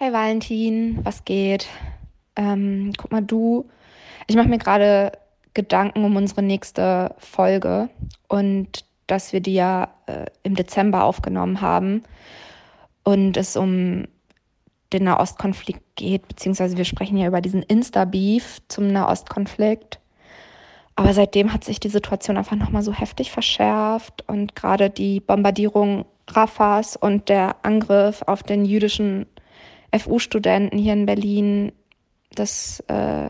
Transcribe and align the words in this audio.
Hey 0.00 0.12
Valentin, 0.12 1.00
was 1.02 1.24
geht? 1.24 1.66
Ähm, 2.36 2.92
guck 2.96 3.10
mal, 3.10 3.20
du, 3.20 3.68
ich 4.28 4.36
mache 4.36 4.46
mir 4.46 4.58
gerade 4.58 5.10
Gedanken 5.54 6.04
um 6.04 6.14
unsere 6.14 6.40
nächste 6.40 7.16
Folge 7.18 7.88
und 8.28 8.84
dass 9.08 9.32
wir 9.32 9.40
die 9.40 9.54
ja 9.54 9.88
äh, 10.06 10.26
im 10.44 10.54
Dezember 10.54 11.02
aufgenommen 11.02 11.62
haben 11.62 12.04
und 13.02 13.36
es 13.36 13.56
um 13.56 14.06
den 14.92 15.02
Nahostkonflikt 15.02 15.82
geht, 15.96 16.28
beziehungsweise 16.28 16.76
wir 16.76 16.84
sprechen 16.84 17.16
ja 17.16 17.26
über 17.26 17.40
diesen 17.40 17.64
Insta-Beef 17.64 18.58
zum 18.68 18.92
Nahostkonflikt. 18.92 19.98
Aber 20.94 21.12
seitdem 21.12 21.52
hat 21.52 21.64
sich 21.64 21.80
die 21.80 21.88
Situation 21.88 22.36
einfach 22.36 22.54
nochmal 22.54 22.82
so 22.82 22.92
heftig 22.92 23.32
verschärft 23.32 24.22
und 24.28 24.54
gerade 24.54 24.90
die 24.90 25.18
Bombardierung 25.18 26.04
Rafahs 26.28 26.94
und 26.94 27.28
der 27.28 27.56
Angriff 27.64 28.22
auf 28.22 28.44
den 28.44 28.64
jüdischen 28.64 29.26
FU-Studenten 29.96 30.78
hier 30.78 30.92
in 30.92 31.06
Berlin, 31.06 31.72
das 32.34 32.80
äh, 32.88 33.28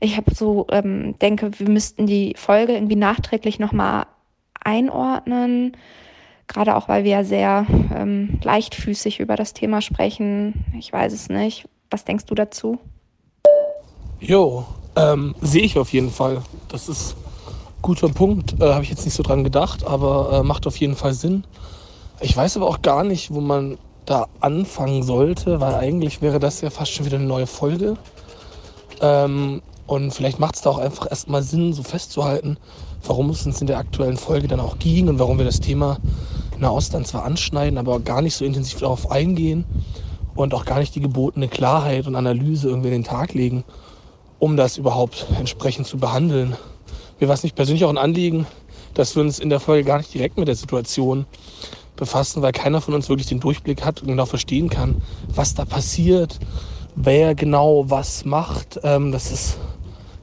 ich 0.00 0.16
habe 0.16 0.34
so 0.34 0.66
ähm, 0.70 1.18
denke, 1.18 1.58
wir 1.58 1.68
müssten 1.68 2.06
die 2.06 2.34
Folge 2.36 2.72
irgendwie 2.72 2.96
nachträglich 2.96 3.58
nochmal 3.58 4.06
einordnen, 4.64 5.76
gerade 6.48 6.74
auch 6.76 6.88
weil 6.88 7.04
wir 7.04 7.10
ja 7.10 7.24
sehr 7.24 7.66
ähm, 7.94 8.40
leichtfüßig 8.42 9.20
über 9.20 9.36
das 9.36 9.52
Thema 9.52 9.82
sprechen. 9.82 10.64
Ich 10.78 10.92
weiß 10.92 11.12
es 11.12 11.28
nicht. 11.28 11.68
Was 11.90 12.04
denkst 12.04 12.24
du 12.26 12.34
dazu? 12.34 12.78
Jo, 14.20 14.64
ähm, 14.96 15.34
sehe 15.40 15.62
ich 15.62 15.78
auf 15.78 15.92
jeden 15.92 16.10
Fall. 16.10 16.42
Das 16.68 16.88
ist 16.88 17.16
ein 17.16 17.82
guter 17.82 18.08
Punkt. 18.08 18.60
Äh, 18.60 18.72
Habe 18.72 18.84
ich 18.84 18.90
jetzt 18.90 19.04
nicht 19.04 19.14
so 19.14 19.22
dran 19.22 19.44
gedacht, 19.44 19.84
aber 19.84 20.40
äh, 20.40 20.42
macht 20.42 20.66
auf 20.66 20.76
jeden 20.76 20.96
Fall 20.96 21.12
Sinn. 21.12 21.44
Ich 22.20 22.36
weiß 22.36 22.56
aber 22.56 22.68
auch 22.68 22.82
gar 22.82 23.04
nicht, 23.04 23.32
wo 23.34 23.40
man 23.40 23.78
da 24.10 24.26
anfangen 24.40 25.02
sollte, 25.04 25.60
weil 25.60 25.74
eigentlich 25.74 26.20
wäre 26.20 26.40
das 26.40 26.60
ja 26.60 26.70
fast 26.70 26.92
schon 26.92 27.06
wieder 27.06 27.16
eine 27.16 27.26
neue 27.26 27.46
Folge. 27.46 27.96
Ähm, 29.00 29.62
und 29.86 30.12
vielleicht 30.12 30.40
macht 30.40 30.56
es 30.56 30.62
da 30.62 30.70
auch 30.70 30.78
einfach 30.78 31.08
erstmal 31.08 31.42
Sinn, 31.42 31.72
so 31.72 31.82
festzuhalten, 31.82 32.56
warum 33.04 33.30
es 33.30 33.46
uns 33.46 33.60
in 33.60 33.66
der 33.66 33.78
aktuellen 33.78 34.16
Folge 34.16 34.48
dann 34.48 34.60
auch 34.60 34.78
ging 34.78 35.08
und 35.08 35.18
warum 35.18 35.38
wir 35.38 35.44
das 35.44 35.60
Thema 35.60 35.98
Nahost 36.58 36.92
dann 36.92 37.04
zwar 37.04 37.24
anschneiden, 37.24 37.78
aber 37.78 38.00
gar 38.00 38.20
nicht 38.20 38.34
so 38.34 38.44
intensiv 38.44 38.80
darauf 38.80 39.10
eingehen 39.10 39.64
und 40.34 40.54
auch 40.54 40.64
gar 40.64 40.80
nicht 40.80 40.94
die 40.94 41.00
gebotene 41.00 41.48
Klarheit 41.48 42.06
und 42.06 42.16
Analyse 42.16 42.68
irgendwie 42.68 42.88
in 42.88 42.94
den 42.94 43.04
Tag 43.04 43.32
legen, 43.32 43.64
um 44.38 44.56
das 44.56 44.76
überhaupt 44.76 45.26
entsprechend 45.38 45.86
zu 45.86 45.98
behandeln. 45.98 46.56
Mir 47.20 47.28
war 47.28 47.34
es 47.34 47.42
nicht 47.42 47.54
persönlich 47.54 47.84
auch 47.84 47.90
ein 47.90 47.98
Anliegen, 47.98 48.46
dass 48.94 49.14
wir 49.14 49.22
uns 49.22 49.38
in 49.38 49.50
der 49.50 49.60
Folge 49.60 49.84
gar 49.84 49.98
nicht 49.98 50.12
direkt 50.12 50.36
mit 50.36 50.48
der 50.48 50.56
Situation 50.56 51.26
befassen, 52.00 52.42
weil 52.42 52.50
keiner 52.50 52.80
von 52.80 52.94
uns 52.94 53.08
wirklich 53.08 53.28
den 53.28 53.38
Durchblick 53.38 53.84
hat 53.84 54.02
und 54.02 54.08
genau 54.08 54.26
verstehen 54.26 54.68
kann, 54.68 55.00
was 55.28 55.54
da 55.54 55.64
passiert, 55.64 56.40
wer 56.96 57.36
genau 57.36 57.84
was 57.88 58.24
macht. 58.24 58.80
Ähm, 58.82 59.12
das 59.12 59.30
ist 59.30 59.58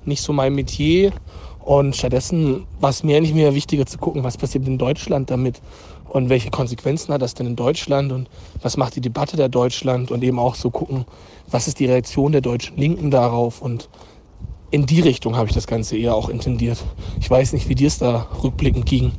nicht 0.04 0.22
so 0.22 0.34
mein 0.34 0.54
Metier. 0.54 1.14
Und 1.60 1.96
stattdessen 1.96 2.66
war 2.80 2.90
es 2.90 3.04
mir 3.04 3.18
eigentlich 3.18 3.34
mehr 3.34 3.54
wichtiger 3.54 3.86
zu 3.86 3.98
gucken, 3.98 4.24
was 4.24 4.38
passiert 4.38 4.68
in 4.68 4.78
Deutschland 4.78 5.30
damit 5.30 5.62
und 6.10 6.30
welche 6.30 6.50
Konsequenzen 6.50 7.14
hat 7.14 7.22
das 7.22 7.34
denn 7.34 7.48
in 7.48 7.56
Deutschland 7.56 8.12
und 8.12 8.30
was 8.62 8.78
macht 8.78 8.96
die 8.96 9.02
Debatte 9.02 9.36
der 9.36 9.50
Deutschland 9.50 10.10
und 10.10 10.24
eben 10.24 10.40
auch 10.40 10.56
so 10.56 10.70
gucken, 10.72 11.06
was 11.50 11.68
ist 11.68 11.80
die 11.80 11.86
Reaktion 11.86 12.32
der 12.32 12.40
deutschen 12.40 12.78
Linken 12.78 13.12
darauf 13.12 13.62
und 13.62 13.90
in 14.72 14.86
die 14.86 15.02
Richtung 15.02 15.36
habe 15.36 15.48
ich 15.48 15.54
das 15.54 15.68
Ganze 15.68 15.98
eher 15.98 16.16
auch 16.16 16.30
intendiert. 16.30 16.84
Ich 17.20 17.30
weiß 17.30 17.54
nicht, 17.54 17.70
wie 17.70 17.76
dir 17.76 17.88
es 17.88 18.00
da 18.00 18.28
rückblickend 18.44 18.86
ging. 18.86 19.12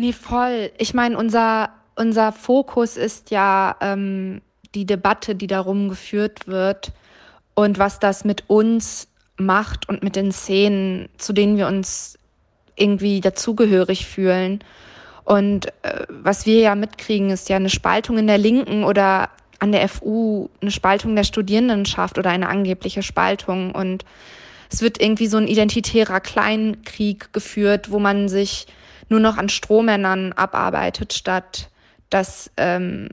Nee, 0.00 0.12
voll. 0.12 0.70
Ich 0.78 0.94
meine, 0.94 1.18
unser, 1.18 1.70
unser 1.96 2.30
Fokus 2.30 2.96
ist 2.96 3.32
ja 3.32 3.74
ähm, 3.80 4.42
die 4.76 4.86
Debatte, 4.86 5.34
die 5.34 5.48
darum 5.48 5.88
geführt 5.88 6.46
wird 6.46 6.92
und 7.56 7.80
was 7.80 7.98
das 7.98 8.24
mit 8.24 8.44
uns 8.46 9.08
macht 9.38 9.88
und 9.88 10.04
mit 10.04 10.14
den 10.14 10.30
Szenen, 10.30 11.08
zu 11.18 11.32
denen 11.32 11.56
wir 11.56 11.66
uns 11.66 12.16
irgendwie 12.76 13.20
dazugehörig 13.20 14.06
fühlen. 14.06 14.62
Und 15.24 15.66
äh, 15.82 16.06
was 16.08 16.46
wir 16.46 16.60
ja 16.60 16.76
mitkriegen, 16.76 17.30
ist 17.30 17.48
ja 17.48 17.56
eine 17.56 17.68
Spaltung 17.68 18.18
in 18.18 18.28
der 18.28 18.38
Linken 18.38 18.84
oder 18.84 19.30
an 19.58 19.72
der 19.72 19.88
FU, 19.88 20.48
eine 20.60 20.70
Spaltung 20.70 21.16
der 21.16 21.24
Studierendenschaft 21.24 22.18
oder 22.18 22.30
eine 22.30 22.48
angebliche 22.48 23.02
Spaltung. 23.02 23.72
Und 23.72 24.04
es 24.70 24.80
wird 24.80 25.02
irgendwie 25.02 25.26
so 25.26 25.38
ein 25.38 25.48
identitärer 25.48 26.20
Kleinkrieg 26.20 27.32
geführt, 27.32 27.90
wo 27.90 27.98
man 27.98 28.28
sich 28.28 28.68
nur 29.08 29.20
noch 29.20 29.36
an 29.36 29.48
Strohmännern 29.48 30.32
abarbeitet, 30.32 31.12
statt 31.12 31.70
dass 32.10 32.50
ähm, 32.56 33.08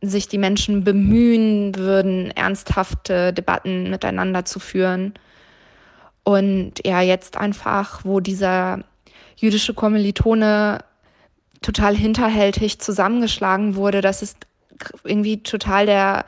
sich 0.00 0.28
die 0.28 0.38
Menschen 0.38 0.84
bemühen 0.84 1.74
würden, 1.76 2.30
ernsthafte 2.32 3.32
Debatten 3.32 3.90
miteinander 3.90 4.44
zu 4.44 4.58
führen. 4.58 5.14
Und 6.22 6.84
ja, 6.84 7.00
jetzt 7.00 7.36
einfach, 7.36 8.04
wo 8.04 8.20
dieser 8.20 8.80
jüdische 9.36 9.74
Kommilitone 9.74 10.78
total 11.62 11.96
hinterhältig 11.96 12.80
zusammengeschlagen 12.80 13.76
wurde, 13.76 14.00
das 14.00 14.22
ist 14.22 14.46
irgendwie 15.04 15.42
total 15.42 15.86
der 15.86 16.24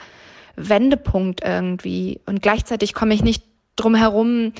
Wendepunkt 0.56 1.42
irgendwie. 1.44 2.20
Und 2.26 2.42
gleichzeitig 2.42 2.94
komme 2.94 3.14
ich 3.14 3.22
nicht 3.22 3.44
drum 3.76 3.94
herum, 3.94 4.52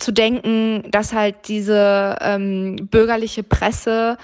zu 0.00 0.12
denken, 0.12 0.90
dass 0.90 1.12
halt 1.12 1.48
diese 1.48 2.16
ähm, 2.20 2.88
bürgerliche 2.90 3.42
Presse 3.42 4.16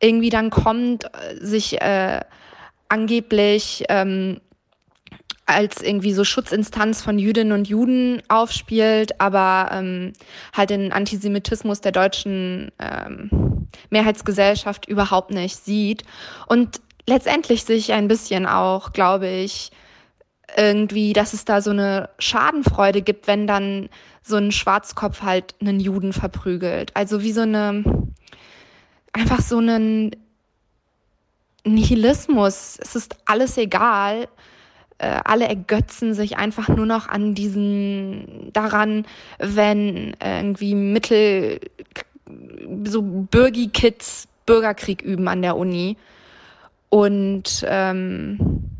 irgendwie 0.00 0.30
dann 0.30 0.50
kommt, 0.50 1.04
sich 1.40 1.80
äh, 1.80 2.20
angeblich 2.88 3.84
ähm, 3.88 4.40
als 5.46 5.82
irgendwie 5.82 6.12
so 6.12 6.24
Schutzinstanz 6.24 7.02
von 7.02 7.18
Jüdinnen 7.18 7.52
und 7.52 7.68
Juden 7.68 8.22
aufspielt, 8.28 9.20
aber 9.20 9.70
ähm, 9.72 10.12
halt 10.56 10.70
den 10.70 10.92
Antisemitismus 10.92 11.80
der 11.80 11.92
deutschen 11.92 12.70
ähm, 12.78 13.68
Mehrheitsgesellschaft 13.90 14.86
überhaupt 14.86 15.30
nicht 15.30 15.56
sieht. 15.56 16.04
Und 16.46 16.80
letztendlich 17.06 17.64
sich 17.64 17.92
ein 17.92 18.08
bisschen 18.08 18.46
auch, 18.46 18.92
glaube 18.92 19.28
ich, 19.28 19.70
irgendwie, 20.56 21.12
dass 21.12 21.32
es 21.32 21.44
da 21.44 21.60
so 21.60 21.70
eine 21.70 22.08
Schadenfreude 22.18 23.02
gibt, 23.02 23.26
wenn 23.26 23.46
dann 23.46 23.88
so 24.22 24.36
ein 24.36 24.52
Schwarzkopf 24.52 25.22
halt 25.22 25.54
einen 25.60 25.80
Juden 25.80 26.12
verprügelt. 26.12 26.94
Also 26.94 27.22
wie 27.22 27.32
so 27.32 27.42
eine, 27.42 27.84
einfach 29.12 29.40
so 29.40 29.58
einen 29.58 30.14
Nihilismus. 31.64 32.78
Es 32.80 32.94
ist 32.94 33.16
alles 33.24 33.56
egal. 33.56 34.28
Äh, 34.98 35.20
alle 35.24 35.48
ergötzen 35.48 36.14
sich 36.14 36.36
einfach 36.36 36.68
nur 36.68 36.86
noch 36.86 37.08
an 37.08 37.34
diesen, 37.34 38.50
daran, 38.52 39.06
wenn 39.38 40.14
irgendwie 40.22 40.74
Mittel, 40.74 41.60
so 42.84 43.02
Bürgi-Kids 43.02 44.28
Bürgerkrieg 44.46 45.02
üben 45.02 45.28
an 45.28 45.42
der 45.42 45.56
Uni. 45.56 45.96
Und 46.88 47.64
ähm, 47.66 48.71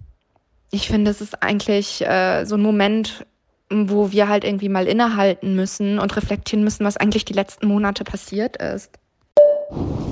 ich 0.72 0.88
finde, 0.88 1.10
es 1.10 1.20
ist 1.20 1.42
eigentlich 1.42 2.04
äh, 2.04 2.44
so 2.46 2.56
ein 2.56 2.62
Moment, 2.62 3.26
wo 3.70 4.10
wir 4.10 4.28
halt 4.28 4.42
irgendwie 4.42 4.70
mal 4.70 4.88
innehalten 4.88 5.54
müssen 5.54 5.98
und 5.98 6.16
reflektieren 6.16 6.64
müssen, 6.64 6.84
was 6.84 6.96
eigentlich 6.96 7.26
die 7.26 7.34
letzten 7.34 7.68
Monate 7.68 8.04
passiert 8.04 8.56
ist. 8.56 8.90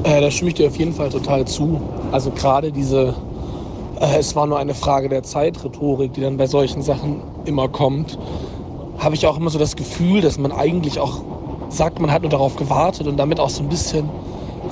Äh, 0.04 0.20
da 0.20 0.30
stimme 0.30 0.50
ich 0.50 0.56
dir 0.56 0.68
auf 0.68 0.76
jeden 0.76 0.92
Fall 0.92 1.08
total 1.08 1.46
zu. 1.46 1.80
Also 2.12 2.30
gerade 2.30 2.72
diese, 2.72 3.14
äh, 4.00 4.18
es 4.18 4.36
war 4.36 4.46
nur 4.46 4.58
eine 4.58 4.74
Frage 4.74 5.08
der 5.08 5.22
Zeit, 5.22 5.64
Rhetorik, 5.64 6.12
die 6.12 6.20
dann 6.20 6.36
bei 6.36 6.46
solchen 6.46 6.82
Sachen 6.82 7.22
immer 7.46 7.68
kommt, 7.68 8.18
habe 8.98 9.14
ich 9.14 9.26
auch 9.26 9.38
immer 9.38 9.48
so 9.48 9.58
das 9.58 9.76
Gefühl, 9.76 10.20
dass 10.20 10.38
man 10.38 10.52
eigentlich 10.52 10.98
auch 10.98 11.22
sagt, 11.70 12.00
man 12.00 12.12
hat 12.12 12.20
nur 12.20 12.30
darauf 12.30 12.56
gewartet 12.56 13.06
und 13.06 13.16
damit 13.16 13.40
auch 13.40 13.50
so 13.50 13.62
ein 13.62 13.70
bisschen, 13.70 14.10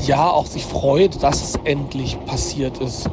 ja, 0.06 0.28
auch 0.28 0.44
sich 0.44 0.66
freut, 0.66 1.22
dass 1.22 1.42
es 1.42 1.58
endlich 1.64 2.18
passiert 2.26 2.76
ist 2.78 3.08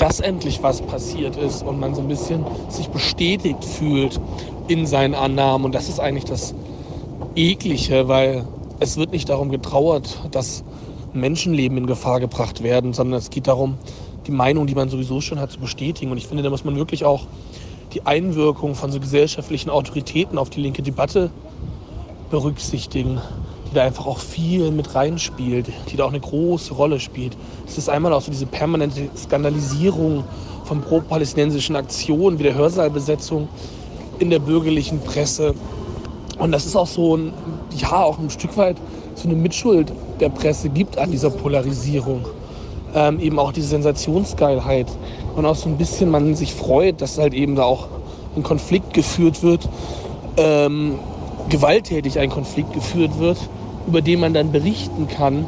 dass 0.00 0.18
endlich 0.18 0.62
was 0.62 0.80
passiert 0.80 1.36
ist 1.36 1.62
und 1.62 1.78
man 1.78 1.94
so 1.94 2.00
ein 2.00 2.08
bisschen 2.08 2.44
sich 2.70 2.88
bestätigt 2.88 3.62
fühlt 3.62 4.18
in 4.66 4.86
seinen 4.86 5.14
Annahmen. 5.14 5.66
Und 5.66 5.74
das 5.74 5.90
ist 5.90 6.00
eigentlich 6.00 6.24
das 6.24 6.54
Eklige, 7.36 8.08
weil 8.08 8.46
es 8.80 8.96
wird 8.96 9.12
nicht 9.12 9.28
darum 9.28 9.50
getrauert, 9.50 10.18
dass 10.30 10.64
Menschenleben 11.12 11.76
in 11.76 11.86
Gefahr 11.86 12.18
gebracht 12.18 12.62
werden, 12.62 12.94
sondern 12.94 13.18
es 13.18 13.28
geht 13.28 13.46
darum, 13.46 13.76
die 14.26 14.30
Meinung, 14.30 14.66
die 14.66 14.74
man 14.74 14.88
sowieso 14.88 15.20
schon 15.20 15.38
hat, 15.38 15.52
zu 15.52 15.60
bestätigen. 15.60 16.10
Und 16.10 16.16
ich 16.16 16.26
finde, 16.26 16.42
da 16.42 16.48
muss 16.48 16.64
man 16.64 16.76
wirklich 16.76 17.04
auch 17.04 17.26
die 17.92 18.06
Einwirkung 18.06 18.74
von 18.74 18.90
so 18.90 19.00
gesellschaftlichen 19.00 19.68
Autoritäten 19.68 20.38
auf 20.38 20.48
die 20.48 20.62
linke 20.62 20.82
Debatte 20.82 21.30
berücksichtigen 22.30 23.20
die 23.70 23.74
da 23.74 23.84
einfach 23.84 24.06
auch 24.06 24.18
viel 24.18 24.70
mit 24.70 24.94
reinspielt, 24.94 25.68
die 25.90 25.96
da 25.96 26.04
auch 26.04 26.10
eine 26.10 26.20
große 26.20 26.74
Rolle 26.74 27.00
spielt. 27.00 27.36
Es 27.66 27.78
ist 27.78 27.88
einmal 27.88 28.12
auch 28.12 28.22
so 28.22 28.30
diese 28.30 28.46
permanente 28.46 29.08
Skandalisierung 29.16 30.24
von 30.64 30.80
pro-palästinensischen 30.80 31.76
Aktionen 31.76 32.38
wie 32.38 32.44
der 32.44 32.54
Hörsaalbesetzung 32.54 33.48
in 34.18 34.30
der 34.30 34.38
bürgerlichen 34.38 35.00
Presse. 35.00 35.54
Und 36.38 36.52
das 36.52 36.66
ist 36.66 36.76
auch 36.76 36.86
so 36.86 37.16
ein, 37.16 37.32
ja, 37.76 38.02
auch 38.02 38.18
ein 38.18 38.30
Stück 38.30 38.56
weit 38.56 38.76
so 39.14 39.28
eine 39.28 39.36
Mitschuld 39.36 39.92
der 40.20 40.30
Presse 40.30 40.68
gibt 40.68 40.98
an 40.98 41.10
dieser 41.10 41.30
Polarisierung. 41.30 42.24
ähm, 42.94 43.20
eben 43.20 43.38
auch 43.38 43.52
diese 43.52 43.68
Sensationsgeilheit 43.68 44.86
und 45.36 45.46
auch 45.46 45.54
so 45.54 45.68
ein 45.68 45.76
bisschen 45.76 46.10
man 46.10 46.34
sich 46.34 46.54
freut, 46.54 47.00
dass 47.00 47.18
halt 47.18 47.34
eben 47.34 47.54
da 47.54 47.64
auch 47.64 47.88
ein 48.36 48.42
Konflikt 48.42 48.94
geführt 48.94 49.42
wird, 49.42 49.68
ähm, 50.36 50.98
gewalttätig 51.48 52.18
ein 52.18 52.30
Konflikt 52.30 52.72
geführt 52.72 53.18
wird, 53.18 53.38
über 53.86 54.02
den 54.02 54.20
man 54.20 54.34
dann 54.34 54.52
berichten 54.52 55.08
kann 55.08 55.46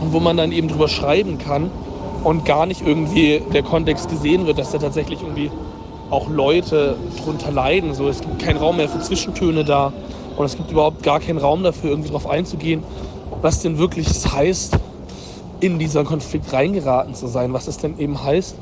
und 0.00 0.12
wo 0.12 0.20
man 0.20 0.36
dann 0.36 0.52
eben 0.52 0.68
drüber 0.68 0.88
schreiben 0.88 1.38
kann 1.38 1.70
und 2.24 2.44
gar 2.44 2.66
nicht 2.66 2.86
irgendwie 2.86 3.42
der 3.52 3.62
Kontext 3.62 4.08
gesehen 4.10 4.46
wird, 4.46 4.58
dass 4.58 4.70
da 4.72 4.78
tatsächlich 4.78 5.22
irgendwie 5.22 5.50
auch 6.10 6.28
Leute 6.28 6.96
drunter 7.22 7.50
leiden. 7.50 7.94
So, 7.94 8.08
es 8.08 8.20
gibt 8.20 8.38
keinen 8.40 8.58
Raum 8.58 8.76
mehr 8.76 8.88
für 8.88 9.00
Zwischentöne 9.00 9.64
da 9.64 9.92
und 10.36 10.44
es 10.44 10.56
gibt 10.56 10.70
überhaupt 10.70 11.02
gar 11.02 11.20
keinen 11.20 11.38
Raum 11.38 11.62
dafür, 11.62 11.90
irgendwie 11.90 12.08
darauf 12.08 12.28
einzugehen, 12.28 12.82
was 13.40 13.62
denn 13.62 13.78
wirklich 13.78 14.08
es 14.08 14.32
heißt, 14.32 14.78
in 15.60 15.78
dieser 15.78 16.04
Konflikt 16.04 16.52
reingeraten 16.52 17.14
zu 17.14 17.26
sein, 17.26 17.52
was 17.52 17.68
es 17.68 17.76
denn 17.76 17.98
eben 17.98 18.22
heißt, 18.22 18.56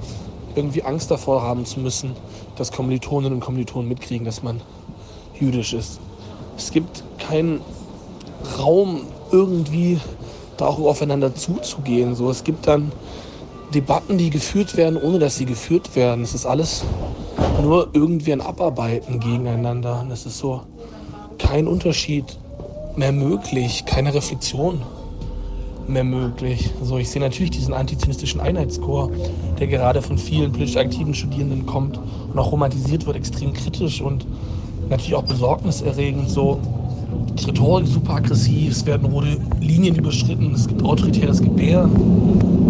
irgendwie 0.55 0.83
Angst 0.83 1.11
davor 1.11 1.43
haben 1.43 1.65
zu 1.65 1.81
müssen, 1.81 2.13
dass 2.57 2.73
Kommilitoninnen 2.73 3.35
und 3.35 3.41
Kommilitonen 3.41 3.89
mitkriegen, 3.89 4.25
dass 4.25 4.43
man 4.43 4.61
jüdisch 5.39 5.73
ist. 5.73 6.01
Es 6.57 6.73
gibt 6.73 7.05
keinen 7.19 7.61
Raum, 8.59 9.01
irgendwie 9.31 9.99
da 10.57 10.67
auch 10.67 10.79
aufeinander 10.79 11.35
zuzugehen. 11.35 12.15
So, 12.15 12.31
es 12.31 12.45
gibt 12.45 12.67
dann 12.67 12.93
Debatten, 13.75 14.19
die 14.19 14.31
geführt 14.31 14.77
werden, 14.77 15.01
ohne 15.01 15.19
dass 15.19 15.37
sie 15.37 15.45
geführt 15.45 15.95
werden. 15.95 16.25
Es 16.25 16.35
ist 16.35 16.47
alles 16.47 16.85
nur 17.63 17.89
irgendwie 17.93 18.33
ein 18.33 18.41
Abarbeiten 18.41 19.21
gegeneinander. 19.21 20.01
Und 20.01 20.11
es 20.11 20.27
ist 20.27 20.39
so 20.39 20.63
kein 21.39 21.67
Unterschied 21.67 22.25
mehr 22.97 23.13
möglich, 23.13 23.85
keine 23.85 24.15
Reflexion 24.15 24.83
mehr 25.87 26.05
möglich. 26.05 26.71
So, 26.83 26.99
ich 26.99 27.09
sehe 27.11 27.23
natürlich 27.23 27.51
diesen 27.51 27.73
antizionistischen 27.75 28.41
Einheitschor, 28.41 29.11
der 29.59 29.67
gerade 29.67 30.03
von 30.03 30.19
vielen 30.19 30.53
politisch 30.53 30.77
aktiven 30.77 31.15
Studierenden 31.15 31.67
kommt 31.67 31.99
und 32.33 32.39
auch 32.39 32.53
romantisiert 32.53 33.07
wird, 33.07 33.17
extrem 33.17 33.53
kritisch 33.53 34.01
und 34.01 34.27
natürlich 34.91 35.15
auch 35.15 35.23
besorgniserregend. 35.23 36.29
So, 36.29 36.59
die 37.39 37.45
Rhetorik 37.45 37.87
super 37.87 38.15
aggressiv, 38.15 38.73
es 38.73 38.87
werden 38.87 39.07
rote 39.11 39.37
Linien 39.61 39.95
überschritten, 39.95 40.53
es 40.55 40.67
gibt 40.67 40.83
autoritäres 40.83 41.41
Gebären. 41.43 41.91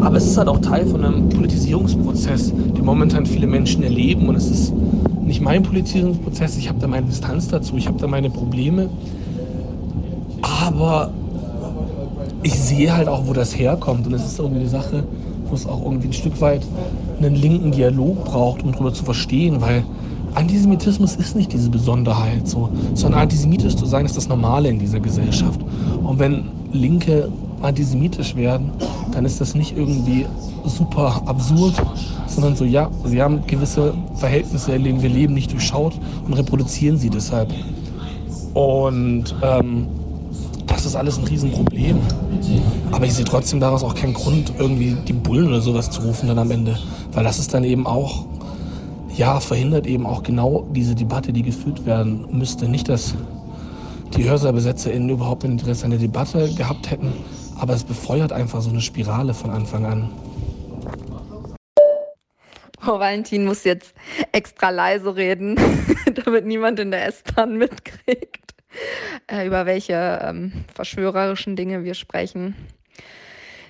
Aber 0.00 0.16
es 0.16 0.26
ist 0.26 0.36
halt 0.36 0.48
auch 0.48 0.58
Teil 0.58 0.86
von 0.86 1.04
einem 1.04 1.28
Politisierungsprozess, 1.28 2.52
den 2.52 2.84
momentan 2.84 3.26
viele 3.26 3.46
Menschen 3.46 3.82
erleben. 3.82 4.28
Und 4.28 4.36
es 4.36 4.50
ist 4.50 4.72
nicht 5.24 5.40
mein 5.40 5.62
Politisierungsprozess, 5.62 6.56
ich 6.56 6.68
habe 6.68 6.78
da 6.80 6.86
meine 6.86 7.06
Distanz 7.06 7.48
dazu, 7.48 7.76
ich 7.76 7.86
habe 7.86 7.98
da 7.98 8.06
meine 8.06 8.30
Probleme. 8.30 8.88
Aber 10.42 11.10
ich 12.42 12.54
sehe 12.54 12.96
halt 12.96 13.08
auch, 13.08 13.26
wo 13.26 13.32
das 13.32 13.58
herkommt. 13.58 14.06
Und 14.06 14.12
es 14.12 14.24
ist 14.24 14.38
irgendwie 14.38 14.60
eine 14.60 14.68
Sache, 14.68 15.04
wo 15.48 15.54
es 15.54 15.66
auch 15.66 15.82
irgendwie 15.82 16.08
ein 16.08 16.12
Stück 16.12 16.40
weit 16.40 16.62
einen 17.20 17.34
linken 17.34 17.72
Dialog 17.72 18.24
braucht, 18.24 18.62
um 18.62 18.72
darüber 18.72 18.92
zu 18.92 19.04
verstehen, 19.04 19.60
weil 19.60 19.82
Antisemitismus 20.34 21.16
ist 21.16 21.36
nicht 21.36 21.52
diese 21.52 21.70
Besonderheit, 21.70 22.46
so, 22.48 22.68
sondern 22.94 23.22
antisemitisch 23.22 23.76
zu 23.76 23.86
sein 23.86 24.06
ist 24.06 24.16
das 24.16 24.28
Normale 24.28 24.68
in 24.68 24.78
dieser 24.78 25.00
Gesellschaft. 25.00 25.60
Und 26.02 26.18
wenn 26.18 26.44
Linke 26.72 27.30
antisemitisch 27.60 28.36
werden, 28.36 28.70
dann 29.12 29.24
ist 29.24 29.40
das 29.40 29.54
nicht 29.54 29.76
irgendwie 29.76 30.26
super 30.64 31.22
absurd, 31.26 31.74
sondern 32.26 32.56
so, 32.56 32.64
ja, 32.64 32.90
sie 33.04 33.20
haben 33.20 33.46
gewisse 33.46 33.94
Verhältnisse, 34.14 34.72
in 34.72 34.84
denen 34.84 35.02
wir 35.02 35.08
leben, 35.08 35.34
nicht 35.34 35.52
durchschaut 35.52 35.94
und 36.26 36.34
reproduzieren 36.34 36.98
sie 36.98 37.10
deshalb. 37.10 37.52
Und 38.54 39.34
ähm, 39.42 39.86
das 40.66 40.86
ist 40.86 40.94
alles 40.94 41.18
ein 41.18 41.24
Riesenproblem. 41.24 41.98
Aber 42.92 43.04
ich 43.04 43.14
sehe 43.14 43.24
trotzdem 43.24 43.60
daraus 43.60 43.82
auch 43.82 43.94
keinen 43.94 44.14
Grund, 44.14 44.52
irgendwie 44.58 44.96
die 45.06 45.12
Bullen 45.12 45.48
oder 45.48 45.60
sowas 45.60 45.90
zu 45.90 46.02
rufen 46.02 46.28
dann 46.28 46.38
am 46.38 46.50
Ende. 46.50 46.78
Weil 47.12 47.24
das 47.24 47.38
ist 47.38 47.52
dann 47.54 47.64
eben 47.64 47.86
auch, 47.86 48.26
ja, 49.18 49.40
verhindert 49.40 49.86
eben 49.86 50.06
auch 50.06 50.22
genau 50.22 50.68
diese 50.70 50.94
Debatte, 50.94 51.32
die 51.32 51.42
geführt 51.42 51.84
werden 51.84 52.26
müsste. 52.30 52.68
Nicht, 52.68 52.88
dass 52.88 53.14
die 54.16 54.24
HörsaalbesetzerInnen 54.24 55.10
überhaupt 55.10 55.44
ein 55.44 55.52
Interesse 55.52 55.84
an 55.84 55.90
der 55.90 56.00
Debatte 56.00 56.54
gehabt 56.54 56.90
hätten, 56.90 57.12
aber 57.58 57.74
es 57.74 57.82
befeuert 57.82 58.32
einfach 58.32 58.62
so 58.62 58.70
eine 58.70 58.80
Spirale 58.80 59.34
von 59.34 59.50
Anfang 59.50 59.84
an. 59.84 60.10
Oh, 62.86 63.00
Valentin 63.00 63.44
muss 63.44 63.64
jetzt 63.64 63.92
extra 64.30 64.70
leise 64.70 65.16
reden, 65.16 65.56
damit 66.24 66.46
niemand 66.46 66.78
in 66.78 66.92
der 66.92 67.06
S-Bahn 67.06 67.58
mitkriegt, 67.58 68.54
äh, 69.26 69.46
über 69.46 69.66
welche 69.66 70.20
ähm, 70.22 70.64
verschwörerischen 70.72 71.56
Dinge 71.56 71.82
wir 71.82 71.94
sprechen. 71.94 72.54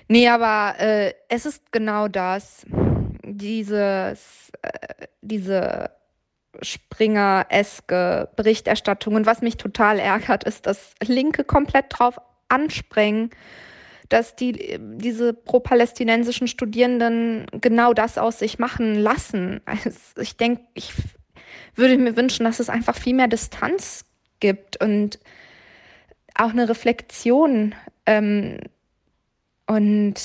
Nee, 0.07 0.29
aber 0.29 0.79
äh, 0.79 1.13
es 1.27 1.45
ist 1.47 1.71
genau 1.71 2.07
das, 2.07 2.65
dieses, 3.37 4.51
äh, 4.61 5.07
diese 5.21 5.91
Springer-eske 6.61 8.29
Berichterstattung. 8.35 9.15
Und 9.15 9.25
was 9.25 9.41
mich 9.41 9.57
total 9.57 9.99
ärgert, 9.99 10.43
ist, 10.43 10.65
dass 10.65 10.93
Linke 11.01 11.43
komplett 11.43 11.85
drauf 11.89 12.19
anspringen, 12.47 13.29
dass 14.09 14.35
die, 14.35 14.79
diese 14.79 15.33
pro-palästinensischen 15.33 16.47
Studierenden 16.47 17.45
genau 17.61 17.93
das 17.93 18.17
aus 18.17 18.39
sich 18.39 18.57
machen 18.57 18.95
lassen. 18.95 19.61
Also 19.65 19.91
ich 20.19 20.35
denke, 20.35 20.63
ich 20.73 20.93
würde 21.75 21.97
mir 21.97 22.17
wünschen, 22.17 22.43
dass 22.43 22.59
es 22.59 22.69
einfach 22.69 22.95
viel 22.95 23.13
mehr 23.13 23.27
Distanz 23.27 24.05
gibt 24.39 24.81
und 24.83 25.19
auch 26.33 26.49
eine 26.49 26.67
Reflexion. 26.67 27.75
Ähm, 28.05 28.59
und 29.67 30.15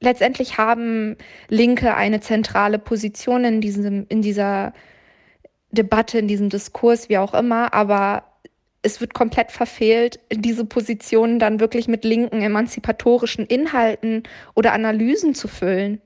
letztendlich 0.00 0.58
haben 0.58 1.16
Linke 1.48 1.94
eine 1.94 2.20
zentrale 2.20 2.78
Position 2.78 3.44
in, 3.44 3.60
diesem, 3.60 4.06
in 4.08 4.22
dieser 4.22 4.72
Debatte, 5.70 6.18
in 6.18 6.28
diesem 6.28 6.48
Diskurs, 6.48 7.08
wie 7.08 7.18
auch 7.18 7.34
immer, 7.34 7.74
aber 7.74 8.24
es 8.82 9.00
wird 9.00 9.14
komplett 9.14 9.50
verfehlt, 9.50 10.20
diese 10.30 10.64
Positionen 10.64 11.38
dann 11.38 11.58
wirklich 11.58 11.88
mit 11.88 12.04
linken 12.04 12.40
emanzipatorischen 12.40 13.44
Inhalten 13.44 14.22
oder 14.54 14.72
Analysen 14.72 15.34
zu 15.34 15.48
füllen. 15.48 16.00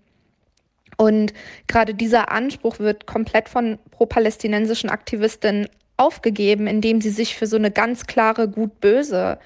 Und 0.96 1.34
gerade 1.66 1.94
dieser 1.94 2.30
Anspruch 2.30 2.78
wird 2.78 3.06
komplett 3.06 3.48
von 3.48 3.78
pro-palästinensischen 3.90 4.90
Aktivistinnen 4.90 5.68
aufgegeben, 5.96 6.66
indem 6.66 7.00
sie 7.00 7.10
sich 7.10 7.36
für 7.36 7.46
so 7.46 7.56
eine 7.56 7.70
ganz 7.70 8.06
klare 8.06 8.48
Gut-Böse 8.48 9.38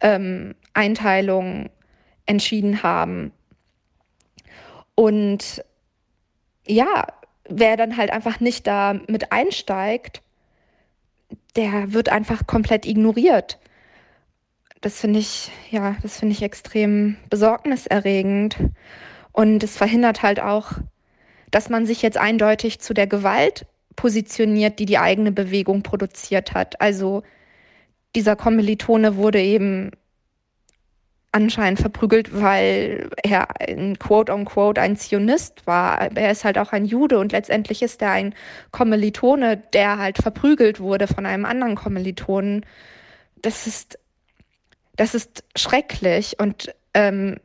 ähm, 0.00 0.54
Einteilung 0.72 1.70
entschieden 2.26 2.82
haben. 2.82 3.32
Und 4.94 5.64
ja, 6.66 7.06
wer 7.48 7.76
dann 7.76 7.96
halt 7.96 8.10
einfach 8.10 8.40
nicht 8.40 8.66
da 8.66 8.94
mit 9.08 9.32
einsteigt, 9.32 10.22
der 11.56 11.92
wird 11.92 12.08
einfach 12.08 12.46
komplett 12.46 12.86
ignoriert. 12.86 13.58
Das 14.80 15.00
finde 15.00 15.20
ich, 15.20 15.50
ja, 15.70 15.96
das 16.02 16.18
finde 16.18 16.32
ich 16.34 16.42
extrem 16.42 17.16
besorgniserregend. 17.30 18.56
Und 19.32 19.62
es 19.62 19.76
verhindert 19.76 20.22
halt 20.22 20.40
auch, 20.40 20.72
dass 21.50 21.68
man 21.68 21.86
sich 21.86 22.02
jetzt 22.02 22.18
eindeutig 22.18 22.80
zu 22.80 22.94
der 22.94 23.06
Gewalt 23.06 23.66
positioniert, 23.96 24.78
die 24.78 24.86
die 24.86 24.98
eigene 24.98 25.32
Bewegung 25.32 25.82
produziert 25.82 26.54
hat. 26.54 26.80
Also 26.80 27.22
dieser 28.14 28.36
Kommilitone 28.36 29.16
wurde 29.16 29.40
eben 29.40 29.92
anscheinend 31.32 31.80
verprügelt, 31.80 32.40
weil 32.40 33.08
er 33.22 33.60
ein 33.60 33.98
quote-unquote 33.98 34.80
ein 34.80 34.96
Zionist 34.96 35.66
war. 35.66 36.14
Er 36.14 36.30
ist 36.30 36.44
halt 36.44 36.58
auch 36.58 36.72
ein 36.72 36.84
Jude 36.84 37.18
und 37.18 37.32
letztendlich 37.32 37.82
ist 37.82 38.02
er 38.02 38.10
ein 38.12 38.34
Kommilitone, 38.70 39.56
der 39.72 39.98
halt 39.98 40.18
verprügelt 40.18 40.78
wurde 40.78 41.06
von 41.06 41.24
einem 41.24 41.46
anderen 41.46 41.74
Kommilitonen. 41.74 42.66
Das 43.40 43.66
ist, 43.66 43.98
das 44.94 45.14
ist 45.14 45.42
schrecklich 45.56 46.38
und 46.38 46.74
ähm, 46.92 47.38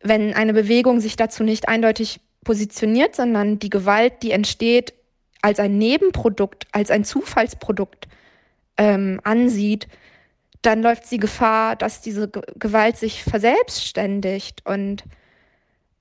wenn 0.00 0.32
eine 0.32 0.54
Bewegung 0.54 1.00
sich 1.00 1.16
dazu 1.16 1.42
nicht 1.42 1.68
eindeutig 1.68 2.20
positioniert, 2.44 3.16
sondern 3.16 3.58
die 3.58 3.70
Gewalt, 3.70 4.22
die 4.22 4.30
entsteht, 4.30 4.94
als 5.42 5.58
ein 5.58 5.76
Nebenprodukt, 5.76 6.66
als 6.70 6.92
ein 6.92 7.04
Zufallsprodukt 7.04 8.06
ähm, 8.76 9.20
ansieht, 9.24 9.88
dann 10.62 10.82
läuft 10.82 11.06
sie 11.06 11.18
Gefahr, 11.18 11.76
dass 11.76 12.00
diese 12.00 12.28
Gewalt 12.28 12.96
sich 12.96 13.24
verselbstständigt. 13.24 14.66
Und 14.66 15.04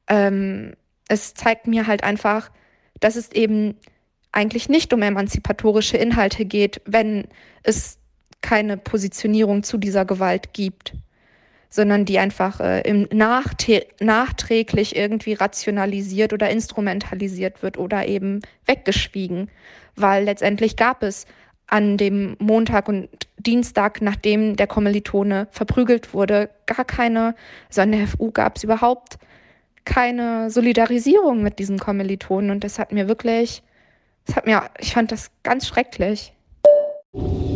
ähm, 0.07 0.73
es 1.07 1.33
zeigt 1.33 1.67
mir 1.67 1.87
halt 1.87 2.03
einfach, 2.03 2.51
dass 2.99 3.15
es 3.15 3.31
eben 3.31 3.75
eigentlich 4.31 4.69
nicht 4.69 4.93
um 4.93 5.01
emanzipatorische 5.01 5.97
Inhalte 5.97 6.45
geht, 6.45 6.81
wenn 6.85 7.27
es 7.63 7.97
keine 8.41 8.77
Positionierung 8.77 9.63
zu 9.63 9.77
dieser 9.77 10.05
Gewalt 10.05 10.53
gibt, 10.53 10.93
sondern 11.69 12.05
die 12.05 12.19
einfach 12.19 12.59
äh, 12.59 12.81
im 12.81 13.07
nachträglich 13.11 14.95
irgendwie 14.95 15.33
rationalisiert 15.33 16.33
oder 16.33 16.49
instrumentalisiert 16.49 17.61
wird 17.61 17.77
oder 17.77 18.07
eben 18.07 18.41
weggeschwiegen, 18.65 19.49
weil 19.95 20.23
letztendlich 20.23 20.75
gab 20.75 21.03
es 21.03 21.25
an 21.67 21.97
dem 21.97 22.35
Montag 22.39 22.87
und 22.87 23.09
Dienstag, 23.37 24.01
nachdem 24.01 24.55
der 24.55 24.67
Kommilitone 24.67 25.47
verprügelt 25.51 26.13
wurde, 26.13 26.49
gar 26.65 26.85
keine, 26.85 27.35
also 27.67 27.81
an 27.81 27.91
der 27.91 28.07
FU 28.07 28.31
gab 28.31 28.57
es 28.57 28.63
überhaupt 28.63 29.17
keine 29.85 30.49
Solidarisierung 30.49 31.43
mit 31.43 31.59
diesen 31.59 31.77
Kommilitonen 31.77 32.51
und 32.51 32.63
das 32.63 32.79
hat 32.79 32.91
mir 32.91 33.07
wirklich, 33.07 33.63
das 34.25 34.35
hat 34.35 34.45
mir, 34.45 34.63
ich 34.79 34.93
fand 34.93 35.11
das 35.11 35.31
ganz 35.43 35.67
schrecklich. 35.67 36.33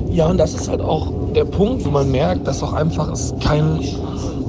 Ja, 0.10 0.28
und 0.28 0.38
das 0.38 0.54
ist 0.54 0.68
halt 0.68 0.82
auch 0.82 1.34
der 1.34 1.46
Punkt, 1.46 1.86
wo 1.86 1.90
man 1.90 2.12
merkt, 2.12 2.48
dass 2.48 2.64
auch 2.64 2.74
einfach 2.74 3.12
es 3.12 3.34
keinen 3.42 3.80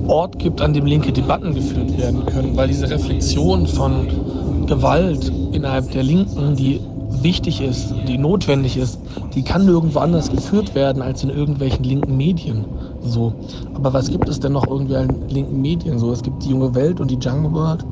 Ort 0.08 0.38
gibt, 0.38 0.60
an 0.60 0.72
dem 0.72 0.86
linke 0.86 1.12
Debatten 1.12 1.54
geführt 1.54 1.96
werden 1.98 2.26
können, 2.26 2.56
weil 2.56 2.68
diese 2.68 2.90
Reflexion 2.90 3.66
von 3.66 4.66
Gewalt 4.66 5.30
innerhalb 5.52 5.90
der 5.92 6.02
Linken, 6.02 6.56
die 6.56 6.80
wichtig 7.20 7.60
ist, 7.60 7.94
die 8.08 8.18
notwendig 8.18 8.76
ist, 8.76 8.98
die 9.34 9.42
kann 9.42 9.64
nirgendwo 9.66 10.00
anders 10.00 10.30
geführt 10.30 10.74
werden 10.74 11.02
als 11.02 11.22
in 11.22 11.30
irgendwelchen 11.30 11.84
linken 11.84 12.16
Medien. 12.16 12.64
So. 13.02 13.32
Aber 13.74 13.92
was 13.92 14.10
gibt 14.10 14.28
es 14.28 14.40
denn 14.40 14.52
noch 14.52 14.66
irgendwie 14.66 14.96
an 14.96 15.28
linken 15.28 15.60
Medien? 15.60 15.98
So, 15.98 16.12
es 16.12 16.22
gibt 16.22 16.44
die 16.44 16.50
junge 16.50 16.74
Welt 16.74 17.00
und 17.00 17.10
die 17.10 17.16
Jungle 17.16 17.52
World. 17.52 17.84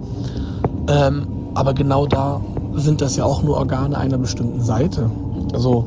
Ähm, 0.89 1.27
aber 1.55 1.75
genau 1.75 2.07
da 2.07 2.41
sind 2.75 3.01
das 3.01 3.17
ja 3.17 3.25
auch 3.25 3.43
nur 3.43 3.57
Organe 3.57 3.97
einer 3.97 4.19
bestimmten 4.19 4.63
Seite. 4.63 5.11
So. 5.55 5.85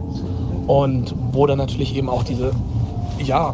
Und 0.68 1.14
wo 1.32 1.46
dann 1.46 1.58
natürlich 1.58 1.96
eben 1.96 2.10
auch 2.10 2.24
diese, 2.24 2.52
ja, 3.24 3.54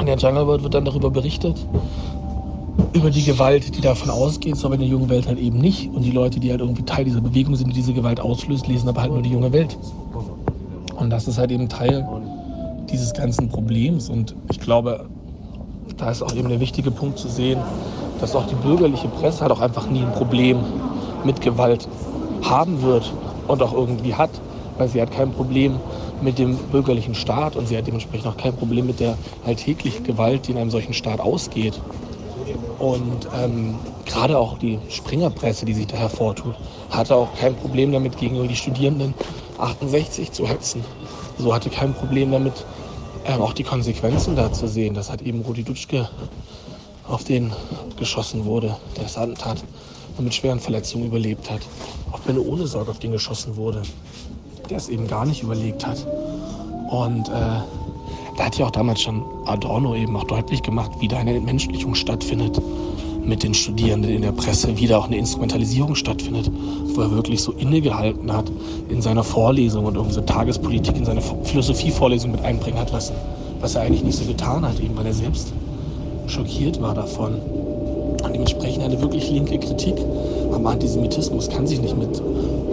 in 0.00 0.06
der 0.06 0.16
Jungle 0.16 0.46
World 0.46 0.62
wird 0.62 0.74
dann 0.74 0.84
darüber 0.84 1.10
berichtet, 1.10 1.56
über 2.92 3.10
die 3.10 3.24
Gewalt, 3.24 3.76
die 3.76 3.80
davon 3.80 4.10
ausgeht, 4.10 4.56
so 4.56 4.66
aber 4.66 4.74
in 4.74 4.80
der 4.80 4.90
jungen 4.90 5.08
Welt 5.08 5.26
halt 5.26 5.38
eben 5.38 5.58
nicht. 5.58 5.90
Und 5.92 6.02
die 6.02 6.10
Leute, 6.10 6.40
die 6.40 6.50
halt 6.50 6.60
irgendwie 6.60 6.82
Teil 6.82 7.04
dieser 7.04 7.20
Bewegung 7.20 7.56
sind, 7.56 7.68
die 7.68 7.74
diese 7.74 7.92
Gewalt 7.92 8.20
auslöst, 8.20 8.66
lesen 8.66 8.88
aber 8.88 9.02
halt 9.02 9.12
nur 9.12 9.22
die 9.22 9.30
junge 9.30 9.52
Welt. 9.52 9.78
Und 10.96 11.10
das 11.10 11.28
ist 11.28 11.38
halt 11.38 11.50
eben 11.50 11.68
Teil 11.68 12.06
dieses 12.90 13.12
ganzen 13.12 13.48
Problems. 13.48 14.08
Und 14.08 14.34
ich 14.50 14.60
glaube, 14.60 15.06
da 15.96 16.10
ist 16.10 16.22
auch 16.22 16.34
eben 16.34 16.48
der 16.48 16.60
wichtige 16.60 16.90
Punkt 16.90 17.18
zu 17.18 17.28
sehen, 17.28 17.58
dass 18.20 18.34
auch 18.36 18.46
die 18.46 18.54
bürgerliche 18.54 19.08
Presse 19.08 19.40
halt 19.40 19.52
auch 19.52 19.60
einfach 19.60 19.88
nie 19.88 20.00
ein 20.00 20.12
Problem 20.12 20.58
mit 21.24 21.40
Gewalt 21.40 21.88
haben 22.42 22.82
wird 22.82 23.12
und 23.48 23.62
auch 23.62 23.72
irgendwie 23.72 24.14
hat, 24.14 24.30
weil 24.78 24.88
sie 24.88 25.00
hat 25.00 25.10
kein 25.10 25.32
Problem 25.32 25.76
mit 26.22 26.38
dem 26.38 26.56
bürgerlichen 26.56 27.14
Staat 27.14 27.56
und 27.56 27.68
sie 27.68 27.76
hat 27.76 27.86
dementsprechend 27.86 28.26
auch 28.26 28.36
kein 28.36 28.54
Problem 28.54 28.86
mit 28.86 29.00
der 29.00 29.16
alltäglichen 29.46 30.04
Gewalt, 30.04 30.46
die 30.46 30.52
in 30.52 30.58
einem 30.58 30.70
solchen 30.70 30.92
Staat 30.92 31.20
ausgeht. 31.20 31.80
Und 32.80 33.28
ähm, 33.38 33.78
gerade 34.06 34.38
auch 34.38 34.58
die 34.58 34.78
Springerpresse, 34.88 35.66
die 35.66 35.74
sich 35.74 35.86
da 35.86 35.98
hervortut, 35.98 36.54
hatte 36.88 37.14
auch 37.14 37.28
kein 37.36 37.54
Problem 37.54 37.92
damit, 37.92 38.16
gegenüber 38.16 38.48
die 38.48 38.56
Studierenden 38.56 39.12
68 39.58 40.32
zu 40.32 40.48
hetzen. 40.48 40.82
So 41.38 41.54
hatte 41.54 41.68
kein 41.68 41.92
Problem 41.92 42.32
damit, 42.32 42.64
ähm, 43.26 43.42
auch 43.42 43.52
die 43.52 43.64
Konsequenzen 43.64 44.34
da 44.34 44.50
zu 44.50 44.66
sehen, 44.66 44.94
dass 44.94 45.10
halt 45.10 45.20
eben 45.20 45.42
Rudi 45.42 45.62
Dutschke 45.62 46.08
auf 47.06 47.22
den 47.22 47.52
geschossen 47.98 48.46
wurde, 48.46 48.74
der 48.96 49.02
das 49.04 49.18
Attentat 49.18 49.62
mit 50.18 50.34
schweren 50.34 50.60
Verletzungen 50.60 51.06
überlebt 51.06 51.50
hat. 51.50 51.60
Auf 52.12 52.22
Benno 52.22 52.40
ohne 52.40 52.66
Sorge 52.66 52.90
auf 52.90 52.98
den 52.98 53.12
geschossen 53.12 53.56
wurde, 53.56 53.82
der 54.70 54.78
es 54.78 54.88
eben 54.88 55.06
gar 55.06 55.26
nicht 55.26 55.42
überlegt 55.42 55.86
hat. 55.86 56.06
Und 56.90 57.28
äh, 57.28 57.60
da 58.40 58.46
hat 58.46 58.56
ja 58.56 58.64
auch 58.64 58.70
damals 58.70 59.02
schon 59.02 59.22
Adorno 59.44 59.94
eben 59.94 60.16
auch 60.16 60.24
deutlich 60.24 60.62
gemacht, 60.62 60.92
wie 60.98 61.08
da 61.08 61.18
eine 61.18 61.34
Entmenschlichung 61.34 61.94
stattfindet 61.94 62.58
mit 63.22 63.42
den 63.42 63.52
Studierenden 63.52 64.10
in 64.10 64.22
der 64.22 64.32
Presse, 64.32 64.78
wie 64.78 64.86
da 64.86 64.96
auch 64.96 65.08
eine 65.08 65.18
Instrumentalisierung 65.18 65.94
stattfindet, 65.94 66.50
wo 66.94 67.02
er 67.02 67.10
wirklich 67.10 67.42
so 67.42 67.52
innegehalten 67.52 68.32
hat 68.32 68.50
in 68.88 69.02
seiner 69.02 69.24
Vorlesung 69.24 69.84
und 69.84 69.98
unsere 69.98 70.24
Tagespolitik 70.24 70.96
in 70.96 71.04
seine 71.04 71.20
Philosophievorlesung 71.20 72.30
mit 72.30 72.40
einbringen 72.40 72.78
hat 72.78 72.90
lassen, 72.92 73.12
was 73.60 73.74
er 73.74 73.82
eigentlich 73.82 74.04
nicht 74.04 74.16
so 74.16 74.24
getan 74.24 74.66
hat, 74.66 74.80
eben 74.80 74.96
weil 74.96 75.04
er 75.04 75.12
selbst 75.12 75.52
schockiert 76.26 76.80
war 76.80 76.94
davon. 76.94 77.34
Und 78.24 78.32
dementsprechend 78.32 78.82
eine 78.82 78.98
wirklich 79.02 79.28
linke 79.30 79.58
Kritik 79.58 79.96
am 80.50 80.66
Antisemitismus 80.66 81.50
kann 81.50 81.66
sich 81.66 81.82
nicht 81.82 81.98
mit 81.98 82.22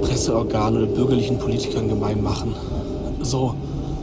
Presseorganen 0.01 0.83
oder 0.83 0.93
bürgerlichen 0.93 1.37
Politikern 1.37 1.89
gemein 1.89 2.23
machen. 2.23 2.55
So, 3.21 3.53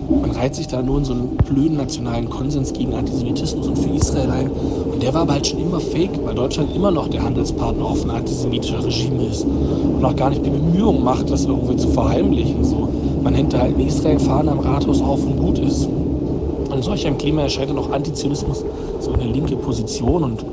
man 0.08 0.30
reiht 0.30 0.54
sich 0.54 0.66
da 0.66 0.82
nur 0.82 0.98
in 0.98 1.04
so 1.04 1.12
einen 1.12 1.36
blöden 1.36 1.76
nationalen 1.76 2.28
Konsens 2.28 2.72
gegen 2.72 2.94
Antisemitismus 2.94 3.68
und 3.68 3.78
für 3.78 3.90
Israel 3.90 4.30
ein. 4.30 4.50
Und 4.50 5.02
der 5.02 5.14
war 5.14 5.22
aber 5.22 5.34
halt 5.34 5.46
schon 5.46 5.58
immer 5.58 5.80
fake, 5.80 6.10
weil 6.24 6.34
Deutschland 6.34 6.74
immer 6.74 6.90
noch 6.90 7.08
der 7.08 7.22
Handelspartner 7.22 7.84
offen 7.84 8.10
antisemitischer 8.10 8.84
Regime 8.84 9.26
ist. 9.26 9.44
Und 9.44 10.04
auch 10.04 10.16
gar 10.16 10.30
nicht 10.30 10.44
die 10.44 10.50
Bemühung 10.50 11.02
macht, 11.02 11.30
das 11.30 11.46
irgendwie 11.46 11.76
zu 11.76 11.88
verheimlichen. 11.88 12.64
So. 12.64 12.88
Man 13.22 13.34
hängt 13.34 13.52
da 13.52 13.60
halt 13.60 13.74
eine 13.74 13.86
Israel-Fahne 13.86 14.50
am 14.50 14.60
Rathaus 14.60 15.00
auf 15.00 15.24
und 15.24 15.38
gut 15.38 15.58
ist. 15.58 15.86
Und 15.86 16.72
in 16.74 16.82
solch 16.82 17.06
einem 17.06 17.18
Klima 17.18 17.42
erscheint 17.42 17.70
dann 17.70 17.78
auch 17.78 17.90
Antizionismus 17.90 18.64
so 19.00 19.12
eine 19.12 19.24
linke 19.24 19.56
Position 19.56 20.24
und 20.24 20.44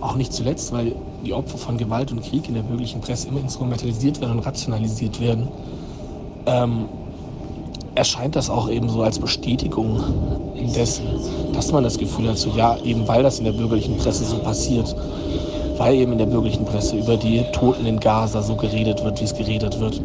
auch 0.00 0.16
nicht 0.16 0.32
zuletzt, 0.32 0.72
weil 0.72 0.92
die 1.24 1.32
Opfer 1.32 1.58
von 1.58 1.78
Gewalt 1.78 2.12
und 2.12 2.22
Krieg 2.22 2.48
in 2.48 2.54
der 2.54 2.62
bürgerlichen 2.62 3.00
Presse 3.00 3.28
immer 3.28 3.40
instrumentalisiert 3.40 4.20
werden 4.20 4.38
und 4.38 4.46
rationalisiert 4.46 5.20
werden. 5.20 5.48
Ähm, 6.46 6.86
erscheint 7.94 8.36
das 8.36 8.50
auch 8.50 8.68
eben 8.68 8.88
so 8.88 9.02
als 9.02 9.18
Bestätigung 9.18 10.02
dessen, 10.74 11.04
dass 11.52 11.72
man 11.72 11.84
das 11.84 11.98
Gefühl 11.98 12.28
hat, 12.28 12.38
so 12.38 12.50
ja, 12.56 12.76
eben 12.84 13.06
weil 13.06 13.22
das 13.22 13.38
in 13.38 13.44
der 13.44 13.52
bürgerlichen 13.52 13.96
Presse 13.96 14.24
so 14.24 14.38
passiert, 14.38 14.94
weil 15.78 15.94
eben 15.94 16.12
in 16.12 16.18
der 16.18 16.26
bürgerlichen 16.26 16.64
Presse 16.64 16.96
über 16.96 17.16
die 17.16 17.42
Toten 17.52 17.86
in 17.86 18.00
Gaza 18.00 18.42
so 18.42 18.56
geredet 18.56 19.04
wird, 19.04 19.20
wie 19.20 19.24
es 19.24 19.34
geredet 19.34 19.78
wird, 19.80 20.00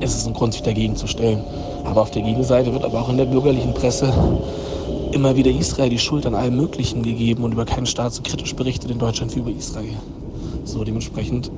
ist 0.00 0.16
es 0.16 0.26
ein 0.26 0.34
Grund, 0.34 0.52
sich 0.52 0.62
dagegen 0.62 0.96
zu 0.96 1.06
stellen. 1.06 1.42
Aber 1.84 2.02
auf 2.02 2.10
der 2.10 2.22
Gegenseite 2.22 2.72
wird 2.72 2.84
aber 2.84 3.00
auch 3.00 3.08
in 3.08 3.16
der 3.16 3.24
bürgerlichen 3.24 3.74
Presse 3.74 4.12
immer 5.12 5.36
wieder 5.36 5.50
Israel 5.50 5.90
die 5.90 5.98
Schuld 5.98 6.26
an 6.26 6.34
allem 6.34 6.56
Möglichen 6.56 7.02
gegeben 7.02 7.44
und 7.44 7.52
über 7.52 7.64
keinen 7.64 7.86
Staat 7.86 8.14
so 8.14 8.22
kritisch 8.22 8.54
berichtet 8.54 8.90
in 8.90 8.98
Deutschland 8.98 9.34
wie 9.34 9.40
über 9.40 9.50
Israel. 9.50 9.96
So 10.64 10.84
dementsprechend 10.84 11.50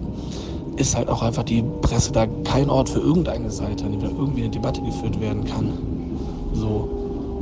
ist 0.76 0.96
halt 0.96 1.08
auch 1.08 1.22
einfach 1.22 1.44
die 1.44 1.62
Presse 1.82 2.12
da 2.12 2.26
kein 2.44 2.68
Ort 2.68 2.88
für 2.88 3.00
irgendeine 3.00 3.50
Seite, 3.50 3.84
an 3.84 3.92
dem 3.92 4.00
da 4.00 4.08
irgendwie 4.08 4.42
eine 4.42 4.50
Debatte 4.50 4.80
geführt 4.82 5.20
werden 5.20 5.44
kann. 5.44 5.72
So. 6.52 6.88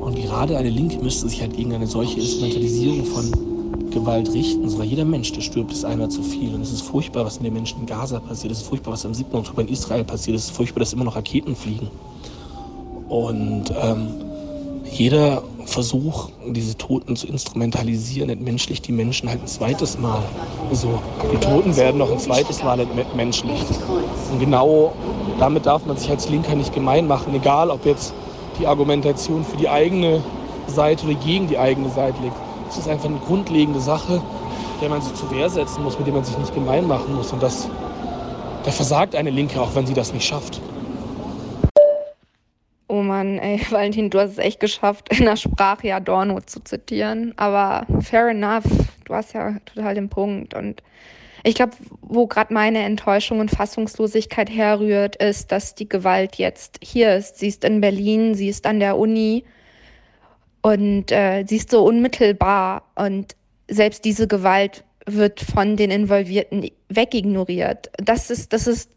Und 0.01 0.17
gerade 0.17 0.57
eine 0.57 0.71
Linke 0.71 0.99
müsste 1.03 1.29
sich 1.29 1.41
halt 1.41 1.57
gegen 1.57 1.73
eine 1.73 1.87
solche 1.87 2.21
Instrumentalisierung 2.21 3.05
von 3.05 3.31
Gewalt 3.91 4.33
richten. 4.33 4.69
So, 4.69 4.79
weil 4.79 4.87
jeder 4.87 5.05
Mensch, 5.05 5.33
der 5.33 5.43
stirbt, 5.43 5.73
ist 5.73 5.85
einer 5.85 6.09
zu 6.09 6.23
viel. 6.23 6.55
Und 6.55 6.63
es 6.63 6.73
ist 6.73 6.83
furchtbar, 6.83 7.25
was 7.25 7.37
in 7.37 7.45
den 7.45 7.53
Menschen 7.53 7.81
in 7.81 7.87
Gaza 7.87 8.19
passiert. 8.19 8.53
Es 8.53 8.63
ist 8.63 8.67
furchtbar, 8.67 8.93
was 8.93 9.07
am 9.07 9.15
7. 9.15 9.35
Oktober 9.35 9.63
in 9.63 9.69
Israel 9.69 10.05
passiert. 10.05 10.37
Es 10.37 10.47
ist 10.47 10.51
furchtbar, 10.57 10.81
dass 10.81 10.93
immer 10.93 11.05
noch 11.05 11.17
Raketen 11.17 11.55
fliegen. 11.55 11.89
Und 13.09 13.73
ähm, 13.81 14.09
jeder 14.91 15.43
Versuch, 15.67 16.31
diese 16.47 16.77
Toten 16.77 17.17
zu 17.17 17.27
instrumentalisieren, 17.27 18.31
entmenschlicht 18.31 18.87
die 18.87 18.93
Menschen 18.93 19.29
halt 19.29 19.43
ein 19.43 19.47
zweites 19.47 19.99
Mal. 19.99 20.23
So, 20.73 21.01
die 21.33 21.37
Toten 21.39 21.77
werden 21.77 21.99
noch 21.99 22.11
ein 22.11 22.19
zweites 22.19 22.63
Mal 22.63 22.81
entmenschlicht. 22.81 23.67
Und 24.31 24.41
genau 24.41 24.93
damit 25.39 25.67
darf 25.67 25.87
man 25.87 25.97
sich 25.97 26.11
als 26.11 26.29
Linker 26.29 26.55
nicht 26.55 26.75
gemein 26.75 27.07
machen, 27.07 27.35
egal 27.35 27.71
ob 27.71 27.85
jetzt 27.87 28.15
die 28.59 28.67
Argumentation 28.67 29.45
für 29.45 29.57
die 29.57 29.69
eigene 29.69 30.23
Seite 30.67 31.07
oder 31.07 31.15
gegen 31.15 31.49
die 31.49 31.59
eigene 31.59 31.89
Seite 31.91 32.21
liegt. 32.23 32.37
Das 32.67 32.79
ist 32.79 32.89
einfach 32.89 33.09
eine 33.09 33.19
grundlegende 33.19 33.81
Sache, 33.81 34.23
der 34.81 34.89
man 34.89 35.03
sich 35.03 35.15
zur 35.15 35.31
Wehr 35.31 35.51
setzen 35.51 35.83
muss, 35.83 35.99
mit 35.99 36.07
der 36.07 36.15
man 36.15 36.25
sich 36.25 36.37
nicht 36.39 36.55
gemein 36.55 36.87
machen 36.87 37.15
muss. 37.15 37.33
Und 37.33 37.43
das, 37.43 37.69
da 38.65 38.71
versagt 38.71 39.15
eine 39.15 39.31
Linke, 39.31 39.61
auch 39.61 39.75
wenn 39.75 39.87
sie 39.87 39.95
das 39.95 40.13
nicht 40.13 40.25
schafft. 40.25 40.61
Mann, 43.23 43.39
ey, 43.39 43.61
Valentin, 43.71 44.11
du 44.11 44.19
hast 44.19 44.33
es 44.33 44.39
echt 44.39 44.61
geschafft, 44.61 45.17
in 45.17 45.25
der 45.25 45.37
Sprache 45.37 45.95
Adorno 45.95 46.41
zu 46.41 46.63
zitieren. 46.63 47.35
Aber 47.37 47.87
fair 48.01 48.29
enough, 48.29 48.65
du 49.05 49.15
hast 49.15 49.33
ja 49.35 49.57
total 49.65 49.95
den 49.95 50.09
Punkt. 50.09 50.55
Und 50.55 50.83
ich 51.45 51.55
glaube, 51.55 51.73
wo 52.01 52.27
gerade 52.27 52.53
meine 52.53 52.83
Enttäuschung 52.83 53.41
und 53.41 53.51
Fassungslosigkeit 53.51 54.51
herrührt, 54.51 55.17
ist, 55.17 55.53
dass 55.53 55.75
die 55.75 55.89
Gewalt 55.89 56.37
jetzt 56.37 56.79
hier 56.83 57.17
ist. 57.17 57.39
Sie 57.39 57.49
ist 57.49 57.65
in 57.65 57.81
Berlin, 57.81 58.35
sie 58.35 58.49
ist 58.49 58.67
an 58.67 58.81
der 58.81 58.99
Uni 58.99 59.45
und 60.61 61.11
äh, 61.13 61.45
sie 61.47 61.57
ist 61.57 61.71
so 61.71 61.85
unmittelbar. 61.85 62.85
Und 62.95 63.37
selbst 63.69 64.05
diese 64.05 64.27
Gewalt 64.27 64.85
wird 65.07 65.41
von 65.41 65.77
den 65.77 65.91
Involvierten 65.91 66.69
wegignoriert. 66.89 67.91
Das 67.97 68.31
ist, 68.31 68.53
das 68.53 68.67
ist 68.67 68.91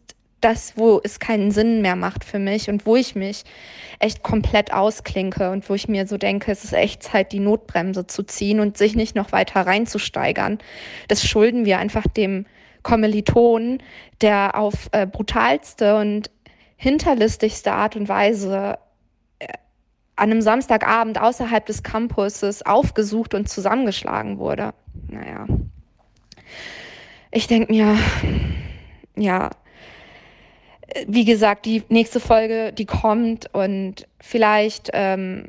das, 0.46 0.76
wo 0.76 1.00
es 1.02 1.18
keinen 1.18 1.50
Sinn 1.50 1.82
mehr 1.82 1.96
macht 1.96 2.22
für 2.24 2.38
mich 2.38 2.70
und 2.70 2.86
wo 2.86 2.94
ich 2.94 3.16
mich 3.16 3.42
echt 3.98 4.22
komplett 4.22 4.72
ausklinke 4.72 5.50
und 5.50 5.68
wo 5.68 5.74
ich 5.74 5.88
mir 5.88 6.06
so 6.06 6.18
denke, 6.18 6.52
es 6.52 6.62
ist 6.62 6.72
echt 6.72 7.02
Zeit, 7.02 7.32
die 7.32 7.40
Notbremse 7.40 8.06
zu 8.06 8.22
ziehen 8.22 8.60
und 8.60 8.78
sich 8.78 8.94
nicht 8.94 9.16
noch 9.16 9.32
weiter 9.32 9.66
reinzusteigern. 9.66 10.58
Das 11.08 11.26
schulden 11.26 11.64
wir 11.64 11.78
einfach 11.78 12.06
dem 12.06 12.46
Kommiliton, 12.84 13.82
der 14.20 14.56
auf 14.56 14.88
äh, 14.92 15.04
brutalste 15.04 15.96
und 15.96 16.30
hinterlistigste 16.76 17.72
Art 17.72 17.96
und 17.96 18.08
Weise 18.08 18.78
äh, 19.40 19.48
an 20.14 20.30
einem 20.30 20.42
Samstagabend 20.42 21.20
außerhalb 21.20 21.66
des 21.66 21.82
Campuses 21.82 22.64
aufgesucht 22.64 23.34
und 23.34 23.48
zusammengeschlagen 23.48 24.38
wurde. 24.38 24.74
Naja. 25.08 25.46
Ich 27.32 27.48
denke 27.48 27.72
mir, 27.72 27.98
ja, 29.16 29.50
wie 31.06 31.24
gesagt, 31.24 31.66
die 31.66 31.82
nächste 31.88 32.20
Folge, 32.20 32.72
die 32.72 32.86
kommt 32.86 33.52
und 33.54 34.06
vielleicht 34.20 34.90
ähm, 34.92 35.48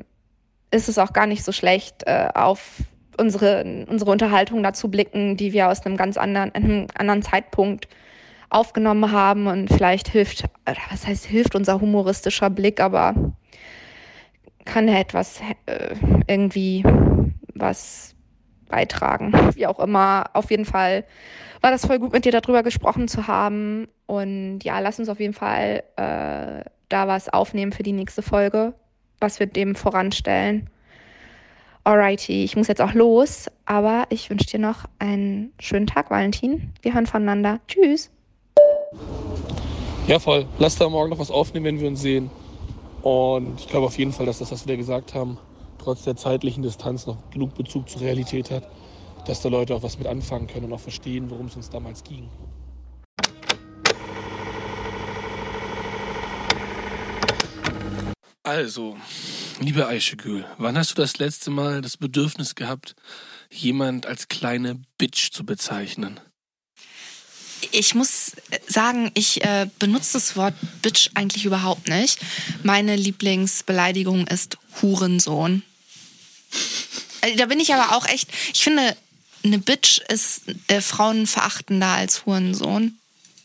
ist 0.70 0.88
es 0.88 0.98
auch 0.98 1.12
gar 1.12 1.26
nicht 1.26 1.44
so 1.44 1.52
schlecht, 1.52 2.02
äh, 2.06 2.28
auf 2.34 2.82
unsere, 3.18 3.84
unsere 3.88 4.10
Unterhaltung 4.10 4.62
dazu 4.62 4.88
blicken, 4.88 5.36
die 5.36 5.52
wir 5.52 5.68
aus 5.68 5.84
einem 5.84 5.96
ganz 5.96 6.16
anderen, 6.16 6.54
einem 6.54 6.86
anderen 6.96 7.22
Zeitpunkt 7.22 7.88
aufgenommen 8.50 9.12
haben. 9.12 9.46
Und 9.46 9.68
vielleicht 9.68 10.08
hilft, 10.08 10.44
was 10.90 11.06
heißt 11.06 11.26
hilft 11.26 11.54
unser 11.54 11.80
humoristischer 11.80 12.50
Blick, 12.50 12.80
aber 12.80 13.14
kann 14.64 14.88
etwas 14.88 15.40
äh, 15.66 15.94
irgendwie 16.26 16.84
was 17.54 18.14
beitragen. 18.68 19.32
Wie 19.54 19.66
auch 19.66 19.78
immer. 19.78 20.26
Auf 20.34 20.50
jeden 20.50 20.64
Fall 20.64 21.04
war 21.60 21.70
das 21.70 21.86
voll 21.86 21.98
gut, 21.98 22.12
mit 22.12 22.24
dir 22.24 22.32
darüber 22.32 22.62
gesprochen 22.62 23.08
zu 23.08 23.26
haben. 23.26 23.88
Und 24.06 24.60
ja, 24.62 24.78
lass 24.78 24.98
uns 24.98 25.08
auf 25.08 25.20
jeden 25.20 25.34
Fall 25.34 25.82
äh, 25.96 26.64
da 26.88 27.08
was 27.08 27.28
aufnehmen 27.28 27.72
für 27.72 27.82
die 27.82 27.92
nächste 27.92 28.22
Folge, 28.22 28.74
was 29.20 29.40
wir 29.40 29.46
dem 29.46 29.74
voranstellen. 29.74 30.70
Alrighty, 31.84 32.44
ich 32.44 32.54
muss 32.54 32.68
jetzt 32.68 32.82
auch 32.82 32.92
los, 32.92 33.46
aber 33.64 34.04
ich 34.10 34.28
wünsche 34.28 34.46
dir 34.46 34.58
noch 34.58 34.84
einen 34.98 35.52
schönen 35.58 35.86
Tag, 35.86 36.10
Valentin. 36.10 36.72
Wir 36.82 36.94
hören 36.94 37.06
voneinander. 37.06 37.60
Tschüss. 37.66 38.10
Ja, 40.06 40.18
voll. 40.18 40.46
Lass 40.58 40.76
da 40.76 40.88
morgen 40.88 41.10
noch 41.10 41.18
was 41.18 41.30
aufnehmen, 41.30 41.66
wenn 41.66 41.80
wir 41.80 41.88
uns 41.88 42.00
sehen. 42.00 42.30
Und 43.02 43.60
ich 43.60 43.68
glaube 43.68 43.86
auf 43.86 43.98
jeden 43.98 44.12
Fall, 44.12 44.26
dass 44.26 44.38
das, 44.38 44.52
was 44.52 44.66
wir 44.66 44.76
gesagt 44.76 45.14
haben, 45.14 45.38
trotz 45.88 46.04
der 46.04 46.16
zeitlichen 46.16 46.62
Distanz 46.62 47.06
noch 47.06 47.30
genug 47.30 47.54
Bezug 47.54 47.88
zur 47.88 48.02
Realität 48.02 48.50
hat, 48.50 48.68
dass 49.26 49.40
da 49.40 49.48
Leute 49.48 49.74
auch 49.74 49.82
was 49.82 49.96
mit 49.96 50.06
anfangen 50.06 50.46
können 50.46 50.66
und 50.66 50.74
auch 50.74 50.80
verstehen, 50.80 51.30
worum 51.30 51.46
es 51.46 51.56
uns 51.56 51.70
damals 51.70 52.04
ging. 52.04 52.28
Also, 58.42 58.98
liebe 59.60 59.88
Eichegül, 59.88 60.44
wann 60.58 60.76
hast 60.76 60.90
du 60.90 60.94
das 60.96 61.18
letzte 61.18 61.50
Mal 61.50 61.80
das 61.80 61.96
Bedürfnis 61.96 62.54
gehabt, 62.54 62.94
jemand 63.50 64.04
als 64.04 64.28
kleine 64.28 64.82
Bitch 64.98 65.30
zu 65.32 65.46
bezeichnen? 65.46 66.20
Ich 67.72 67.94
muss 67.94 68.32
sagen, 68.66 69.10
ich 69.14 69.42
äh, 69.42 69.68
benutze 69.78 70.12
das 70.12 70.36
Wort 70.36 70.54
Bitch 70.82 71.08
eigentlich 71.14 71.46
überhaupt 71.46 71.88
nicht. 71.88 72.18
Meine 72.62 72.94
Lieblingsbeleidigung 72.94 74.26
ist 74.26 74.58
Hurensohn. 74.82 75.62
Äh, 77.20 77.36
da 77.36 77.46
bin 77.46 77.60
ich 77.60 77.72
aber 77.74 77.96
auch 77.96 78.06
echt, 78.06 78.28
ich 78.52 78.62
finde, 78.62 78.96
eine 79.44 79.58
Bitch 79.58 80.00
ist 80.08 80.42
äh, 80.68 80.80
frauenverachtender 80.80 81.88
als 81.88 82.26
Hurensohn. 82.26 82.98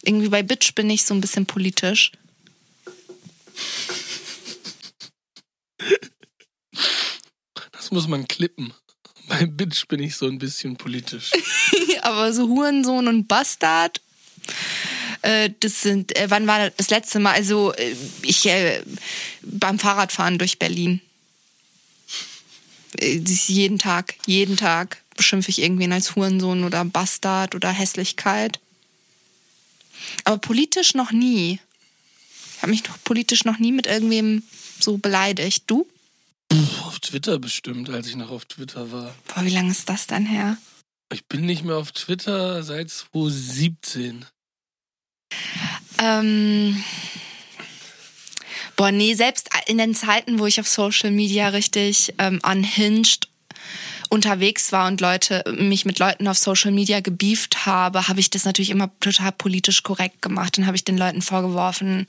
Irgendwie 0.03 0.29
bei 0.29 0.43
Bitch 0.43 0.73
bin 0.75 0.89
ich 0.89 1.05
so 1.05 1.13
ein 1.13 1.21
bisschen 1.21 1.45
politisch. 1.45 2.11
Das 7.71 7.91
muss 7.91 8.07
man 8.07 8.27
klippen. 8.27 8.73
Bei 9.27 9.45
Bitch 9.45 9.87
bin 9.87 10.01
ich 10.01 10.15
so 10.15 10.27
ein 10.27 10.39
bisschen 10.39 10.75
politisch. 10.75 11.31
Aber 12.01 12.33
so 12.33 12.47
Hurensohn 12.47 13.07
und 13.07 13.27
Bastard, 13.27 14.01
äh, 15.21 15.51
das 15.59 15.81
sind, 15.81 16.15
äh, 16.17 16.29
wann 16.29 16.47
war 16.47 16.69
das 16.69 16.89
letzte 16.89 17.19
Mal? 17.19 17.33
Also 17.33 17.73
äh, 17.73 17.95
ich 18.23 18.45
äh, 18.45 18.83
beim 19.41 19.79
Fahrradfahren 19.79 20.37
durch 20.37 20.59
Berlin. 20.59 21.01
Jeden 22.99 23.79
Tag, 23.79 24.15
jeden 24.25 24.57
Tag 24.57 25.01
beschimpfe 25.15 25.49
ich 25.49 25.61
irgendwen 25.61 25.91
als 25.91 26.15
Hurensohn 26.15 26.63
oder 26.63 26.83
Bastard 26.85 27.55
oder 27.55 27.69
Hässlichkeit. 27.71 28.59
Aber 30.23 30.37
politisch 30.37 30.93
noch 30.93 31.11
nie. 31.11 31.59
Ich 32.55 32.61
habe 32.61 32.71
mich 32.71 32.83
doch 32.83 32.97
politisch 33.03 33.45
noch 33.45 33.59
nie 33.59 33.71
mit 33.71 33.87
irgendwem 33.87 34.43
so 34.79 34.97
beleidigt. 34.97 35.63
Du? 35.67 35.87
Auf 36.85 36.99
Twitter 36.99 37.39
bestimmt, 37.39 37.89
als 37.89 38.07
ich 38.07 38.15
noch 38.15 38.29
auf 38.29 38.45
Twitter 38.45 38.91
war. 38.91 39.13
Boah, 39.27 39.45
wie 39.45 39.49
lange 39.49 39.71
ist 39.71 39.89
das 39.89 40.07
dann 40.07 40.25
her? 40.25 40.57
Ich 41.11 41.25
bin 41.25 41.45
nicht 41.45 41.63
mehr 41.63 41.77
auf 41.77 41.91
Twitter 41.91 42.63
seit 42.63 42.89
2017. 42.89 44.25
Ähm. 45.99 46.83
Boah, 48.75 48.91
nee, 48.91 49.13
selbst 49.13 49.49
in 49.67 49.77
den 49.77 49.93
Zeiten, 49.95 50.39
wo 50.39 50.45
ich 50.45 50.59
auf 50.59 50.67
Social 50.67 51.11
Media 51.11 51.49
richtig 51.49 52.13
ähm, 52.17 52.39
unhinged 52.43 53.27
unterwegs 54.09 54.71
war 54.71 54.87
und 54.87 55.01
Leute 55.01 55.43
mich 55.57 55.85
mit 55.85 55.99
Leuten 55.99 56.27
auf 56.27 56.37
Social 56.37 56.71
Media 56.71 56.99
gebieft 56.99 57.65
habe, 57.65 58.07
habe 58.07 58.19
ich 58.19 58.29
das 58.29 58.45
natürlich 58.45 58.69
immer 58.69 58.91
total 58.99 59.31
politisch 59.31 59.81
korrekt 59.81 60.21
gemacht. 60.21 60.57
Dann 60.57 60.67
habe 60.67 60.75
ich 60.75 60.83
den 60.83 60.97
Leuten 60.97 61.21
vorgeworfen, 61.21 62.07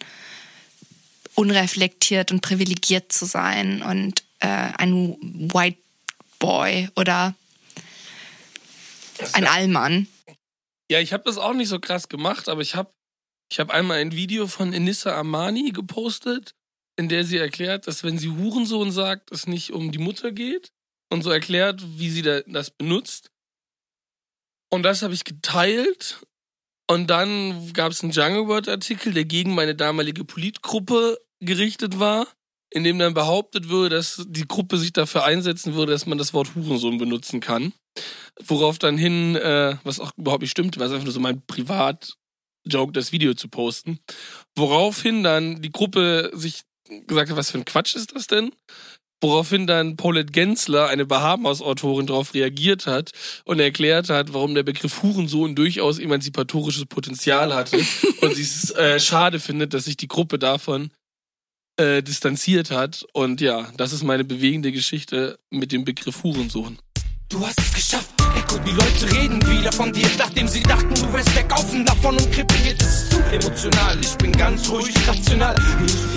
unreflektiert 1.35 2.31
und 2.31 2.42
privilegiert 2.42 3.12
zu 3.12 3.24
sein 3.24 3.83
und 3.83 4.22
äh, 4.40 4.46
ein 4.77 5.16
White 5.53 5.79
Boy 6.38 6.90
oder 6.96 7.35
ein 9.33 9.46
Allmann. 9.46 10.07
Ja, 10.90 11.00
ich 11.00 11.12
habe 11.12 11.24
das 11.24 11.38
auch 11.38 11.55
nicht 11.55 11.68
so 11.68 11.81
krass 11.81 12.09
gemacht, 12.09 12.48
aber 12.48 12.61
ich 12.61 12.74
habe 12.74 12.90
ich 13.50 13.61
hab 13.61 13.70
einmal 13.70 13.98
ein 13.98 14.12
Video 14.12 14.46
von 14.46 14.72
Enissa 14.72 15.18
Amani 15.18 15.70
gepostet, 15.70 16.54
in 16.96 17.09
der 17.09 17.24
sie 17.24 17.38
erklärt, 17.38 17.87
dass 17.87 18.04
wenn 18.04 18.18
sie 18.18 18.30
Hurensohn 18.30 18.90
sagt, 18.90 19.33
es 19.33 19.46
nicht 19.46 19.72
um 19.72 19.92
die 19.92 19.98
Mutter 19.98 20.33
geht 20.33 20.72
und 21.11 21.22
so 21.22 21.30
erklärt, 21.30 21.83
wie 21.98 22.11
sie 22.11 22.22
das 22.22 22.70
benutzt. 22.70 23.30
Und 24.70 24.83
das 24.83 25.02
habe 25.02 25.14
ich 25.14 25.24
geteilt 25.24 26.24
und 26.90 27.09
dann 27.09 27.72
gab 27.72 27.92
es 27.92 28.02
einen 28.02 28.12
Jungle 28.12 28.46
World 28.48 28.68
Artikel, 28.68 29.12
der 29.12 29.24
gegen 29.24 29.54
meine 29.54 29.74
damalige 29.74 30.24
Politgruppe 30.24 31.18
gerichtet 31.40 31.98
war, 31.98 32.26
in 32.70 32.85
dem 32.85 32.98
dann 32.98 33.14
behauptet 33.14 33.68
würde, 33.68 33.96
dass 33.96 34.24
die 34.26 34.46
Gruppe 34.46 34.78
sich 34.78 34.92
dafür 34.92 35.24
einsetzen 35.24 35.74
würde, 35.74 35.92
dass 35.92 36.07
man 36.07 36.18
das 36.18 36.35
Wort 36.35 36.54
Hurensohn 36.54 36.98
benutzen 36.98 37.40
kann. 37.40 37.72
Worauf 38.44 38.78
dann 38.78 38.98
hin, 38.98 39.37
äh, 39.37 39.76
was 39.85 40.00
auch 40.00 40.12
überhaupt 40.16 40.42
nicht 40.42 40.50
stimmt, 40.50 40.76
war 40.78 40.87
es 40.87 40.92
einfach 40.92 41.04
nur 41.04 41.12
so 41.12 41.20
mein 41.20 41.40
Privat-Joke, 42.64 42.92
das 42.92 43.12
Video 43.12 43.35
zu 43.35 43.48
posten. 43.48 43.98
Woraufhin 44.57 45.22
dann 45.22 45.62
die 45.62 45.72
Gruppe 45.72 46.31
sich 46.35 46.62
gesagt 47.07 47.31
hat, 47.31 47.37
was 47.37 47.50
für 47.50 47.59
ein 47.59 47.64
Quatsch 47.64 47.94
ist 47.94 48.14
das 48.14 48.27
denn? 48.27 48.53
Woraufhin 49.22 49.66
dann 49.66 49.96
Paulette 49.96 50.33
Gensler, 50.33 50.88
eine 50.88 51.07
Bahamas-Autorin, 51.07 52.07
darauf 52.07 52.35
reagiert 52.35 52.87
hat 52.87 53.12
und 53.44 53.59
erklärt 53.59 54.11
hat, 54.11 54.35
warum 54.35 54.55
der 54.55 54.64
Begriff 54.64 55.03
Hurensohn 55.03 55.55
durchaus 55.55 55.98
emanzipatorisches 55.98 56.87
Potenzial 56.87 57.55
hatte 57.55 57.79
und 58.20 58.35
sie 58.35 58.42
es 58.42 58.70
äh, 58.72 59.00
schade 59.00 59.40
findet, 59.40 59.72
dass 59.72 59.87
sich 59.87 59.96
die 59.96 60.09
Gruppe 60.09 60.38
davon 60.38 60.90
äh, 61.79 62.03
distanziert 62.03 62.70
hat. 62.70 63.07
Und 63.14 63.40
ja, 63.40 63.72
das 63.79 63.92
ist 63.92 64.03
meine 64.03 64.24
bewegende 64.24 64.72
Geschichte 64.72 65.38
mit 65.50 65.72
dem 65.72 65.85
Begriff 65.85 66.22
Hurensohn. 66.22 66.79
Du 67.31 67.46
hast 67.46 67.59
es 67.59 67.72
geschafft. 67.72 68.24
Echo, 68.37 68.59
die 68.59 68.73
Leute 68.73 69.12
reden 69.14 69.42
wieder 69.47 69.73
von 69.73 69.92
dir, 69.92 70.09
nachdem 70.18 70.49
sie 70.49 70.62
dachten, 70.62 70.94
du 70.94 71.12
wärst 71.12 71.35
wegaufen 71.37 71.85
davon 71.85 72.16
und 72.16 72.33
krepiert. 72.33 72.81
Das 72.81 73.03
ist 73.03 73.11
zu 73.12 73.23
emotional. 73.33 73.99
Ich 74.01 74.16
bin 74.18 74.33
ganz 74.33 74.68
ruhig, 74.68 74.94
rational. 75.07 75.55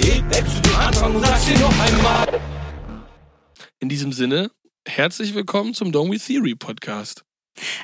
Ich 0.01 0.15
heb 0.15 0.29
weg 0.29 0.45
zu 0.47 0.61
den 0.61 0.75
anderen 0.75 1.15
und 1.15 1.25
sag's 1.25 1.45
dir 1.45 1.59
noch 1.59 1.79
einmal. 1.79 2.41
In 3.79 3.89
diesem 3.89 4.11
Sinne, 4.11 4.51
herzlich 4.87 5.33
willkommen 5.35 5.73
zum 5.73 5.91
Don't 5.91 6.11
We 6.11 6.19
Theory 6.19 6.55
Podcast. 6.55 7.23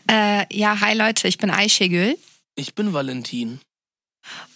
Äh, 0.09 0.45
ja, 0.51 0.79
hi 0.81 0.95
Leute, 0.95 1.27
ich 1.27 1.37
bin 1.37 1.49
Aishegül. 1.49 2.17
Ich 2.55 2.75
bin 2.75 2.93
Valentin. 2.93 3.59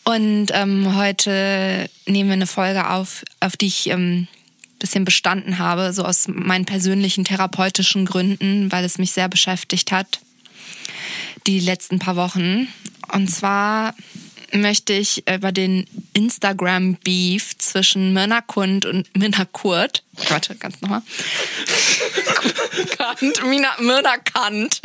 Und 0.03 0.47
ähm, 0.53 0.95
heute 0.95 1.89
nehmen 2.05 2.29
wir 2.29 2.33
eine 2.33 2.47
Folge 2.47 2.89
auf, 2.89 3.23
auf 3.39 3.57
die 3.57 3.67
ich 3.67 3.89
ähm, 3.89 4.27
bisschen 4.79 5.05
bestanden 5.05 5.57
habe, 5.57 5.93
so 5.93 6.03
aus 6.03 6.27
meinen 6.27 6.65
persönlichen 6.65 7.25
therapeutischen 7.25 8.05
Gründen, 8.05 8.71
weil 8.71 8.85
es 8.85 8.97
mich 8.97 9.11
sehr 9.11 9.29
beschäftigt 9.29 9.91
hat, 9.91 10.19
die 11.45 11.59
letzten 11.59 11.99
paar 11.99 12.15
Wochen. 12.15 12.67
Und 13.13 13.29
zwar 13.29 13.95
möchte 14.53 14.93
ich 14.93 15.27
über 15.27 15.51
den 15.51 15.85
Instagram-Beef 16.13 17.57
zwischen 17.57 18.13
Myrna 18.13 18.41
Kund 18.41 18.85
und 18.85 19.07
Minna 19.17 19.45
Kurt. 19.45 20.03
Warte, 20.29 20.55
ganz 20.55 20.81
nochmal. 20.81 21.01
Kant, 22.97 23.45
Mina, 23.45 23.75
Myrna 23.79 24.17
Kant. 24.17 24.81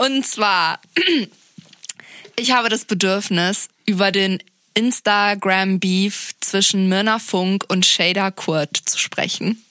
Und 0.00 0.26
zwar, 0.26 0.80
ich 2.36 2.52
habe 2.52 2.68
das 2.68 2.84
Bedürfnis, 2.84 3.68
über 3.86 4.12
den 4.12 4.42
Instagram-Beef 4.74 6.34
zwischen 6.40 6.88
Myrna 6.88 7.18
Funk 7.18 7.64
und 7.68 7.86
Shader 7.86 8.32
Kurt 8.32 8.76
zu 8.76 8.98
sprechen. 8.98 9.64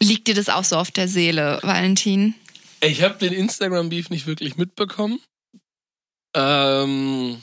Liegt 0.00 0.28
dir 0.28 0.34
das 0.34 0.48
auch 0.48 0.64
so 0.64 0.76
auf 0.76 0.90
der 0.90 1.08
Seele, 1.08 1.58
Valentin? 1.62 2.34
Ich 2.80 3.02
habe 3.02 3.18
den 3.18 3.32
Instagram-Beef 3.32 4.10
nicht 4.10 4.26
wirklich 4.26 4.56
mitbekommen. 4.56 5.20
Ähm, 6.34 7.40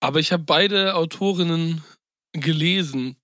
aber 0.00 0.20
ich 0.20 0.32
habe 0.32 0.42
beide 0.44 0.94
Autorinnen 0.94 1.82
gelesen. 2.32 3.16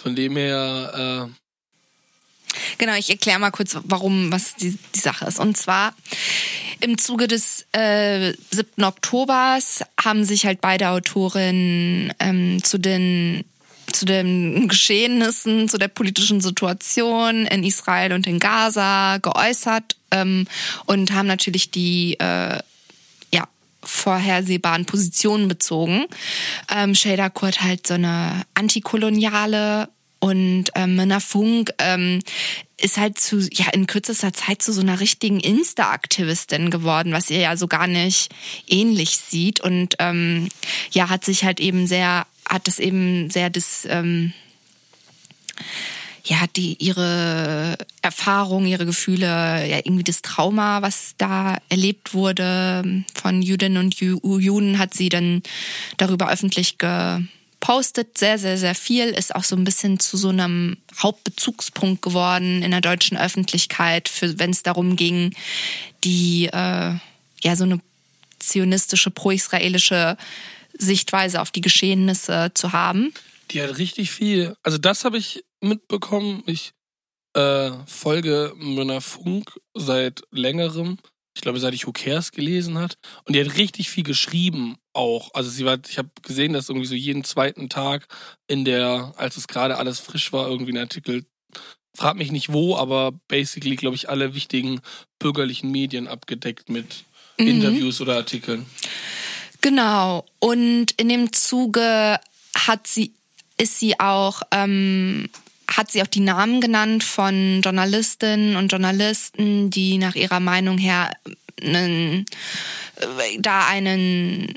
Von 0.00 0.16
dem 0.16 0.36
her. 0.36 1.30
Genau, 2.78 2.94
ich 2.94 3.10
erkläre 3.10 3.38
mal 3.38 3.50
kurz, 3.50 3.76
warum, 3.84 4.32
was 4.32 4.54
die, 4.56 4.78
die 4.94 4.98
Sache 4.98 5.26
ist. 5.26 5.38
Und 5.38 5.56
zwar 5.56 5.94
im 6.80 6.98
Zuge 6.98 7.28
des 7.28 7.66
äh, 7.72 8.32
7. 8.50 8.84
Oktobers 8.84 9.82
haben 10.02 10.24
sich 10.24 10.46
halt 10.46 10.60
beide 10.60 10.90
Autorinnen 10.90 12.12
ähm, 12.20 12.62
zu 12.62 12.78
den 12.78 13.44
zu 13.90 14.04
den 14.04 14.68
Geschehnissen, 14.68 15.66
zu 15.66 15.78
der 15.78 15.88
politischen 15.88 16.42
Situation 16.42 17.46
in 17.46 17.64
Israel 17.64 18.12
und 18.12 18.26
in 18.26 18.38
Gaza 18.38 19.16
geäußert 19.16 19.96
ähm, 20.10 20.46
und 20.84 21.12
haben 21.12 21.26
natürlich 21.26 21.70
die 21.70 22.20
äh, 22.20 22.58
vorhersehbaren 23.88 24.84
Positionen 24.84 25.48
bezogen. 25.48 26.06
Ähm, 26.70 26.94
Shader 26.94 27.30
Kurt 27.30 27.62
halt 27.62 27.86
so 27.86 27.94
eine 27.94 28.42
antikoloniale 28.54 29.88
und 30.20 30.64
ähm, 30.74 30.96
Minna 30.96 31.20
Funk 31.20 31.72
ähm, 31.78 32.20
ist 32.80 32.96
halt 32.96 33.18
zu, 33.18 33.38
ja, 33.52 33.66
in 33.72 33.86
kürzester 33.86 34.32
Zeit 34.32 34.62
zu 34.62 34.72
so 34.72 34.80
einer 34.80 35.00
richtigen 35.00 35.40
Insta-Aktivistin 35.40 36.70
geworden, 36.70 37.12
was 37.12 37.30
ihr 37.30 37.38
ja 37.38 37.56
so 37.56 37.66
gar 37.66 37.86
nicht 37.86 38.28
ähnlich 38.66 39.18
sieht. 39.18 39.60
Und 39.60 39.96
ähm, 39.98 40.48
ja, 40.90 41.08
hat 41.08 41.24
sich 41.24 41.44
halt 41.44 41.60
eben 41.60 41.86
sehr, 41.86 42.26
hat 42.48 42.68
es 42.68 42.78
eben 42.78 43.30
sehr 43.30 43.50
das, 43.50 43.86
ähm, 43.88 44.32
ja, 46.24 46.44
die 46.54 46.76
ihre 46.78 47.78
Erfahrung, 48.02 48.66
ihre 48.66 48.86
Gefühle, 48.86 49.66
ja, 49.66 49.78
irgendwie 49.78 50.04
das 50.04 50.22
Trauma, 50.22 50.82
was 50.82 51.14
da 51.16 51.58
erlebt 51.68 52.12
wurde 52.12 53.04
von 53.14 53.40
Jüdinnen 53.40 53.78
und 53.78 53.94
Juden, 53.96 54.78
hat 54.78 54.94
sie 54.94 55.08
dann 55.08 55.42
darüber 55.96 56.30
öffentlich 56.30 56.78
ge 56.78 57.20
postet 57.60 58.18
sehr, 58.18 58.38
sehr, 58.38 58.56
sehr 58.56 58.74
viel, 58.74 59.08
ist 59.08 59.34
auch 59.34 59.44
so 59.44 59.56
ein 59.56 59.64
bisschen 59.64 59.98
zu 59.98 60.16
so 60.16 60.28
einem 60.28 60.76
Hauptbezugspunkt 60.96 62.02
geworden 62.02 62.62
in 62.62 62.70
der 62.70 62.80
deutschen 62.80 63.16
Öffentlichkeit, 63.16 64.10
wenn 64.20 64.50
es 64.50 64.62
darum 64.62 64.96
ging, 64.96 65.34
die 66.04 66.46
äh, 66.46 66.94
ja 67.42 67.56
so 67.56 67.64
eine 67.64 67.80
zionistische, 68.38 69.10
pro-israelische 69.10 70.16
Sichtweise 70.78 71.40
auf 71.40 71.50
die 71.50 71.60
Geschehnisse 71.60 72.52
zu 72.54 72.72
haben. 72.72 73.12
Die 73.50 73.62
hat 73.62 73.78
richtig 73.78 74.10
viel. 74.10 74.54
Also 74.62 74.78
das 74.78 75.04
habe 75.04 75.18
ich 75.18 75.44
mitbekommen. 75.60 76.42
Ich 76.46 76.72
äh, 77.34 77.70
folge 77.86 78.52
Myrna 78.56 79.00
Funk 79.00 79.58
seit 79.74 80.22
längerem 80.30 80.98
ich 81.38 81.42
glaube, 81.42 81.60
seit 81.60 81.72
ich 81.72 81.86
Who 81.86 81.92
Cares 81.92 82.32
gelesen 82.32 82.78
hat. 82.78 82.98
Und 83.22 83.36
die 83.36 83.40
hat 83.40 83.56
richtig 83.56 83.90
viel 83.90 84.02
geschrieben 84.02 84.76
auch. 84.92 85.32
Also 85.34 85.50
sie 85.50 85.64
war, 85.64 85.78
ich 85.88 85.96
habe 85.96 86.08
gesehen, 86.22 86.52
dass 86.52 86.68
irgendwie 86.68 86.88
so 86.88 86.96
jeden 86.96 87.22
zweiten 87.22 87.68
Tag 87.68 88.08
in 88.48 88.64
der, 88.64 89.14
als 89.16 89.36
es 89.36 89.46
gerade 89.46 89.78
alles 89.78 90.00
frisch 90.00 90.32
war, 90.32 90.48
irgendwie 90.48 90.72
ein 90.72 90.78
Artikel, 90.78 91.24
frag 91.94 92.16
mich 92.16 92.32
nicht 92.32 92.52
wo, 92.52 92.76
aber 92.76 93.12
basically, 93.28 93.76
glaube 93.76 93.94
ich, 93.94 94.08
alle 94.08 94.34
wichtigen 94.34 94.80
bürgerlichen 95.20 95.70
Medien 95.70 96.08
abgedeckt 96.08 96.70
mit 96.70 97.04
mhm. 97.38 97.46
Interviews 97.46 98.00
oder 98.00 98.16
Artikeln. 98.16 98.66
Genau. 99.60 100.26
Und 100.40 100.90
in 100.96 101.08
dem 101.08 101.32
Zuge 101.32 102.18
hat 102.56 102.88
sie, 102.88 103.12
ist 103.56 103.78
sie 103.78 104.00
auch 104.00 104.42
ähm, 104.50 105.28
hat 105.68 105.90
sie 105.90 106.02
auch 106.02 106.06
die 106.06 106.20
Namen 106.20 106.60
genannt 106.60 107.02
von 107.04 107.60
Journalistinnen 107.62 108.56
und 108.56 108.72
Journalisten, 108.72 109.70
die 109.70 109.96
nach 109.98 110.14
ihrer 110.14 110.40
Meinung 110.40 110.78
her 110.78 111.12
einen, 111.60 112.24
äh, 112.96 113.38
da 113.38 113.66
einen 113.66 114.54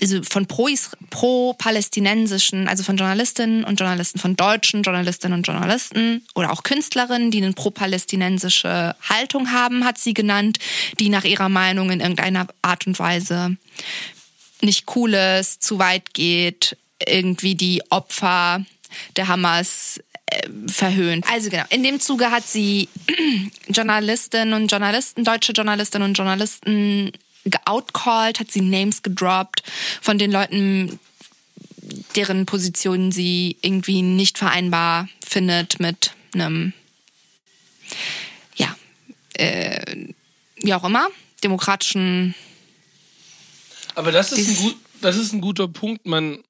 also 0.00 0.22
von 0.24 0.46
pro-palästinensischen, 0.46 2.66
also 2.66 2.82
von 2.82 2.96
Journalistinnen 2.96 3.62
und 3.62 3.78
Journalisten, 3.78 4.18
von 4.18 4.34
deutschen 4.34 4.82
Journalistinnen 4.82 5.38
und 5.38 5.46
Journalisten 5.46 6.26
oder 6.34 6.50
auch 6.50 6.64
Künstlerinnen, 6.64 7.30
die 7.30 7.42
eine 7.42 7.52
pro-palästinensische 7.52 8.96
Haltung 9.08 9.52
haben, 9.52 9.84
hat 9.84 9.98
sie 9.98 10.12
genannt, 10.12 10.58
die 10.98 11.08
nach 11.08 11.22
ihrer 11.22 11.48
Meinung 11.48 11.90
in 11.90 12.00
irgendeiner 12.00 12.48
Art 12.62 12.88
und 12.88 12.98
Weise 12.98 13.56
nicht 14.60 14.86
cool 14.96 15.14
ist, 15.14 15.62
zu 15.62 15.78
weit 15.78 16.14
geht, 16.14 16.76
irgendwie 17.06 17.54
die 17.54 17.84
Opfer 17.90 18.64
der 19.16 19.28
Hamas 19.28 20.00
verhöhnt. 20.66 21.26
Also 21.30 21.50
genau, 21.50 21.64
in 21.70 21.82
dem 21.82 22.00
Zuge 22.00 22.30
hat 22.30 22.46
sie 22.46 22.88
Journalistinnen 23.68 24.54
und 24.54 24.70
Journalisten, 24.70 25.24
deutsche 25.24 25.52
Journalistinnen 25.52 26.08
und 26.08 26.18
Journalisten 26.18 27.12
geoutcalled, 27.44 28.40
hat 28.40 28.50
sie 28.50 28.60
Names 28.60 29.02
gedroppt 29.02 29.62
von 30.00 30.18
den 30.18 30.30
Leuten, 30.30 30.98
deren 32.14 32.46
Positionen 32.46 33.12
sie 33.12 33.56
irgendwie 33.62 34.02
nicht 34.02 34.38
vereinbar 34.38 35.08
findet 35.26 35.80
mit 35.80 36.12
einem, 36.34 36.72
ja, 38.54 38.74
äh, 39.34 40.06
wie 40.56 40.74
auch 40.74 40.84
immer, 40.84 41.08
demokratischen. 41.42 42.34
Aber 43.94 44.12
das 44.12 44.32
ist, 44.32 44.48
ein 44.48 44.56
gut, 44.56 44.76
das 45.00 45.16
ist 45.16 45.32
ein 45.32 45.40
guter 45.40 45.68
Punkt. 45.68 46.06
Man, 46.06 46.42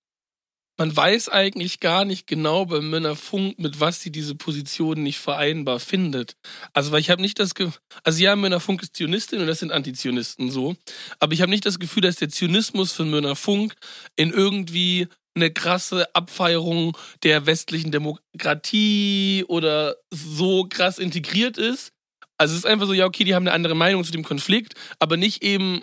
man 0.78 0.96
weiß 0.96 1.28
eigentlich 1.28 1.80
gar 1.80 2.04
nicht 2.04 2.26
genau 2.26 2.66
bei 2.66 2.80
Männer 2.80 3.14
Funk, 3.14 3.58
mit 3.58 3.80
was 3.80 4.00
sie 4.00 4.10
diese 4.10 4.34
Position 4.34 5.02
nicht 5.02 5.18
vereinbar 5.18 5.80
findet. 5.80 6.36
Also, 6.72 6.92
weil 6.92 7.00
ich 7.00 7.10
habe 7.10 7.22
nicht 7.22 7.38
das 7.38 7.54
Gefühl, 7.54 7.78
also 8.04 8.22
ja, 8.22 8.34
Männer 8.36 8.60
Funk 8.60 8.82
ist 8.82 8.96
Zionistin 8.96 9.40
und 9.40 9.46
das 9.46 9.60
sind 9.60 9.72
Antizionisten 9.72 10.50
so, 10.50 10.76
aber 11.20 11.34
ich 11.34 11.42
habe 11.42 11.50
nicht 11.50 11.66
das 11.66 11.78
Gefühl, 11.78 12.02
dass 12.02 12.16
der 12.16 12.30
Zionismus 12.30 12.92
von 12.92 13.10
Männer 13.10 13.36
Funk 13.36 13.74
in 14.16 14.30
irgendwie 14.30 15.08
eine 15.34 15.50
krasse 15.50 16.14
Abfeierung 16.14 16.96
der 17.22 17.46
westlichen 17.46 17.90
Demokratie 17.90 19.44
oder 19.48 19.96
so 20.10 20.66
krass 20.68 20.98
integriert 20.98 21.58
ist. 21.58 21.92
Also 22.38 22.52
es 22.52 22.60
ist 22.60 22.66
einfach 22.66 22.86
so, 22.86 22.92
ja, 22.92 23.06
okay, 23.06 23.24
die 23.24 23.34
haben 23.34 23.46
eine 23.46 23.54
andere 23.54 23.74
Meinung 23.74 24.04
zu 24.04 24.12
dem 24.12 24.24
Konflikt, 24.24 24.74
aber 24.98 25.16
nicht 25.16 25.42
eben 25.42 25.82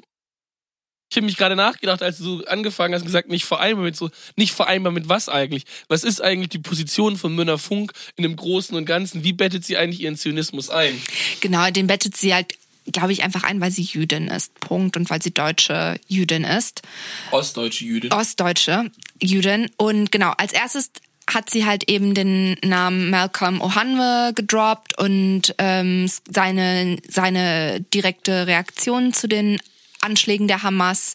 ich 1.10 1.17
habe 1.17 1.26
mich 1.26 1.38
gerade 1.38 1.56
nachgedacht, 1.56 2.04
als 2.04 2.19
du 2.19 2.24
so 2.24 2.45
angefangen 2.45 2.93
hast, 2.93 3.04
gesagt, 3.04 3.30
nicht 3.30 3.45
vereinbar 3.45 3.86
mit 3.86 3.95
so, 3.95 4.10
nicht 4.36 4.54
vereinbar 4.54 4.93
mit 4.93 5.10
was 5.10 5.28
eigentlich? 5.28 5.63
Was 5.88 6.04
ist 6.04 6.22
eigentlich 6.22 6.50
die 6.50 6.60
Position 6.60 7.17
von 7.17 7.34
Münner 7.34 7.58
Funk 7.58 7.93
in 8.15 8.24
dem 8.24 8.36
Großen 8.36 8.78
und 8.78 8.86
Ganzen? 8.86 9.24
Wie 9.24 9.34
bettet 9.34 9.65
sie 9.65 9.78
eigentlich 9.78 10.02
ihren 10.02 10.17
Zionismus 10.17 10.69
ein? 10.69 11.02
Genau, 11.41 11.69
den 11.72 11.88
bettet 11.88 12.15
sie 12.15 12.34
halt, 12.34 12.54
glaube 12.91 13.12
ich, 13.12 13.24
einfach 13.24 13.43
ein, 13.43 13.60
weil 13.60 13.72
sie 13.72 13.82
Jüdin 13.82 14.28
ist. 14.28 14.60
Punkt. 14.60 14.98
Und 14.98 15.10
weil 15.10 15.22
sie 15.22 15.32
deutsche 15.32 16.00
Jüdin 16.08 16.43
ist. 16.43 16.84
Ostdeutsche 17.32 17.86
Jüdin. 17.86 18.13
Ostdeutsche 18.13 18.91
Jüdin. 19.19 19.72
Und 19.78 20.12
genau, 20.12 20.34
als 20.38 20.54
erstes 20.54 20.91
hat 21.28 21.50
sie 21.50 21.65
halt 21.65 21.89
eben 21.89 22.13
den 22.13 22.56
Namen 22.63 23.10
Malcolm 23.10 23.62
Ohanwe 23.62 24.34
gedroppt 24.36 24.98
und 24.98 25.56
ähm, 25.58 26.10
seine, 26.32 26.98
seine 27.08 27.82
direkte 27.82 28.45
Reaktion 28.48 29.13
zu 29.13 29.28
den 29.28 29.60
Anschlägen 30.02 30.48
der 30.48 30.64
Hamas 30.64 31.14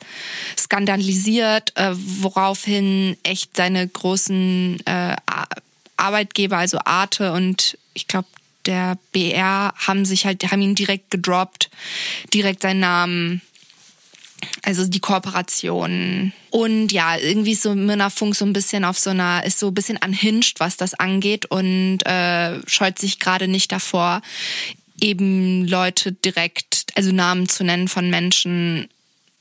skandalisiert, 0.59 1.77
äh, 1.77 1.93
woraufhin 1.95 3.17
echt 3.23 3.57
seine 3.57 3.87
großen 3.87 4.81
äh, 4.87 5.17
Arbeitgeber, 5.97 6.59
also 6.59 6.79
Arte 6.85 7.33
und 7.33 7.79
ich 7.95 8.07
glaube 8.07 8.29
der 8.67 8.99
BR 9.13 9.75
haben 9.77 10.07
sich 10.07 10.25
halt, 10.25 10.51
haben 10.51 10.63
ihn 10.63 10.75
direkt 10.75 11.11
gedroppt, 11.11 11.71
direkt 12.33 12.63
seinen 12.63 12.81
Namen 12.81 13.43
also 14.63 14.87
die 14.87 15.01
Kooperation. 15.01 16.33
Und 16.51 16.93
ja, 16.93 17.17
irgendwie 17.17 17.53
ist 17.53 17.63
so 17.63 17.75
Mirna 17.75 18.11
Funk 18.11 18.35
so 18.35 18.45
ein 18.45 18.53
bisschen 18.53 18.85
auf 18.85 18.99
so 18.99 19.11
einer, 19.11 19.45
ist 19.45 19.59
so 19.59 19.69
ein 19.69 19.75
bisschen 19.75 20.01
anhinscht, 20.01 20.61
was 20.61 20.77
das 20.77 20.95
angeht 20.95 21.47
und 21.47 22.01
äh, 22.07 22.61
scheut 22.67 22.99
sich 22.99 23.19
gerade 23.19 23.49
nicht 23.49 23.73
davor, 23.73 24.23
eben 25.01 25.67
Leute 25.67 26.13
direkt, 26.13 26.84
also 26.95 27.13
Namen 27.13 27.49
zu 27.49 27.65
nennen 27.65 27.89
von 27.89 28.11
Menschen, 28.11 28.89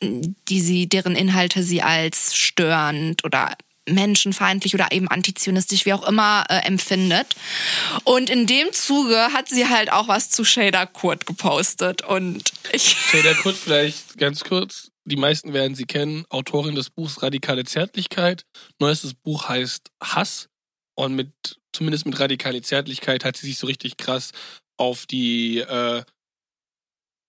die 0.01 0.61
sie, 0.61 0.87
deren 0.87 1.15
Inhalte 1.15 1.63
sie 1.63 1.81
als 1.81 2.35
störend 2.35 3.23
oder 3.23 3.55
menschenfeindlich 3.87 4.73
oder 4.73 4.91
eben 4.91 5.07
antizionistisch, 5.07 5.85
wie 5.85 5.93
auch 5.93 6.07
immer, 6.07 6.45
äh, 6.49 6.65
empfindet. 6.65 7.35
Und 8.03 8.29
in 8.29 8.47
dem 8.47 8.71
Zuge 8.71 9.17
hat 9.33 9.49
sie 9.49 9.67
halt 9.67 9.91
auch 9.91 10.07
was 10.07 10.29
zu 10.29 10.45
Shader 10.45 10.87
Kurt 10.87 11.25
gepostet 11.25 12.01
und 12.03 12.53
ich. 12.71 12.83
Shader 13.11 13.35
Kurt 13.35 13.55
vielleicht 13.55 14.17
ganz 14.17 14.43
kurz. 14.43 14.91
Die 15.05 15.17
meisten 15.17 15.51
werden 15.51 15.75
sie 15.75 15.85
kennen. 15.85 16.25
Autorin 16.29 16.75
des 16.75 16.89
Buchs 16.89 17.21
Radikale 17.21 17.65
Zärtlichkeit. 17.65 18.45
Neuestes 18.79 19.13
Buch 19.13 19.49
heißt 19.49 19.89
Hass. 20.01 20.47
Und 20.95 21.15
mit, 21.15 21.31
zumindest 21.73 22.05
mit 22.05 22.17
Radikale 22.19 22.61
Zärtlichkeit 22.61 23.25
hat 23.25 23.35
sie 23.35 23.47
sich 23.47 23.57
so 23.57 23.67
richtig 23.67 23.97
krass 23.97 24.31
auf 24.77 25.05
die 25.05 25.57
äh, 25.59 26.03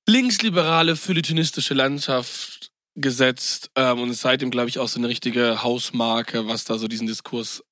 linksliberale 0.07 0.97
philitonistische 0.97 1.75
Landschaft 1.75 2.71
gesetzt 2.97 3.71
ähm, 3.75 4.01
und 4.01 4.11
ist 4.11 4.21
seitdem, 4.21 4.51
glaube 4.51 4.69
ich, 4.69 4.79
auch 4.79 4.89
so 4.89 4.99
eine 4.99 5.09
richtige 5.09 5.63
Hausmarke, 5.63 6.47
was 6.47 6.65
da 6.65 6.79
so 6.79 6.89
diesen 6.89 7.07
Diskurs 7.07 7.63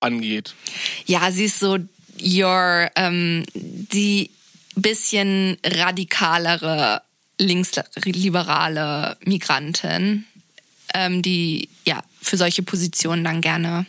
angeht. 0.00 0.54
Ja, 1.06 1.30
sie 1.30 1.44
ist 1.44 1.60
so 1.60 1.78
your, 2.20 2.90
ähm, 2.96 3.44
die 3.54 4.30
bisschen 4.74 5.58
radikalere 5.64 7.02
linksliberale 7.38 9.16
Migrantin, 9.24 10.24
ähm, 10.94 11.22
die 11.22 11.68
ja 11.86 12.02
für 12.20 12.36
solche 12.36 12.62
Positionen 12.62 13.24
dann 13.24 13.40
gerne 13.40 13.86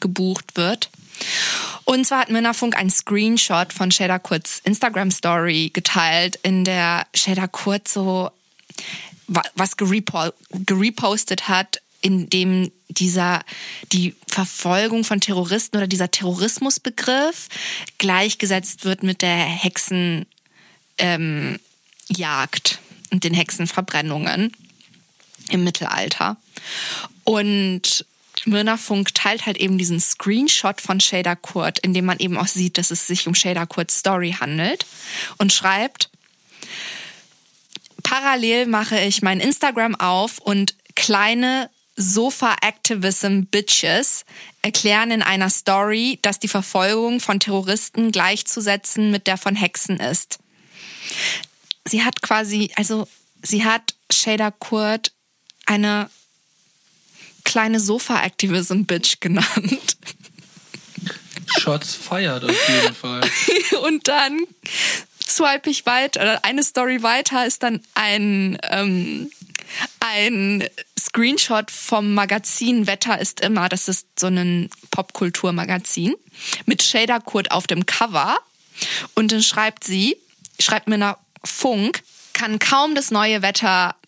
gebucht 0.00 0.56
wird. 0.56 0.90
Und 1.84 2.06
zwar 2.06 2.20
hat 2.20 2.30
Münnerfunk 2.30 2.76
ein 2.76 2.90
Screenshot 2.90 3.72
von 3.72 3.90
Shader 3.90 4.18
Kurz 4.18 4.60
Instagram 4.64 5.10
Story 5.10 5.70
geteilt, 5.72 6.38
in 6.42 6.64
der 6.64 7.06
Shader 7.14 7.48
Kurz 7.48 7.94
so 7.94 8.30
was 9.26 9.76
gerepostet 9.76 11.48
hat 11.48 11.82
in 12.00 12.30
dem 12.30 12.70
dieser 12.88 13.42
die 13.92 14.14
Verfolgung 14.26 15.04
von 15.04 15.20
Terroristen 15.20 15.76
oder 15.76 15.86
dieser 15.86 16.10
Terrorismusbegriff 16.10 17.48
gleichgesetzt 17.98 18.84
wird 18.84 19.02
mit 19.02 19.22
der 19.22 19.36
Hexenjagd 19.36 20.26
ähm, 20.98 21.58
und 23.10 23.24
den 23.24 23.34
Hexenverbrennungen 23.34 24.52
im 25.50 25.64
Mittelalter. 25.64 26.36
Und 27.24 28.06
Myrna 28.46 28.76
Funk 28.76 29.14
teilt 29.14 29.46
halt 29.46 29.56
eben 29.56 29.78
diesen 29.78 30.00
Screenshot 30.00 30.80
von 30.80 31.00
Shader 31.00 31.36
Kurt, 31.36 31.78
in 31.80 31.94
dem 31.94 32.04
man 32.04 32.18
eben 32.18 32.36
auch 32.36 32.46
sieht, 32.46 32.78
dass 32.78 32.90
es 32.90 33.06
sich 33.06 33.26
um 33.26 33.34
Shader 33.34 33.66
Kurts 33.66 33.98
Story 33.98 34.36
handelt 34.38 34.86
und 35.38 35.50
schreibt, 35.52 36.10
parallel 38.02 38.66
mache 38.66 39.00
ich 39.00 39.22
mein 39.22 39.40
Instagram 39.40 39.94
auf 39.96 40.38
und 40.38 40.74
kleine 40.94 41.70
Sofa-Activism-Bitches 41.96 44.24
erklären 44.62 45.10
in 45.10 45.22
einer 45.22 45.50
Story, 45.50 46.18
dass 46.22 46.38
die 46.38 46.48
Verfolgung 46.48 47.20
von 47.20 47.40
Terroristen 47.40 48.12
gleichzusetzen 48.12 49.10
mit 49.10 49.26
der 49.26 49.36
von 49.36 49.56
Hexen 49.56 49.98
ist. 49.98 50.38
Sie 51.86 52.04
hat 52.04 52.22
quasi, 52.22 52.70
also 52.76 53.08
sie 53.42 53.64
hat 53.64 53.94
Shader 54.12 54.52
Kurt 54.52 55.12
eine 55.66 56.08
kleine 57.48 57.80
Sofa-Activism-Bitch 57.80 59.20
genannt. 59.20 59.96
Shots 61.58 61.94
fired 61.94 62.44
auf 62.44 62.68
jeden 62.68 62.94
Fall. 62.94 63.22
Und 63.86 64.06
dann 64.06 64.46
swipe 65.26 65.70
ich 65.70 65.86
weiter, 65.86 66.20
oder 66.20 66.44
eine 66.44 66.62
Story 66.62 67.02
weiter 67.02 67.46
ist 67.46 67.62
dann 67.62 67.80
ein, 67.94 68.58
ähm, 68.70 69.30
ein 70.00 70.68
Screenshot 71.00 71.70
vom 71.70 72.12
Magazin 72.12 72.86
Wetter 72.86 73.18
ist 73.18 73.40
immer, 73.40 73.70
das 73.70 73.88
ist 73.88 74.06
so 74.20 74.26
ein 74.26 74.68
Popkulturmagazin, 74.90 76.16
mit 76.66 76.82
Shader 76.82 77.20
Kurt 77.20 77.50
auf 77.50 77.66
dem 77.66 77.86
Cover. 77.86 78.36
Und 79.14 79.32
dann 79.32 79.42
schreibt 79.42 79.84
sie, 79.84 80.18
schreibt 80.60 80.86
mir 80.86 80.98
nach 80.98 81.16
Funk, 81.42 82.02
kann 82.34 82.58
kaum 82.58 82.94
das 82.94 83.10
neue 83.10 83.40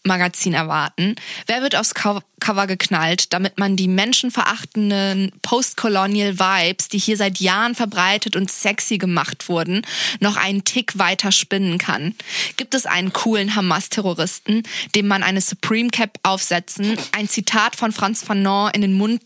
Wettermagazin 0.05 0.55
erwarten. 0.55 1.15
Wer 1.47 1.63
wird 1.63 1.77
aufs 1.77 1.95
Cover 1.95 2.67
geknallt, 2.67 3.33
damit 3.33 3.59
man 3.59 3.77
die 3.77 3.89
menschenverachtenden 3.89 5.33
Postcolonial 5.43 6.39
Vibes, 6.39 6.89
die 6.89 6.99
hier 6.99 7.17
seit 7.17 7.39
Jahren 7.39 7.75
verbreitet 7.75 8.35
und 8.35 8.51
sexy 8.51 8.97
gemacht 8.99 9.49
wurden, 9.49 9.83
noch 10.21 10.37
einen 10.37 10.65
Tick 10.65 10.99
weiter 10.99 11.33
spinnen 11.33 11.79
kann? 11.79 12.15
Gibt 12.57 12.75
es 12.75 12.87
einen 12.87 13.13
coolen 13.13 13.55
Hamas-Terroristen, 13.55 14.63
dem 14.95 15.07
man 15.07 15.23
eine 15.23 15.41
Supreme 15.41 15.91
Cap 15.91 16.19
aufsetzen, 16.23 16.97
ein 17.13 17.29
Zitat 17.29 17.77
von 17.77 17.93
Franz 17.93 18.23
Fanon 18.23 18.71
in 18.73 18.81
den 18.81 18.95
Mund 18.95 19.23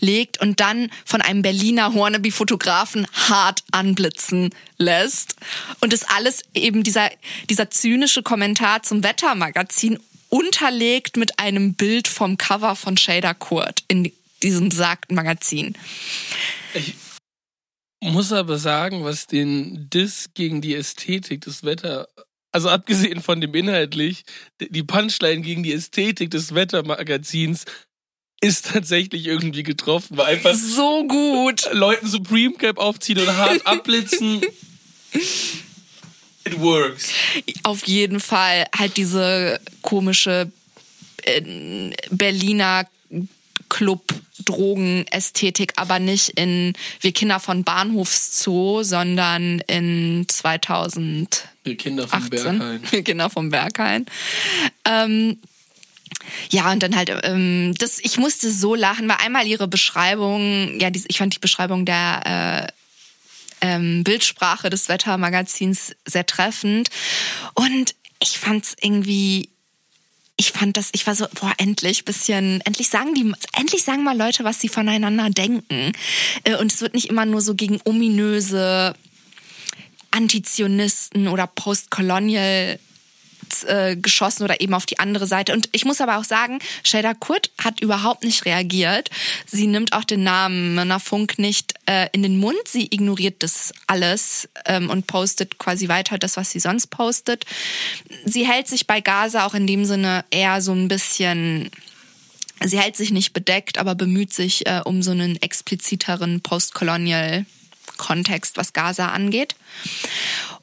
legt 0.00 0.40
und 0.40 0.60
dann 0.60 0.90
von 1.04 1.22
einem 1.22 1.42
Berliner 1.42 1.94
Hornaby-Fotografen 1.94 3.06
hart 3.28 3.62
anblitzen 3.72 4.50
lässt? 4.76 5.36
Und 5.80 5.92
das 5.92 6.04
alles 6.04 6.42
eben 6.52 6.82
dieser, 6.82 7.10
dieser 7.48 7.70
zynische 7.70 8.22
Kommentar 8.22 8.82
zum 8.82 9.02
Wettermagazin 9.02 9.98
unterlegt 10.28 11.16
mit 11.16 11.38
einem 11.38 11.74
Bild 11.74 12.08
vom 12.08 12.36
Cover 12.38 12.76
von 12.76 12.96
Shader 12.96 13.34
Kurt 13.34 13.84
in 13.88 14.12
diesem 14.42 14.68
besagten 14.68 15.16
Magazin. 15.16 15.74
Ich 16.74 16.94
muss 18.00 18.32
aber 18.32 18.58
sagen, 18.58 19.04
was 19.04 19.26
den 19.26 19.90
Diss 19.90 20.30
gegen 20.34 20.60
die 20.60 20.74
Ästhetik 20.74 21.40
des 21.40 21.64
Wetter, 21.64 22.08
also 22.52 22.68
abgesehen 22.68 23.22
von 23.22 23.40
dem 23.40 23.54
inhaltlich, 23.54 24.24
die 24.60 24.82
Punchline 24.82 25.40
gegen 25.40 25.62
die 25.62 25.72
Ästhetik 25.72 26.30
des 26.30 26.54
Wettermagazins 26.54 27.64
ist 28.40 28.66
tatsächlich 28.66 29.26
irgendwie 29.26 29.64
getroffen, 29.64 30.16
weil 30.16 30.36
einfach 30.36 30.54
so 30.54 31.04
gut 31.08 31.68
Leuten 31.72 32.06
Supreme 32.06 32.54
Cap 32.54 32.78
aufziehen 32.78 33.18
und 33.18 33.36
hart 33.36 33.66
abblitzen. 33.66 34.42
It 36.48 36.60
works. 36.60 37.12
Auf 37.62 37.86
jeden 37.86 38.20
Fall 38.20 38.66
halt 38.76 38.96
diese 38.96 39.60
komische 39.82 40.50
äh, 41.24 41.92
Berliner 42.10 42.86
Club 43.68 44.14
Drogenästhetik, 44.44 45.72
aber 45.76 45.98
nicht 45.98 46.30
in 46.30 46.72
Wir 47.00 47.12
Kinder 47.12 47.40
von 47.40 47.64
Bahnhofszoo, 47.64 48.82
sondern 48.82 49.60
in 49.66 50.24
2000. 50.26 51.48
Wir 51.64 51.76
Kinder 51.76 52.08
vom 52.08 52.30
Berghain. 52.30 52.80
Wir 52.90 53.02
Kinder 53.02 53.30
vom 53.30 53.50
Berghain. 53.50 54.06
Ähm, 54.84 55.38
ja, 56.50 56.70
und 56.72 56.82
dann 56.82 56.96
halt, 56.96 57.12
ähm, 57.24 57.74
das, 57.78 57.98
ich 57.98 58.16
musste 58.16 58.50
so 58.50 58.74
lachen, 58.74 59.08
weil 59.08 59.16
einmal 59.24 59.46
ihre 59.46 59.68
Beschreibung, 59.68 60.78
ja, 60.80 60.90
die, 60.90 61.04
ich 61.08 61.18
fand 61.18 61.34
die 61.34 61.40
Beschreibung 61.40 61.84
der 61.84 62.68
äh, 62.68 62.77
ähm, 63.60 64.04
Bildsprache 64.04 64.70
des 64.70 64.88
Wettermagazins 64.88 65.94
sehr 66.04 66.26
treffend. 66.26 66.90
Und 67.54 67.94
ich 68.20 68.38
fand 68.38 68.64
es 68.64 68.76
irgendwie 68.80 69.50
ich 70.40 70.52
fand 70.52 70.76
das, 70.76 70.90
ich 70.92 71.04
war 71.06 71.16
so, 71.16 71.26
boah, 71.34 71.52
endlich, 71.58 72.04
bisschen, 72.04 72.60
endlich 72.60 72.88
sagen 72.88 73.12
die, 73.12 73.34
endlich 73.58 73.82
sagen 73.82 74.04
mal 74.04 74.16
Leute, 74.16 74.44
was 74.44 74.60
sie 74.60 74.68
voneinander 74.68 75.30
denken. 75.30 75.92
Äh, 76.44 76.56
und 76.56 76.72
es 76.72 76.80
wird 76.80 76.94
nicht 76.94 77.10
immer 77.10 77.26
nur 77.26 77.40
so 77.40 77.56
gegen 77.56 77.80
ominöse 77.84 78.94
Antizionisten 80.12 81.26
oder 81.26 81.48
Postcolonial 81.48 82.78
äh, 83.64 83.96
geschossen 83.96 84.44
oder 84.44 84.60
eben 84.60 84.74
auf 84.74 84.86
die 84.86 84.98
andere 84.98 85.26
Seite. 85.26 85.52
Und 85.52 85.68
ich 85.72 85.84
muss 85.84 86.00
aber 86.00 86.18
auch 86.18 86.24
sagen, 86.24 86.58
Shader 86.82 87.14
Kurt 87.14 87.50
hat 87.62 87.80
überhaupt 87.80 88.24
nicht 88.24 88.44
reagiert. 88.44 89.10
Sie 89.46 89.66
nimmt 89.66 89.92
auch 89.92 90.04
den 90.04 90.22
Namen 90.22 90.74
Myrna 90.74 90.98
Funk 90.98 91.38
nicht 91.38 91.74
äh, 91.86 92.08
in 92.12 92.22
den 92.22 92.38
Mund. 92.38 92.58
Sie 92.66 92.86
ignoriert 92.86 93.42
das 93.42 93.72
alles 93.86 94.48
ähm, 94.64 94.90
und 94.90 95.06
postet 95.06 95.58
quasi 95.58 95.88
weiter 95.88 96.18
das, 96.18 96.36
was 96.36 96.50
sie 96.50 96.60
sonst 96.60 96.88
postet. 96.88 97.44
Sie 98.24 98.46
hält 98.46 98.68
sich 98.68 98.86
bei 98.86 99.00
Gaza 99.00 99.46
auch 99.46 99.54
in 99.54 99.66
dem 99.66 99.84
Sinne 99.84 100.24
eher 100.30 100.60
so 100.60 100.72
ein 100.72 100.88
bisschen 100.88 101.70
Sie 102.60 102.78
hält 102.78 102.96
sich 102.96 103.12
nicht 103.12 103.34
bedeckt, 103.34 103.78
aber 103.78 103.94
bemüht 103.94 104.32
sich 104.32 104.66
äh, 104.66 104.80
um 104.84 105.00
so 105.00 105.12
einen 105.12 105.40
expliziteren 105.40 106.40
Postcolonial 106.40 107.46
Kontext, 107.98 108.56
was 108.56 108.72
Gaza 108.72 109.08
angeht. 109.08 109.54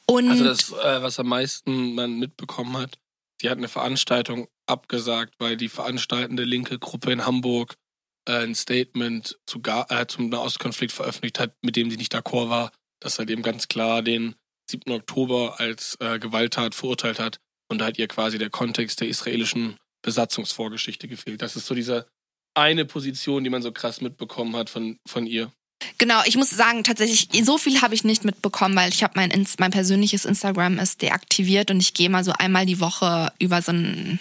Und 0.08 0.30
also 0.30 0.44
das, 0.44 0.72
äh, 0.72 1.02
was 1.02 1.18
am 1.18 1.28
meisten 1.28 1.94
man 1.94 2.18
mitbekommen 2.18 2.76
hat, 2.76 2.98
sie 3.40 3.50
hat 3.50 3.58
eine 3.58 3.68
Veranstaltung 3.68 4.48
abgesagt, 4.66 5.34
weil 5.38 5.56
die 5.56 5.68
veranstaltende 5.68 6.44
linke 6.44 6.78
Gruppe 6.78 7.12
in 7.12 7.26
Hamburg 7.26 7.76
äh, 8.28 8.44
ein 8.44 8.54
Statement 8.54 9.38
zu 9.46 9.60
Ga 9.60 9.86
äh, 9.88 10.06
zum 10.06 10.28
Nahostkonflikt 10.28 10.92
veröffentlicht 10.92 11.38
hat, 11.40 11.54
mit 11.62 11.76
dem 11.76 11.90
sie 11.90 11.96
nicht 11.96 12.14
d'accord 12.14 12.50
war, 12.50 12.72
dass 13.00 13.18
halt 13.18 13.30
eben 13.30 13.42
ganz 13.42 13.68
klar 13.68 14.02
den 14.02 14.36
7. 14.70 14.90
Oktober 14.92 15.60
als 15.60 15.96
äh, 16.00 16.18
Gewalttat 16.18 16.74
verurteilt 16.74 17.18
hat 17.18 17.38
und 17.68 17.78
da 17.78 17.86
hat 17.86 17.98
ihr 17.98 18.08
quasi 18.08 18.38
der 18.38 18.50
Kontext 18.50 19.00
der 19.00 19.08
israelischen 19.08 19.76
Besatzungsvorgeschichte 20.02 21.08
gefehlt. 21.08 21.42
Das 21.42 21.56
ist 21.56 21.66
so 21.66 21.74
diese 21.74 22.06
eine 22.54 22.84
Position, 22.84 23.44
die 23.44 23.50
man 23.50 23.62
so 23.62 23.72
krass 23.72 24.00
mitbekommen 24.00 24.56
hat 24.56 24.70
von, 24.70 24.98
von 25.06 25.26
ihr. 25.26 25.52
Genau, 25.98 26.20
ich 26.24 26.36
muss 26.36 26.50
sagen, 26.50 26.84
tatsächlich, 26.84 27.28
so 27.44 27.58
viel 27.58 27.82
habe 27.82 27.94
ich 27.94 28.04
nicht 28.04 28.24
mitbekommen, 28.24 28.76
weil 28.76 28.90
ich 28.90 29.02
habe 29.02 29.14
mein, 29.16 29.46
mein 29.58 29.70
persönliches 29.70 30.24
Instagram 30.24 30.78
ist 30.78 31.02
deaktiviert 31.02 31.70
und 31.70 31.80
ich 31.80 31.94
gehe 31.94 32.10
mal 32.10 32.24
so 32.24 32.32
einmal 32.32 32.66
die 32.66 32.80
Woche 32.80 33.32
über 33.38 33.62
so 33.62 33.72
einen 33.72 34.20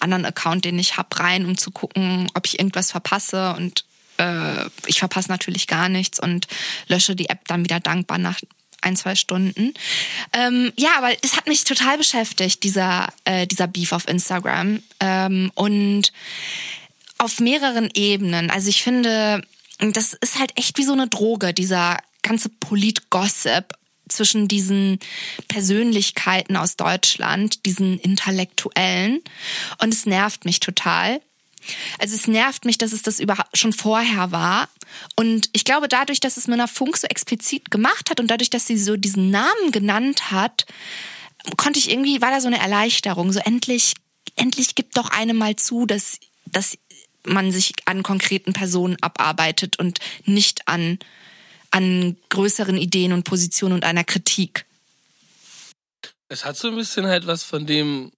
anderen 0.00 0.24
Account, 0.24 0.64
den 0.64 0.78
ich 0.78 0.96
habe, 0.96 1.18
rein, 1.18 1.46
um 1.46 1.56
zu 1.56 1.70
gucken, 1.70 2.30
ob 2.34 2.46
ich 2.46 2.58
irgendwas 2.58 2.90
verpasse 2.90 3.54
und 3.54 3.84
äh, 4.18 4.66
ich 4.86 4.98
verpasse 4.98 5.30
natürlich 5.30 5.66
gar 5.66 5.88
nichts 5.88 6.20
und 6.20 6.46
lösche 6.88 7.16
die 7.16 7.28
App 7.28 7.46
dann 7.46 7.64
wieder 7.64 7.80
dankbar 7.80 8.18
nach 8.18 8.40
ein, 8.82 8.96
zwei 8.96 9.14
Stunden. 9.14 9.74
Ähm, 10.32 10.72
ja, 10.76 10.90
aber 10.98 11.10
es 11.22 11.36
hat 11.36 11.46
mich 11.46 11.64
total 11.64 11.98
beschäftigt, 11.98 12.64
dieser, 12.64 13.12
äh, 13.24 13.46
dieser 13.46 13.68
Beef 13.68 13.92
auf 13.92 14.08
Instagram. 14.08 14.82
Ähm, 15.00 15.52
und 15.54 16.12
auf 17.18 17.38
mehreren 17.38 17.88
Ebenen. 17.94 18.50
Also 18.50 18.68
ich 18.68 18.82
finde, 18.82 19.42
das 19.90 20.12
ist 20.14 20.38
halt 20.38 20.56
echt 20.56 20.78
wie 20.78 20.84
so 20.84 20.92
eine 20.92 21.08
Droge, 21.08 21.52
dieser 21.52 21.98
ganze 22.22 22.48
Polit-Gossip 22.48 23.74
zwischen 24.08 24.48
diesen 24.48 24.98
Persönlichkeiten 25.48 26.56
aus 26.56 26.76
Deutschland, 26.76 27.66
diesen 27.66 27.98
Intellektuellen. 27.98 29.20
Und 29.80 29.92
es 29.92 30.06
nervt 30.06 30.44
mich 30.44 30.60
total. 30.60 31.20
Also 31.98 32.14
es 32.14 32.26
nervt 32.26 32.64
mich, 32.64 32.78
dass 32.78 32.92
es 32.92 33.02
das 33.02 33.20
überhaupt 33.20 33.56
schon 33.56 33.72
vorher 33.72 34.32
war. 34.32 34.68
Und 35.16 35.48
ich 35.52 35.64
glaube, 35.64 35.88
dadurch, 35.88 36.20
dass 36.20 36.36
es 36.36 36.48
Myrna 36.48 36.66
Funk 36.66 36.96
so 36.96 37.06
explizit 37.06 37.70
gemacht 37.70 38.10
hat 38.10 38.20
und 38.20 38.28
dadurch, 38.28 38.50
dass 38.50 38.66
sie 38.66 38.78
so 38.78 38.96
diesen 38.96 39.30
Namen 39.30 39.70
genannt 39.70 40.30
hat, 40.30 40.66
konnte 41.56 41.78
ich 41.78 41.90
irgendwie, 41.90 42.20
war 42.20 42.30
da 42.30 42.40
so 42.40 42.48
eine 42.48 42.58
Erleichterung. 42.58 43.32
So 43.32 43.40
endlich, 43.40 43.94
endlich 44.36 44.74
gibt 44.74 44.96
doch 44.96 45.10
eine 45.10 45.34
mal 45.34 45.56
zu, 45.56 45.86
dass, 45.86 46.18
dass 46.46 46.76
man 47.26 47.52
sich 47.52 47.72
an 47.86 48.02
konkreten 48.02 48.52
Personen 48.52 48.96
abarbeitet 49.00 49.78
und 49.78 49.98
nicht 50.24 50.68
an, 50.68 50.98
an 51.70 52.16
größeren 52.28 52.76
Ideen 52.76 53.12
und 53.12 53.24
Positionen 53.24 53.74
und 53.74 53.84
einer 53.84 54.04
Kritik. 54.04 54.66
Es 56.28 56.44
hat 56.44 56.56
so 56.56 56.68
ein 56.68 56.76
bisschen 56.76 57.06
halt 57.06 57.26
was 57.26 57.42
von 57.42 57.66
dem, 57.66 58.12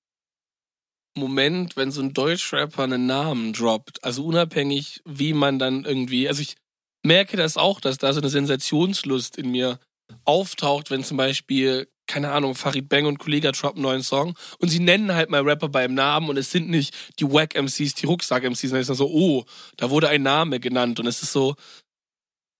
Moment, 1.16 1.76
wenn 1.76 1.92
so 1.92 2.02
ein 2.02 2.12
Deutschrapper 2.12 2.82
einen 2.82 3.06
Namen 3.06 3.52
droppt. 3.52 4.02
Also 4.02 4.24
unabhängig, 4.24 5.00
wie 5.04 5.32
man 5.32 5.58
dann 5.58 5.84
irgendwie. 5.84 6.28
Also 6.28 6.42
ich 6.42 6.56
merke 7.04 7.36
das 7.36 7.56
auch, 7.56 7.80
dass 7.80 7.98
da 7.98 8.12
so 8.12 8.20
eine 8.20 8.30
Sensationslust 8.30 9.36
in 9.36 9.50
mir 9.50 9.78
auftaucht, 10.24 10.90
wenn 10.90 11.04
zum 11.04 11.16
Beispiel, 11.16 11.88
keine 12.14 12.30
Ahnung, 12.30 12.54
Farid 12.54 12.88
Bang 12.88 13.06
und 13.06 13.18
Kollega 13.18 13.50
droppen 13.50 13.82
neuen 13.82 14.04
Song 14.04 14.36
und 14.58 14.68
sie 14.68 14.78
nennen 14.78 15.12
halt 15.12 15.30
mal 15.30 15.42
Rapper 15.42 15.68
beim 15.68 15.94
Namen 15.94 16.28
und 16.28 16.36
es 16.36 16.52
sind 16.52 16.70
nicht 16.70 16.94
die 17.18 17.24
Wack-MCs, 17.24 17.94
die 17.94 18.06
Rucksack-MCs, 18.06 18.60
sondern 18.60 18.82
es 18.82 18.88
ist 18.88 18.98
so, 18.98 19.10
oh, 19.10 19.44
da 19.76 19.90
wurde 19.90 20.08
ein 20.08 20.22
Name 20.22 20.60
genannt 20.60 21.00
und 21.00 21.08
es 21.08 21.24
ist 21.24 21.32
so, 21.32 21.56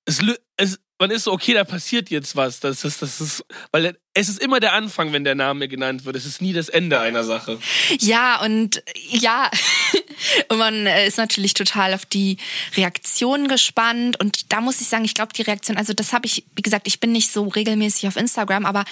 es, 0.06 0.20
es, 0.56 0.80
man 0.98 1.12
ist 1.12 1.22
so, 1.22 1.32
okay, 1.32 1.54
da 1.54 1.62
passiert 1.62 2.10
jetzt 2.10 2.34
was. 2.34 2.58
Das 2.58 2.84
ist, 2.84 3.00
das 3.00 3.20
ist, 3.20 3.44
weil 3.70 3.96
es 4.16 4.28
ist 4.28 4.40
immer 4.40 4.60
der 4.60 4.72
Anfang, 4.72 5.12
wenn 5.12 5.24
der 5.24 5.34
Name 5.34 5.66
genannt 5.66 6.04
wird. 6.04 6.14
Es 6.14 6.24
ist 6.24 6.40
nie 6.40 6.52
das 6.52 6.68
Ende 6.68 7.00
einer 7.00 7.24
Sache. 7.24 7.58
Ja, 7.98 8.40
und 8.40 8.82
ja, 9.10 9.50
und 10.48 10.58
man 10.58 10.86
äh, 10.86 11.08
ist 11.08 11.18
natürlich 11.18 11.54
total 11.54 11.92
auf 11.94 12.06
die 12.06 12.36
Reaktion 12.76 13.48
gespannt. 13.48 14.18
Und 14.20 14.52
da 14.52 14.60
muss 14.60 14.80
ich 14.80 14.86
sagen, 14.86 15.04
ich 15.04 15.14
glaube, 15.14 15.32
die 15.32 15.42
Reaktion, 15.42 15.76
also 15.76 15.92
das 15.92 16.12
habe 16.12 16.26
ich, 16.26 16.44
wie 16.54 16.62
gesagt, 16.62 16.86
ich 16.86 17.00
bin 17.00 17.10
nicht 17.10 17.32
so 17.32 17.48
regelmäßig 17.48 18.06
auf 18.06 18.16
Instagram, 18.16 18.66
aber 18.66 18.84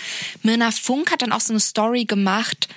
Mirna 0.43 0.73
Funk 0.73 1.13
hat 1.13 1.23
dann 1.23 1.33
auch 1.33 1.41
so 1.41 1.53
eine 1.53 1.61
Story 1.61 2.05
gemacht, 2.05 2.69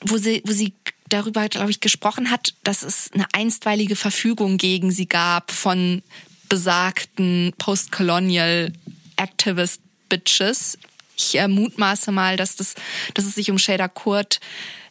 wo 0.00 0.18
sie, 0.18 0.42
wo 0.44 0.52
sie 0.52 0.72
darüber, 1.08 1.48
glaube 1.48 1.70
ich, 1.70 1.80
gesprochen 1.80 2.32
hat, 2.32 2.54
dass 2.64 2.82
es 2.82 3.12
eine 3.14 3.26
einstweilige 3.32 3.94
Verfügung 3.94 4.58
gegen 4.58 4.90
sie 4.90 5.06
gab 5.06 5.52
von 5.52 6.02
besagten 6.48 7.52
Postcolonial 7.56 8.72
Activist 9.16 9.80
Bitches. 10.08 10.78
Ich 11.16 11.38
äh, 11.38 11.48
mutmaße 11.48 12.12
mal, 12.12 12.36
dass, 12.36 12.56
das, 12.56 12.74
dass 13.14 13.24
es 13.24 13.34
sich 13.34 13.50
um 13.50 13.58
Shader 13.58 13.88
Kurt 13.88 14.40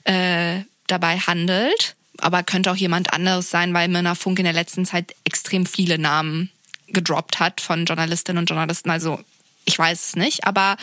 äh, 0.04 0.62
dabei 0.88 1.20
handelt. 1.20 1.96
Aber 2.20 2.44
könnte 2.44 2.72
auch 2.72 2.76
jemand 2.76 3.14
anderes 3.14 3.50
sein, 3.50 3.74
weil 3.74 3.88
Mirna 3.88 4.16
Funk 4.16 4.40
in 4.40 4.46
der 4.46 4.54
letzten 4.54 4.86
Zeit 4.86 5.16
extrem 5.26 5.66
viele 5.66 5.98
Namen 5.98 6.50
gedroppt 6.88 7.40
hat 7.40 7.62
von 7.62 7.86
Journalistinnen 7.86 8.40
und 8.40 8.50
Journalisten. 8.50 8.90
Also 8.90 9.20
ich 9.66 9.78
weiß 9.78 10.08
es 10.08 10.16
nicht. 10.16 10.46
Aber 10.46 10.78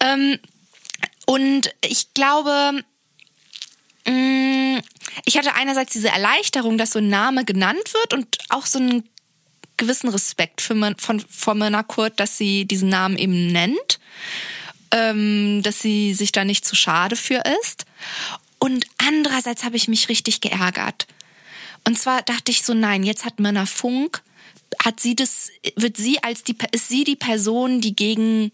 ähm, 0.00 0.38
und 1.26 1.74
ich 1.84 2.14
glaube, 2.14 2.82
mh, 4.06 4.12
mm, 4.12 4.80
ich 5.24 5.38
hatte 5.38 5.54
einerseits 5.54 5.92
diese 5.92 6.08
Erleichterung, 6.08 6.78
dass 6.78 6.92
so 6.92 6.98
ein 6.98 7.08
Name 7.08 7.44
genannt 7.44 7.92
wird 7.92 8.14
und 8.14 8.38
auch 8.48 8.66
so 8.66 8.78
ein 8.78 9.04
gewissen 9.76 10.08
Respekt 10.08 10.60
für, 10.60 10.94
von, 10.98 11.20
vor 11.20 11.54
Myrna 11.54 11.82
Kurt, 11.82 12.18
dass 12.20 12.38
sie 12.38 12.64
diesen 12.64 12.88
Namen 12.88 13.18
eben 13.18 13.48
nennt, 13.48 13.98
ähm, 14.94 15.60
dass 15.62 15.80
sie 15.80 16.14
sich 16.14 16.30
da 16.30 16.44
nicht 16.44 16.64
zu 16.64 16.76
schade 16.76 17.16
für 17.16 17.42
ist. 17.60 17.84
Und 18.60 18.86
andererseits 18.96 19.64
habe 19.64 19.76
ich 19.76 19.88
mich 19.88 20.08
richtig 20.08 20.40
geärgert. 20.40 21.06
Und 21.84 21.98
zwar 21.98 22.22
dachte 22.22 22.52
ich 22.52 22.62
so, 22.62 22.72
nein, 22.72 23.02
jetzt 23.02 23.24
hat 23.24 23.40
Myrna 23.40 23.66
Funk 23.66 24.22
hat 24.84 25.00
sie 25.00 25.16
das, 25.16 25.50
wird 25.76 25.96
sie 25.96 26.22
als 26.22 26.44
die, 26.44 26.54
ist 26.72 26.88
sie 26.88 27.04
die 27.04 27.16
Person, 27.16 27.80
die 27.80 27.96
gegen 27.96 28.52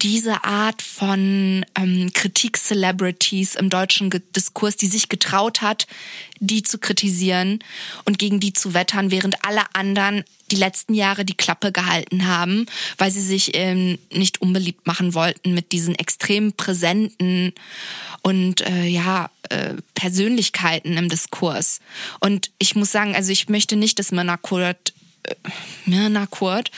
diese 0.00 0.44
Art 0.44 0.80
von 0.80 1.66
ähm, 1.76 2.10
Kritik-Celebrities 2.12 3.56
im 3.56 3.68
deutschen 3.68 4.10
Diskurs, 4.34 4.76
die 4.76 4.86
sich 4.86 5.08
getraut 5.08 5.60
hat, 5.60 5.88
die 6.38 6.62
zu 6.62 6.78
kritisieren 6.78 7.58
und 8.04 8.20
gegen 8.20 8.38
die 8.38 8.52
zu 8.52 8.74
wettern, 8.74 9.10
während 9.10 9.44
alle 9.44 9.62
anderen 9.74 10.22
die 10.52 10.56
letzten 10.56 10.94
Jahre 10.94 11.24
die 11.24 11.36
Klappe 11.36 11.72
gehalten 11.72 12.26
haben, 12.26 12.66
weil 12.98 13.10
sie 13.10 13.22
sich 13.22 13.50
ähm, 13.54 13.98
nicht 14.12 14.40
unbeliebt 14.40 14.86
machen 14.86 15.14
wollten 15.14 15.52
mit 15.54 15.72
diesen 15.72 15.96
extrem 15.96 16.52
präsenten 16.52 17.52
und 18.22 18.60
äh, 18.60 18.86
ja 18.86 19.30
äh, 19.48 19.74
Persönlichkeiten 19.94 20.96
im 20.96 21.08
Diskurs. 21.08 21.80
Und 22.20 22.50
ich 22.58 22.76
muss 22.76 22.92
sagen, 22.92 23.16
also 23.16 23.32
ich 23.32 23.48
möchte 23.48 23.74
nicht, 23.74 23.98
dass 23.98 24.12
Myrna 24.12 24.36
Kurt 24.36 24.92
Mirna 25.86 26.26
Kurt 26.26 26.70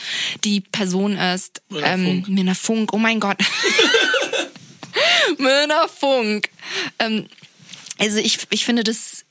die 0.43 0.61
Person 0.61 1.17
ist. 1.17 1.61
Mirna, 1.69 1.93
ähm, 1.93 2.05
Funk. 2.05 2.29
Mirna 2.29 2.53
Funk, 2.53 2.93
oh 2.93 2.97
mein 2.97 3.19
Gott. 3.19 3.37
Mirna 5.37 5.87
Funk. 5.87 6.49
Ähm, 6.99 7.27
also 7.97 8.17
ich, 8.17 8.39
ich 8.49 8.65
finde 8.65 8.83
das 8.83 9.25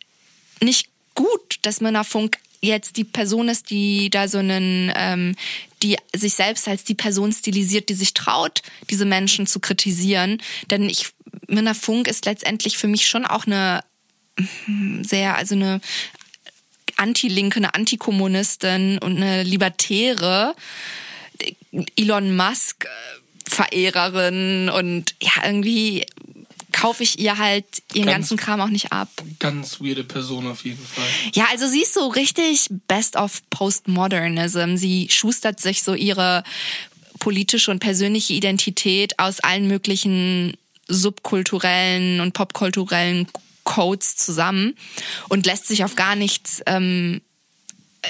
nicht 0.61 0.89
gut, 1.15 1.59
dass 1.63 1.81
Mirna 1.81 2.05
Funk 2.05 2.39
jetzt 2.61 2.97
die 2.97 3.05
Person 3.05 3.49
ist, 3.49 3.71
die 3.71 4.11
da 4.11 4.27
so 4.27 4.39
einen, 4.39 4.93
ähm, 4.97 5.37
die 5.83 5.97
sich 6.15 6.35
selbst 6.35 6.67
als 6.67 6.85
die 6.85 6.95
Person 6.95 7.33
stilisiert, 7.33 7.89
die 7.89 7.95
sich 7.95 8.15
traut, 8.15 8.63
diese 8.91 9.05
Menschen 9.05 9.47
zu 9.47 9.61
kritisieren. 9.61 10.43
Denn 10.71 10.89
ich, 10.89 11.11
Mirna 11.47 11.75
Funk 11.75 12.09
ist 12.09 12.25
letztendlich 12.25 12.79
für 12.79 12.89
mich 12.89 13.07
schon 13.07 13.27
auch 13.27 13.47
eine 13.47 13.85
sehr, 15.03 15.37
also 15.37 15.55
eine 15.55 15.81
Anti-Linke, 16.97 17.57
eine 17.57 17.75
Antikommunistin 17.75 18.99
und 18.99 19.17
eine 19.17 19.43
Libertäre, 19.43 20.55
Elon 21.97 22.37
Musk 22.37 22.85
äh, 22.85 22.89
Verehrerin 23.47 24.71
und 24.71 25.15
ja, 25.21 25.45
irgendwie 25.45 26.07
kaufe 26.73 27.03
ich 27.03 27.19
ihr 27.19 27.39
halt 27.39 27.65
ihren 27.93 28.07
ganz, 28.07 28.29
ganzen 28.29 28.37
Kram 28.37 28.61
auch 28.61 28.69
nicht 28.69 28.93
ab. 28.93 29.09
Ganz 29.39 29.81
weirde 29.81 30.03
Person 30.03 30.47
auf 30.47 30.65
jeden 30.65 30.85
Fall. 30.85 31.05
Ja, 31.33 31.47
also 31.51 31.69
sie 31.69 31.83
ist 31.83 31.95
so 31.95 32.09
richtig 32.09 32.67
best 32.89 33.17
of 33.17 33.43
Postmodernism. 33.51 34.77
Sie 34.77 35.09
schustert 35.11 35.61
sich 35.61 35.83
so 35.83 35.95
ihre 35.95 36.43
politische 37.21 37.71
und 37.71 37.79
persönliche 37.79 38.33
Identität 38.33 39.19
aus 39.19 39.41
allen 39.41 39.69
möglichen 39.69 40.57
subkulturellen 40.89 42.21
und 42.21 42.33
popkulturellen 42.33 43.29
Codes 43.65 44.17
zusammen 44.17 44.75
und 45.29 45.47
lässt 45.47 45.67
sich 45.67 45.85
auf 45.85 45.97
gar 45.97 46.17
nichts 46.17 46.63
ähm, 46.67 47.21
äh, 48.03 48.09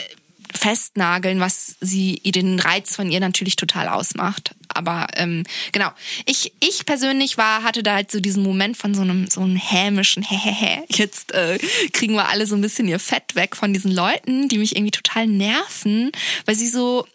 festnageln, 0.56 1.40
was 1.40 1.76
sie 1.80 2.20
den 2.24 2.60
Reiz 2.60 2.94
von 2.94 3.10
ihr 3.10 3.20
natürlich 3.20 3.56
total 3.56 3.88
ausmacht. 3.88 4.54
Aber 4.68 5.06
ähm, 5.16 5.44
genau, 5.72 5.90
ich 6.26 6.52
ich 6.60 6.86
persönlich 6.86 7.38
war 7.38 7.62
hatte 7.62 7.82
da 7.82 7.94
halt 7.94 8.10
so 8.10 8.20
diesen 8.20 8.42
Moment 8.42 8.76
von 8.76 8.94
so 8.94 9.02
einem 9.02 9.28
so 9.28 9.40
einem 9.40 9.56
hämischen 9.56 10.22
Hehehe. 10.22 10.84
Jetzt 10.88 11.32
äh, 11.32 11.58
kriegen 11.92 12.14
wir 12.14 12.28
alle 12.28 12.46
so 12.46 12.54
ein 12.54 12.60
bisschen 12.60 12.88
ihr 12.88 12.98
Fett 12.98 13.34
weg 13.34 13.56
von 13.56 13.72
diesen 13.72 13.92
Leuten, 13.92 14.48
die 14.48 14.58
mich 14.58 14.76
irgendwie 14.76 14.90
total 14.90 15.26
nerven, 15.26 16.12
weil 16.44 16.54
sie 16.54 16.68
so 16.68 17.06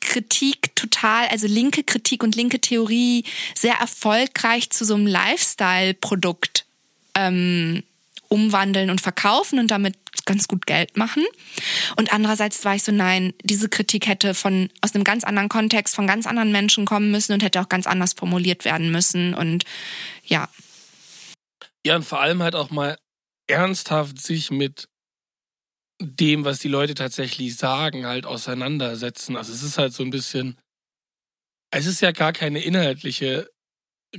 Kritik 0.00 0.76
total, 0.76 1.28
also 1.28 1.46
linke 1.46 1.82
Kritik 1.82 2.22
und 2.22 2.36
linke 2.36 2.60
Theorie 2.60 3.24
sehr 3.54 3.74
erfolgreich 3.74 4.70
zu 4.70 4.84
so 4.84 4.94
einem 4.94 5.06
Lifestyle-Produkt 5.06 6.66
ähm, 7.14 7.82
umwandeln 8.28 8.90
und 8.90 9.00
verkaufen 9.00 9.58
und 9.58 9.70
damit 9.70 9.96
ganz 10.24 10.48
gut 10.48 10.66
Geld 10.66 10.96
machen. 10.96 11.24
Und 11.96 12.12
andererseits 12.12 12.64
war 12.64 12.74
ich 12.74 12.82
so, 12.82 12.92
nein, 12.92 13.34
diese 13.42 13.68
Kritik 13.68 14.06
hätte 14.08 14.34
von 14.34 14.70
aus 14.80 14.94
einem 14.94 15.04
ganz 15.04 15.24
anderen 15.24 15.48
Kontext, 15.48 15.94
von 15.94 16.06
ganz 16.06 16.26
anderen 16.26 16.52
Menschen 16.52 16.86
kommen 16.86 17.10
müssen 17.10 17.32
und 17.32 17.42
hätte 17.42 17.60
auch 17.60 17.68
ganz 17.68 17.86
anders 17.86 18.14
formuliert 18.14 18.64
werden 18.64 18.90
müssen. 18.90 19.34
Und 19.34 19.64
ja. 20.24 20.48
Ja, 21.86 21.96
und 21.96 22.04
vor 22.04 22.20
allem 22.20 22.42
halt 22.42 22.54
auch 22.54 22.70
mal 22.70 22.96
ernsthaft 23.46 24.20
sich 24.20 24.50
mit 24.50 24.88
dem, 26.00 26.44
was 26.44 26.58
die 26.58 26.68
Leute 26.68 26.94
tatsächlich 26.94 27.56
sagen, 27.56 28.06
halt 28.06 28.26
auseinandersetzen. 28.26 29.36
Also 29.36 29.52
es 29.52 29.62
ist 29.62 29.78
halt 29.78 29.92
so 29.92 30.02
ein 30.02 30.10
bisschen, 30.10 30.58
es 31.70 31.86
ist 31.86 32.00
ja 32.00 32.12
gar 32.12 32.32
keine 32.32 32.62
inhaltliche 32.62 33.48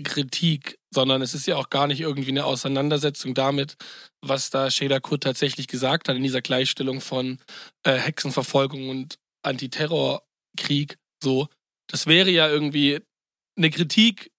Kritik, 0.03 0.79
sondern 0.93 1.21
es 1.21 1.33
ist 1.33 1.47
ja 1.47 1.57
auch 1.57 1.69
gar 1.69 1.87
nicht 1.87 2.01
irgendwie 2.01 2.29
eine 2.29 2.45
Auseinandersetzung 2.45 3.33
damit, 3.33 3.75
was 4.21 4.49
da 4.49 4.69
Shada 4.71 4.99
Kurt 4.99 5.23
tatsächlich 5.23 5.67
gesagt 5.67 6.09
hat 6.09 6.15
in 6.15 6.23
dieser 6.23 6.41
Gleichstellung 6.41 7.01
von 7.01 7.39
äh, 7.83 7.93
Hexenverfolgung 7.97 8.89
und 8.89 9.17
Antiterrorkrieg. 9.43 10.97
So, 11.21 11.47
das 11.87 12.07
wäre 12.07 12.29
ja 12.29 12.49
irgendwie 12.49 12.99
eine 13.57 13.69
Kritik, 13.69 14.31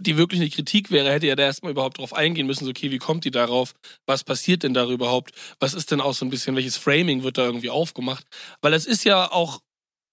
die 0.00 0.16
wirklich 0.16 0.40
eine 0.40 0.50
Kritik 0.50 0.90
wäre, 0.90 1.10
hätte 1.10 1.26
ja 1.26 1.34
da 1.34 1.44
erstmal 1.44 1.72
überhaupt 1.72 1.98
drauf 1.98 2.14
eingehen 2.14 2.46
müssen, 2.46 2.64
so, 2.64 2.70
okay, 2.70 2.90
wie 2.90 2.98
kommt 2.98 3.24
die 3.24 3.30
darauf? 3.30 3.74
Was 4.06 4.22
passiert 4.22 4.62
denn 4.62 4.74
da 4.74 4.86
überhaupt? 4.88 5.32
Was 5.58 5.74
ist 5.74 5.90
denn 5.90 6.00
auch 6.00 6.14
so 6.14 6.24
ein 6.24 6.30
bisschen, 6.30 6.54
welches 6.54 6.76
Framing 6.76 7.24
wird 7.24 7.38
da 7.38 7.44
irgendwie 7.44 7.70
aufgemacht? 7.70 8.24
Weil 8.60 8.74
es 8.74 8.86
ist 8.86 9.04
ja 9.04 9.30
auch 9.30 9.60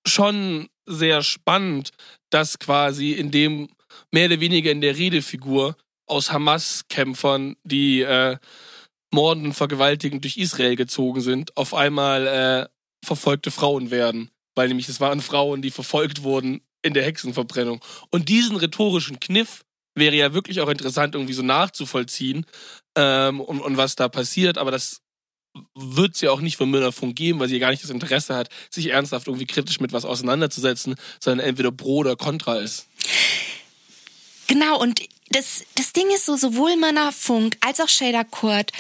schon 0.08 0.70
sehr 0.88 1.22
spannend, 1.24 1.92
dass 2.32 2.60
quasi 2.60 3.12
in 3.12 3.32
dem 3.32 3.70
mehr 4.12 4.28
oder 4.28 4.40
weniger 4.40 4.72
in 4.72 4.82
der 4.82 4.98
Redefigur 4.98 5.76
aus 6.08 6.32
Hamas-Kämpfern, 6.32 7.56
die 7.64 8.02
äh, 8.02 8.38
morden 9.12 9.46
und 9.46 9.54
vergewaltigend 9.54 10.24
durch 10.24 10.38
Israel 10.38 10.76
gezogen 10.76 11.22
sind, 11.22 11.56
auf 11.58 11.74
einmal 11.74 12.28
äh, 12.28 13.06
verfolgte 13.06 13.52
Frauen 13.52 13.92
werden. 13.92 14.30
Weil 14.56 14.68
nämlich 14.68 14.90
es 14.90 15.00
waren 15.00 15.22
Frauen, 15.22 15.62
die 15.62 15.72
verfolgt 15.72 16.24
wurden 16.24 16.62
in 16.82 16.94
der 16.94 17.04
Hexenverbrennung. 17.04 17.84
Und 18.12 18.30
diesen 18.30 18.56
rhetorischen 18.56 19.20
Kniff 19.20 19.64
wäre 19.96 20.16
ja 20.16 20.34
wirklich 20.34 20.62
auch 20.62 20.70
interessant, 20.70 21.16
irgendwie 21.16 21.34
so 21.34 21.42
nachzuvollziehen 21.42 22.46
ähm, 22.96 23.42
und, 23.42 23.62
und 23.62 23.78
was 23.78 23.96
da 23.96 24.08
passiert. 24.08 24.58
Aber 24.58 24.72
das 24.72 25.02
wird 25.74 26.16
sie 26.16 26.26
ja 26.26 26.32
auch 26.32 26.42
nicht 26.42 26.58
von 26.58 26.70
Müller-Funk 26.70 27.16
geben, 27.16 27.40
weil 27.40 27.48
sie 27.48 27.56
ja 27.56 27.60
gar 27.60 27.72
nicht 27.72 27.84
das 27.84 27.90
Interesse 27.90 28.36
hat, 28.36 28.50
sich 28.70 28.88
ernsthaft 28.88 29.28
irgendwie 29.28 29.48
kritisch 29.48 29.80
mit 29.80 29.94
was 29.94 30.06
auseinanderzusetzen, 30.06 30.96
sondern 31.20 31.48
entweder 31.48 31.72
pro 31.72 31.98
oder 31.98 32.16
contra 32.16 32.58
ist. 32.58 32.88
Genau, 34.48 34.80
und 34.80 35.02
das, 35.30 35.64
das 35.76 35.94
Ding 35.94 36.10
ist 36.14 36.26
so, 36.26 36.38
sowohl 36.38 36.78
Männer 36.78 37.12
Funk 37.12 37.58
als 37.62 37.80
auch 37.80 37.90
Shader 37.90 38.24
Kurt 38.24 38.72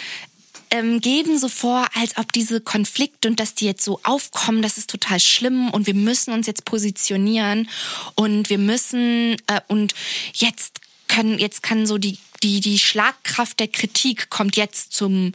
ähm, 0.71 0.99
geben 0.99 1.37
so 1.37 1.47
vor, 1.47 1.87
als 1.93 2.17
ob 2.17 2.31
diese 2.31 2.61
Konflikte 2.61 3.27
und 3.27 3.39
dass 3.39 3.55
die 3.55 3.65
jetzt 3.65 3.83
so 3.83 3.99
aufkommen, 4.03 4.61
das 4.61 4.77
ist 4.77 4.89
total 4.89 5.19
schlimm 5.19 5.69
und 5.69 5.87
wir 5.87 5.93
müssen 5.93 6.33
uns 6.33 6.47
jetzt 6.47 6.65
positionieren 6.65 7.69
und 8.15 8.49
wir 8.49 8.57
müssen 8.57 9.37
äh, 9.47 9.61
und 9.67 9.93
jetzt 10.33 10.81
können 11.07 11.39
jetzt 11.39 11.61
kann 11.61 11.85
so 11.85 11.97
die 11.97 12.17
die 12.43 12.59
die 12.59 12.79
Schlagkraft 12.79 13.59
der 13.59 13.67
Kritik 13.67 14.29
kommt 14.29 14.57
jetzt 14.57 14.93
zum 14.93 15.33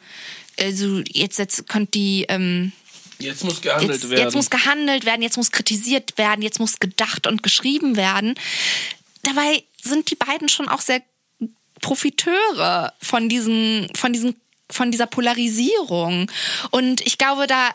also 0.59 1.01
jetzt 1.09 1.39
jetzt 1.39 1.69
kommt 1.69 1.95
die 1.95 2.27
ähm, 2.29 2.73
Jetzt 3.19 3.45
muss 3.45 3.61
gehandelt 3.61 3.93
jetzt, 4.01 4.11
werden. 4.11 4.25
Jetzt 4.25 4.35
muss 4.35 4.49
gehandelt 4.49 5.05
werden, 5.05 5.21
jetzt 5.21 5.37
muss 5.37 5.51
kritisiert 5.51 6.17
werden, 6.17 6.41
jetzt 6.41 6.59
muss 6.59 6.81
gedacht 6.81 7.27
und 7.27 7.43
geschrieben 7.43 7.97
werden. 7.97 8.35
Dabei 9.23 9.63
sind 9.83 10.11
die 10.11 10.17
beiden 10.17 10.49
schon 10.49 10.69
auch 10.69 10.81
sehr 10.81 11.03
Profiteure 11.81 12.93
von 13.01 13.29
diesen, 13.29 13.89
von 13.97 14.13
diesen, 14.13 14.37
von 14.71 14.91
dieser 14.91 15.07
Polarisierung. 15.07 16.31
Und 16.71 17.01
ich 17.07 17.19
glaube, 17.19 17.47
da 17.47 17.71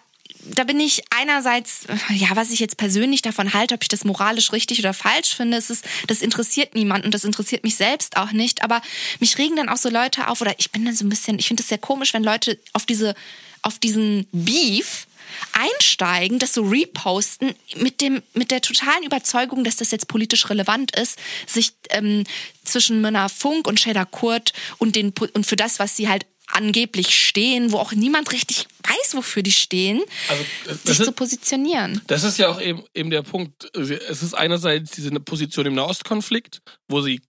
da 0.47 0.63
bin 0.63 0.79
ich 0.79 1.03
einerseits, 1.09 1.85
ja, 2.09 2.35
was 2.35 2.51
ich 2.51 2.59
jetzt 2.59 2.77
persönlich 2.77 3.21
davon 3.21 3.53
halte, 3.53 3.73
ob 3.73 3.81
ich 3.81 3.87
das 3.87 4.03
moralisch 4.03 4.51
richtig 4.51 4.79
oder 4.79 4.93
falsch 4.93 5.33
finde, 5.35 5.57
ist, 5.57 5.83
das 6.07 6.21
interessiert 6.21 6.75
niemanden 6.75 7.07
und 7.07 7.13
das 7.13 7.23
interessiert 7.23 7.63
mich 7.63 7.75
selbst 7.75 8.17
auch 8.17 8.31
nicht. 8.31 8.63
Aber 8.63 8.81
mich 9.19 9.37
regen 9.37 9.55
dann 9.55 9.69
auch 9.69 9.77
so 9.77 9.89
Leute 9.89 10.27
auf, 10.27 10.41
oder 10.41 10.53
ich 10.57 10.71
bin 10.71 10.85
dann 10.85 10.95
so 10.95 11.05
ein 11.05 11.09
bisschen, 11.09 11.39
ich 11.39 11.47
finde 11.47 11.63
es 11.63 11.69
sehr 11.69 11.77
komisch, 11.77 12.13
wenn 12.13 12.23
Leute 12.23 12.59
auf 12.73 12.85
diese, 12.85 13.15
auf 13.61 13.79
diesen 13.79 14.27
Beef 14.31 15.07
einsteigen, 15.53 16.39
das 16.39 16.53
so 16.53 16.63
reposten 16.63 17.53
mit 17.75 18.01
dem 18.01 18.21
mit 18.33 18.51
der 18.51 18.61
totalen 18.61 19.03
Überzeugung, 19.03 19.63
dass 19.63 19.77
das 19.77 19.91
jetzt 19.91 20.07
politisch 20.07 20.49
relevant 20.49 20.95
ist, 20.95 21.19
sich 21.47 21.73
ähm, 21.89 22.23
zwischen 22.63 23.01
Männer 23.01 23.29
Funk 23.29 23.67
und 23.67 23.79
Shader 23.79 24.05
Kurt 24.05 24.53
und 24.77 24.95
den 24.95 25.13
und 25.33 25.45
für 25.45 25.55
das, 25.55 25.79
was 25.79 25.95
sie 25.95 26.09
halt 26.09 26.25
angeblich 26.47 27.15
stehen, 27.17 27.71
wo 27.71 27.77
auch 27.77 27.91
niemand 27.91 28.31
richtig 28.31 28.67
weiß, 28.83 29.15
wofür 29.15 29.41
die 29.41 29.51
stehen, 29.51 30.01
also, 30.27 30.43
sich 30.83 30.99
ist, 30.99 31.05
zu 31.05 31.11
positionieren. 31.11 32.01
Das 32.07 32.23
ist 32.23 32.37
ja 32.37 32.49
auch 32.49 32.61
eben, 32.61 32.83
eben 32.93 33.09
der 33.09 33.23
Punkt. 33.23 33.69
Es 33.75 34.21
ist 34.21 34.33
einerseits 34.35 34.91
diese 34.91 35.11
Position 35.11 35.65
im 35.65 35.73
Nahostkonflikt, 35.73 36.61
wo 36.87 37.01
sie 37.01 37.21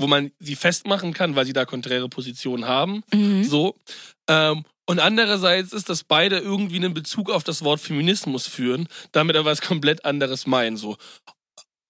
wo 0.00 0.06
man 0.06 0.32
sie 0.38 0.56
festmachen 0.56 1.12
kann, 1.12 1.36
weil 1.36 1.44
sie 1.44 1.52
da 1.52 1.66
konträre 1.66 2.08
Positionen 2.08 2.66
haben. 2.66 3.02
Mhm. 3.12 3.44
So. 3.44 3.76
Ähm, 4.28 4.64
und 4.90 4.98
andererseits 4.98 5.72
ist, 5.72 5.88
dass 5.88 6.02
beide 6.02 6.38
irgendwie 6.38 6.74
einen 6.74 6.94
Bezug 6.94 7.30
auf 7.30 7.44
das 7.44 7.62
Wort 7.62 7.80
Feminismus 7.80 8.48
führen, 8.48 8.88
damit 9.12 9.36
aber 9.36 9.48
was 9.48 9.60
komplett 9.60 10.04
anderes 10.04 10.48
meinen. 10.48 10.76
So. 10.76 10.96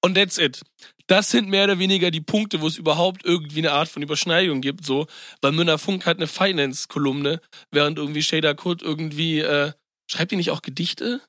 Und 0.03 0.17
that's 0.17 0.37
it. 0.37 0.61
Das 1.07 1.31
sind 1.31 1.49
mehr 1.49 1.65
oder 1.65 1.79
weniger 1.79 2.11
die 2.11 2.21
Punkte, 2.21 2.61
wo 2.61 2.67
es 2.67 2.77
überhaupt 2.77 3.25
irgendwie 3.25 3.61
eine 3.61 3.73
Art 3.73 3.89
von 3.89 4.03
Überschneidung 4.03 4.61
gibt. 4.61 4.85
So, 4.85 5.07
weil 5.41 5.53
Münner 5.53 5.79
Funk 5.79 6.05
hat 6.05 6.19
eine 6.19 6.27
Finance-Kolumne, 6.27 7.41
während 7.71 7.97
irgendwie 7.97 8.23
Shader 8.23 8.55
Kurt 8.55 8.83
irgendwie 8.83 9.39
äh, 9.39 9.73
schreibt 10.07 10.33
die 10.33 10.37
nicht 10.37 10.51
auch 10.51 10.61
Gedichte? 10.61 11.23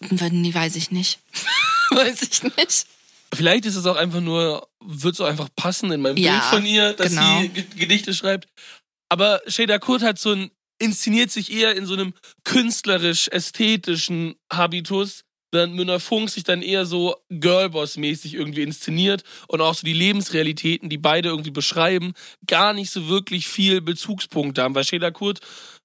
Nee, 0.00 0.52
weiß 0.52 0.74
ich 0.74 0.90
nicht. 0.90 1.20
weiß 1.90 2.22
ich 2.22 2.42
nicht. 2.42 2.86
Vielleicht 3.32 3.66
ist 3.66 3.76
es 3.76 3.86
auch 3.86 3.94
einfach 3.94 4.20
nur, 4.20 4.68
wird 4.84 5.14
so 5.14 5.22
einfach 5.22 5.48
passen 5.54 5.92
in 5.92 6.00
meinem 6.00 6.16
ja, 6.16 6.40
Bild 6.40 6.44
von 6.50 6.66
ihr, 6.66 6.92
dass 6.94 7.10
genau. 7.10 7.40
sie 7.40 7.48
Gedichte 7.76 8.12
schreibt. 8.14 8.48
Aber 9.10 9.42
Shader 9.46 9.78
Kurt 9.78 10.02
hat 10.02 10.18
so 10.18 10.32
ein, 10.32 10.50
inszeniert 10.78 11.30
sich 11.30 11.52
eher 11.52 11.76
in 11.76 11.84
so 11.84 11.92
einem 11.94 12.14
künstlerisch-ästhetischen 12.44 14.36
Habitus, 14.50 15.24
während 15.52 15.74
Münner 15.74 16.00
Funk 16.00 16.30
sich 16.30 16.44
dann 16.44 16.62
eher 16.62 16.86
so 16.86 17.16
Girlboss-mäßig 17.28 18.34
irgendwie 18.34 18.62
inszeniert 18.62 19.24
und 19.48 19.60
auch 19.60 19.74
so 19.74 19.84
die 19.84 19.92
Lebensrealitäten, 19.92 20.88
die 20.88 20.96
beide 20.96 21.28
irgendwie 21.28 21.50
beschreiben, 21.50 22.14
gar 22.46 22.72
nicht 22.72 22.90
so 22.90 23.08
wirklich 23.08 23.48
viel 23.48 23.80
Bezugspunkte 23.80 24.62
haben, 24.62 24.76
weil 24.76 24.84
Shader 24.84 25.10
Kurt 25.10 25.40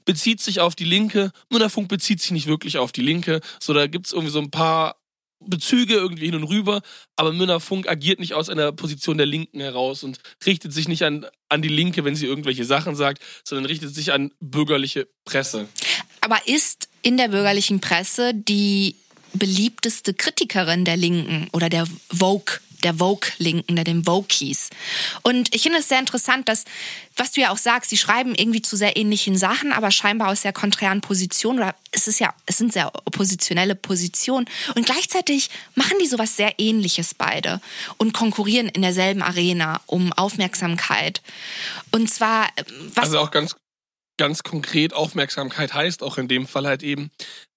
bezieht 0.05 0.39
sich 0.39 0.59
auf 0.59 0.75
die 0.75 0.85
Linke, 0.85 1.31
Münner 1.49 1.71
Funk 1.71 1.87
bezieht 1.89 2.21
sich 2.21 2.31
nicht 2.31 2.47
wirklich 2.47 2.77
auf 2.77 2.91
die 2.91 3.01
Linke, 3.01 3.41
so 3.59 3.73
da 3.73 3.87
gibt's 3.87 4.13
irgendwie 4.13 4.31
so 4.31 4.39
ein 4.39 4.51
paar 4.51 4.97
Bezüge 5.39 5.93
irgendwie 5.93 6.25
hin 6.25 6.35
und 6.35 6.45
rüber, 6.45 6.81
aber 7.15 7.31
Münner 7.31 7.59
Funk 7.59 7.87
agiert 7.87 8.19
nicht 8.19 8.33
aus 8.33 8.49
einer 8.49 8.71
Position 8.71 9.17
der 9.17 9.27
Linken 9.27 9.59
heraus 9.59 10.03
und 10.03 10.19
richtet 10.45 10.73
sich 10.73 10.87
nicht 10.87 11.03
an, 11.03 11.25
an 11.49 11.61
die 11.61 11.67
Linke, 11.69 12.03
wenn 12.05 12.15
sie 12.15 12.25
irgendwelche 12.25 12.65
Sachen 12.65 12.95
sagt, 12.95 13.21
sondern 13.43 13.65
richtet 13.65 13.93
sich 13.93 14.13
an 14.13 14.31
bürgerliche 14.39 15.07
Presse. 15.25 15.67
Aber 16.21 16.39
ist 16.47 16.89
in 17.01 17.17
der 17.17 17.27
bürgerlichen 17.27 17.81
Presse 17.81 18.33
die 18.33 18.95
beliebteste 19.33 20.13
Kritikerin 20.13 20.85
der 20.85 20.97
Linken 20.97 21.47
oder 21.51 21.69
der 21.69 21.85
Vogue 22.09 22.59
der 22.85 22.95
Vogue-Linken, 22.95 23.75
der 23.75 23.83
den 23.83 24.07
Vokies. 24.07 24.69
Und 25.23 25.53
ich 25.53 25.63
finde 25.63 25.79
es 25.79 25.89
sehr 25.89 25.99
interessant, 25.99 26.47
dass, 26.47 26.63
was 27.17 27.31
du 27.31 27.41
ja 27.41 27.51
auch 27.51 27.57
sagst, 27.57 27.89
sie 27.89 27.97
schreiben 27.97 28.35
irgendwie 28.35 28.61
zu 28.61 28.77
sehr 28.77 28.95
ähnlichen 28.95 29.37
Sachen, 29.37 29.73
aber 29.73 29.91
scheinbar 29.91 30.29
aus 30.29 30.43
sehr 30.43 30.53
konträren 30.53 31.01
Positionen 31.01 31.59
oder 31.59 31.75
es 31.91 32.07
ist 32.07 32.19
ja, 32.19 32.33
es 32.45 32.57
sind 32.57 32.71
sehr 32.71 32.91
oppositionelle 33.05 33.75
Positionen 33.75 34.45
und 34.75 34.85
gleichzeitig 34.85 35.49
machen 35.73 35.97
die 36.01 36.07
sowas 36.07 36.37
sehr 36.37 36.53
ähnliches 36.59 37.13
beide 37.13 37.59
und 37.97 38.13
konkurrieren 38.13 38.69
in 38.69 38.81
derselben 38.81 39.21
Arena 39.21 39.81
um 39.87 40.13
Aufmerksamkeit. 40.13 41.21
Und 41.91 42.09
zwar, 42.09 42.47
was. 42.93 43.05
Also 43.05 43.19
auch 43.19 43.31
ganz, 43.31 43.55
ganz 44.17 44.43
konkret 44.43 44.93
Aufmerksamkeit 44.93 45.73
heißt 45.73 46.03
auch 46.03 46.17
in 46.17 46.27
dem 46.27 46.47
Fall 46.47 46.67
halt 46.67 46.83
eben 46.83 47.09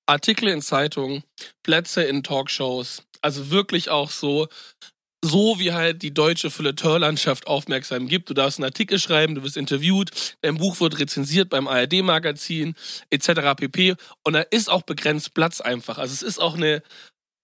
Artikel 0.07 0.49
in 0.49 0.63
Zeitungen, 0.63 1.23
Plätze 1.63 2.03
in 2.03 2.23
Talkshows, 2.23 3.03
also 3.21 3.51
wirklich 3.51 3.91
auch 3.91 4.11
so 4.11 4.49
so 5.25 5.59
wie 5.59 5.73
halt 5.73 6.03
die 6.03 6.15
deutsche 6.15 6.51
Feuilleton-Landschaft 6.51 7.47
aufmerksam 7.47 8.07
gibt. 8.07 8.31
Du 8.31 8.35
darfst 8.35 8.59
einen 8.59 8.67
Artikel 8.67 8.99
schreiben, 8.99 9.35
du 9.35 9.43
wirst 9.43 9.57
interviewt, 9.57 10.37
dein 10.43 10.57
Buch 10.59 10.81
wird 10.81 10.99
rezensiert 10.99 11.51
beim 11.51 11.67
ARD-Magazin 11.67 12.75
etc. 13.11 13.57
pp. 13.57 13.97
Und 14.25 14.35
da 14.35 14.41
ist 14.41 14.71
auch 14.71 14.83
begrenzt 14.83 15.35
Platz 15.35 15.61
einfach. 15.61 15.99
Also 15.99 16.15
es 16.15 16.23
ist 16.23 16.39
auch 16.39 16.57
eine, 16.57 16.83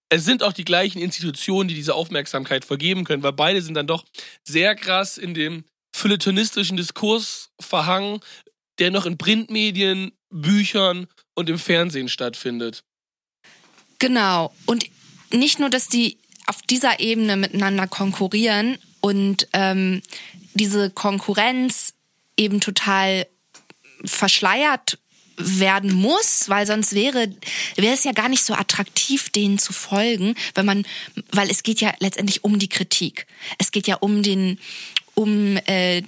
es 0.09 0.25
sind 0.25 0.43
auch 0.43 0.53
die 0.53 0.65
gleichen 0.65 1.01
Institutionen, 1.01 1.69
die 1.69 1.75
diese 1.75 1.95
Aufmerksamkeit 1.95 2.65
vergeben 2.65 3.05
können, 3.05 3.23
weil 3.23 3.33
beide 3.33 3.61
sind 3.61 3.75
dann 3.75 3.89
doch 3.89 4.05
sehr 4.45 4.77
krass 4.77 5.19
in 5.19 5.35
dem 5.35 5.65
feuilletonistischen 5.95 6.77
Diskurs 6.77 7.51
verhangen, 7.61 8.21
der 8.79 8.91
noch 8.91 9.07
in 9.07 9.19
Printmedien, 9.19 10.13
Büchern 10.31 11.07
und 11.35 11.49
im 11.49 11.59
Fernsehen 11.59 12.09
stattfindet. 12.09 12.85
Genau. 13.99 14.55
Und 14.67 14.87
nicht 15.33 15.59
nur, 15.59 15.71
dass 15.71 15.89
die 15.89 16.19
auf 16.47 16.63
dieser 16.63 17.01
Ebene 17.01 17.37
miteinander 17.37 17.87
konkurrieren 17.87 18.79
und 19.01 19.49
ähm, 19.53 20.03
diese 20.55 20.91
Konkurrenz 20.91 21.95
eben 22.37 22.61
total 22.61 23.27
verschleiert 24.05 24.99
werden 25.37 25.93
muss, 25.93 26.49
weil 26.49 26.67
sonst 26.67 26.95
wäre 26.95 27.29
wäre 27.77 27.95
es 27.95 28.05
ja 28.05 28.13
gar 28.13 28.29
nicht 28.29 28.45
so 28.45 28.55
attraktiv, 28.55 29.31
denen 29.31 29.59
zu 29.59 29.73
folgen, 29.73 30.37
wenn 30.55 30.67
man, 30.67 30.87
weil 31.33 31.51
es 31.51 31.63
geht 31.63 31.81
ja 31.81 31.93
letztendlich 31.99 32.45
um 32.45 32.59
die 32.59 32.69
Kritik. 32.69 33.27
Es 33.59 33.73
geht 33.73 33.89
ja 33.89 33.97
um 33.97 34.23
den 34.23 34.59
um 35.15 35.57
äh, 35.67 36.03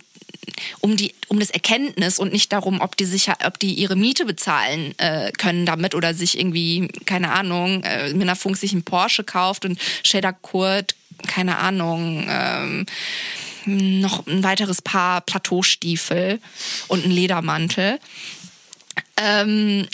um 0.80 0.96
die 0.96 1.14
um 1.28 1.38
das 1.38 1.50
Erkenntnis 1.50 2.18
und 2.18 2.32
nicht 2.32 2.52
darum, 2.52 2.80
ob 2.80 2.96
die 2.96 3.04
sicher, 3.04 3.36
ob 3.44 3.58
die 3.58 3.74
ihre 3.74 3.96
Miete 3.96 4.24
bezahlen 4.24 4.94
äh, 4.98 5.32
können 5.32 5.66
damit 5.66 5.94
oder 5.94 6.14
sich 6.14 6.38
irgendwie 6.38 6.88
keine 7.04 7.32
Ahnung, 7.32 7.82
äh, 7.82 8.12
Minafunk 8.14 8.56
sich 8.56 8.72
einen 8.72 8.84
Porsche 8.84 9.24
kauft 9.24 9.64
und 9.64 9.78
Shader 10.04 10.32
Kurt 10.32 10.94
keine 11.26 11.58
Ahnung 11.58 12.26
ähm, 12.28 12.86
noch 13.66 14.26
ein 14.26 14.44
weiteres 14.44 14.80
Paar 14.80 15.20
Plateaustiefel 15.22 16.40
und 16.88 17.04
einen 17.04 17.12
Ledermantel. 17.12 17.98
Ähm, 19.16 19.88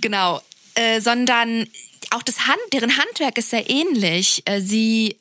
genau, 0.00 0.40
äh, 0.74 1.00
sondern 1.00 1.66
auch 2.10 2.22
das 2.22 2.46
Hand, 2.46 2.60
deren 2.72 2.96
Handwerk 2.96 3.38
ist 3.38 3.50
sehr 3.50 3.68
ähnlich. 3.68 4.42
Äh, 4.44 4.60
sie 4.60 5.16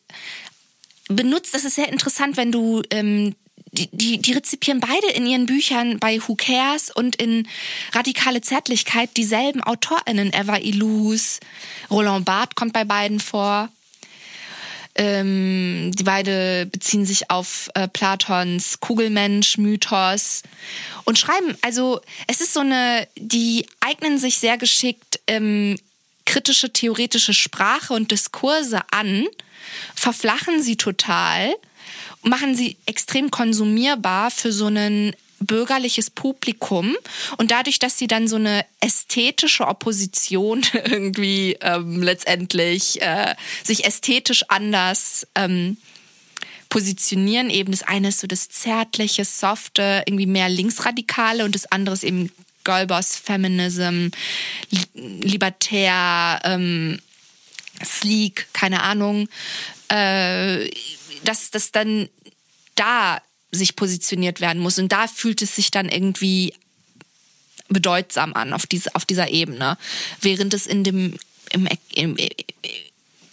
benutzt, 1.07 1.53
das 1.53 1.65
ist 1.65 1.75
sehr 1.75 1.89
interessant, 1.89 2.37
wenn 2.37 2.51
du 2.51 2.83
ähm, 2.91 3.35
die, 3.71 3.89
die, 3.91 4.21
die 4.21 4.33
rezipieren 4.33 4.79
beide 4.79 5.07
in 5.15 5.25
ihren 5.25 5.45
Büchern 5.45 5.99
bei 5.99 6.19
Who 6.19 6.35
Cares 6.35 6.89
und 6.89 7.15
in 7.15 7.47
Radikale 7.93 8.41
Zärtlichkeit 8.41 9.15
dieselben 9.17 9.63
AutorInnen. 9.63 10.31
Eva 10.33 10.57
Illouz, 10.57 11.39
Roland 11.89 12.25
Barthes 12.25 12.55
kommt 12.55 12.73
bei 12.73 12.83
beiden 12.83 13.19
vor. 13.19 13.69
Ähm, 14.95 15.91
die 15.93 16.03
beide 16.03 16.65
beziehen 16.65 17.05
sich 17.05 17.29
auf 17.29 17.69
äh, 17.75 17.87
Platons 17.87 18.79
Kugelmensch-Mythos 18.81 20.41
und 21.05 21.17
schreiben, 21.17 21.55
also 21.61 22.01
es 22.27 22.41
ist 22.41 22.53
so 22.53 22.61
eine, 22.61 23.07
die 23.15 23.65
eignen 23.79 24.17
sich 24.17 24.39
sehr 24.39 24.57
geschickt 24.57 25.21
ähm, 25.27 25.77
kritische 26.25 26.73
theoretische 26.73 27.33
Sprache 27.33 27.93
und 27.93 28.11
Diskurse 28.11 28.81
an, 28.91 29.25
verflachen 29.95 30.61
sie 30.61 30.75
total 30.75 31.55
machen 32.23 32.55
sie 32.55 32.77
extrem 32.85 33.31
konsumierbar 33.31 34.31
für 34.31 34.51
so 34.51 34.67
ein 34.67 35.13
bürgerliches 35.39 36.09
Publikum. 36.09 36.95
Und 37.37 37.51
dadurch, 37.51 37.79
dass 37.79 37.97
sie 37.97 38.07
dann 38.07 38.27
so 38.27 38.35
eine 38.35 38.65
ästhetische 38.79 39.67
Opposition 39.67 40.63
irgendwie 40.73 41.57
ähm, 41.61 42.03
letztendlich 42.03 43.01
äh, 43.01 43.35
sich 43.63 43.85
ästhetisch 43.85 44.43
anders 44.49 45.27
ähm, 45.35 45.77
positionieren, 46.69 47.49
eben 47.49 47.71
das 47.71 47.83
eine 47.83 48.09
ist 48.09 48.19
so 48.19 48.27
das 48.27 48.49
zärtliche, 48.49 49.25
softe, 49.25 50.03
irgendwie 50.05 50.27
mehr 50.27 50.49
linksradikale 50.49 51.43
und 51.43 51.55
das 51.55 51.71
andere 51.71 51.95
ist 51.95 52.03
eben 52.03 52.31
Girlboss 52.63 53.15
Feminism, 53.15 54.09
libertär, 54.93 56.39
ähm, 56.43 56.99
sleek, 57.83 58.47
keine 58.53 58.83
Ahnung, 58.83 59.27
äh, 59.89 60.69
dass 61.23 61.51
das 61.51 61.71
dann 61.71 62.09
da 62.75 63.21
sich 63.51 63.75
positioniert 63.75 64.41
werden 64.41 64.61
muss. 64.61 64.79
Und 64.79 64.91
da 64.91 65.07
fühlt 65.07 65.41
es 65.41 65.55
sich 65.55 65.71
dann 65.71 65.89
irgendwie 65.89 66.53
bedeutsam 67.67 68.33
an 68.33 68.53
auf, 68.53 68.67
diese, 68.67 68.93
auf 68.95 69.05
dieser 69.05 69.29
Ebene. 69.29 69.77
Während 70.21 70.53
es 70.53 70.67
in 70.67 70.83
dem, 70.83 71.17
im, 71.51 71.67
im, 71.93 72.17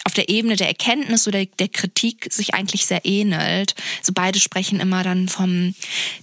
auf 0.05 0.14
der 0.14 0.28
Ebene 0.28 0.57
der 0.57 0.68
Erkenntnis 0.68 1.26
oder 1.26 1.45
der 1.45 1.68
Kritik 1.68 2.28
sich 2.32 2.55
eigentlich 2.55 2.87
sehr 2.87 3.05
ähnelt. 3.05 3.74
So 4.03 4.12
beide 4.14 4.39
sprechen 4.39 4.78
immer 4.78 5.03
dann 5.03 5.28
vom 5.28 5.74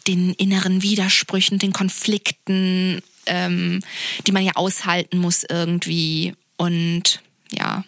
den 0.08 0.34
inneren 0.36 0.82
Widersprüchen, 0.82 1.60
den 1.60 1.74
Konflikten, 1.74 3.02
ähm, 3.26 3.82
die 4.26 4.32
man 4.32 4.46
ja 4.46 4.54
aushalten 4.56 5.18
muss 5.18 5.44
irgendwie. 5.44 6.34
Und 6.56 7.22
ja. 7.52 7.84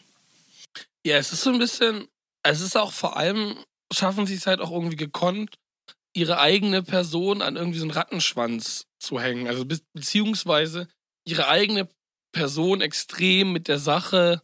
Ja, 1.05 1.17
es 1.17 1.31
ist 1.31 1.41
so 1.41 1.51
ein 1.51 1.59
bisschen, 1.59 2.07
es 2.45 2.61
ist 2.61 2.77
auch 2.77 2.91
vor 2.91 3.17
allem, 3.17 3.57
schaffen 3.91 4.25
sie 4.25 4.35
es 4.35 4.47
halt 4.47 4.61
auch 4.61 4.71
irgendwie 4.71 4.95
gekonnt, 4.95 5.55
ihre 6.15 6.39
eigene 6.39 6.83
Person 6.83 7.41
an 7.41 7.55
irgendwie 7.55 7.79
so 7.79 7.85
einen 7.85 7.91
Rattenschwanz 7.91 8.85
zu 8.99 9.19
hängen. 9.19 9.47
Also 9.47 9.65
be 9.65 9.79
beziehungsweise 9.93 10.87
ihre 11.27 11.47
eigene 11.47 11.89
Person 12.31 12.81
extrem 12.81 13.51
mit 13.51 13.67
der 13.67 13.79
Sache, 13.79 14.41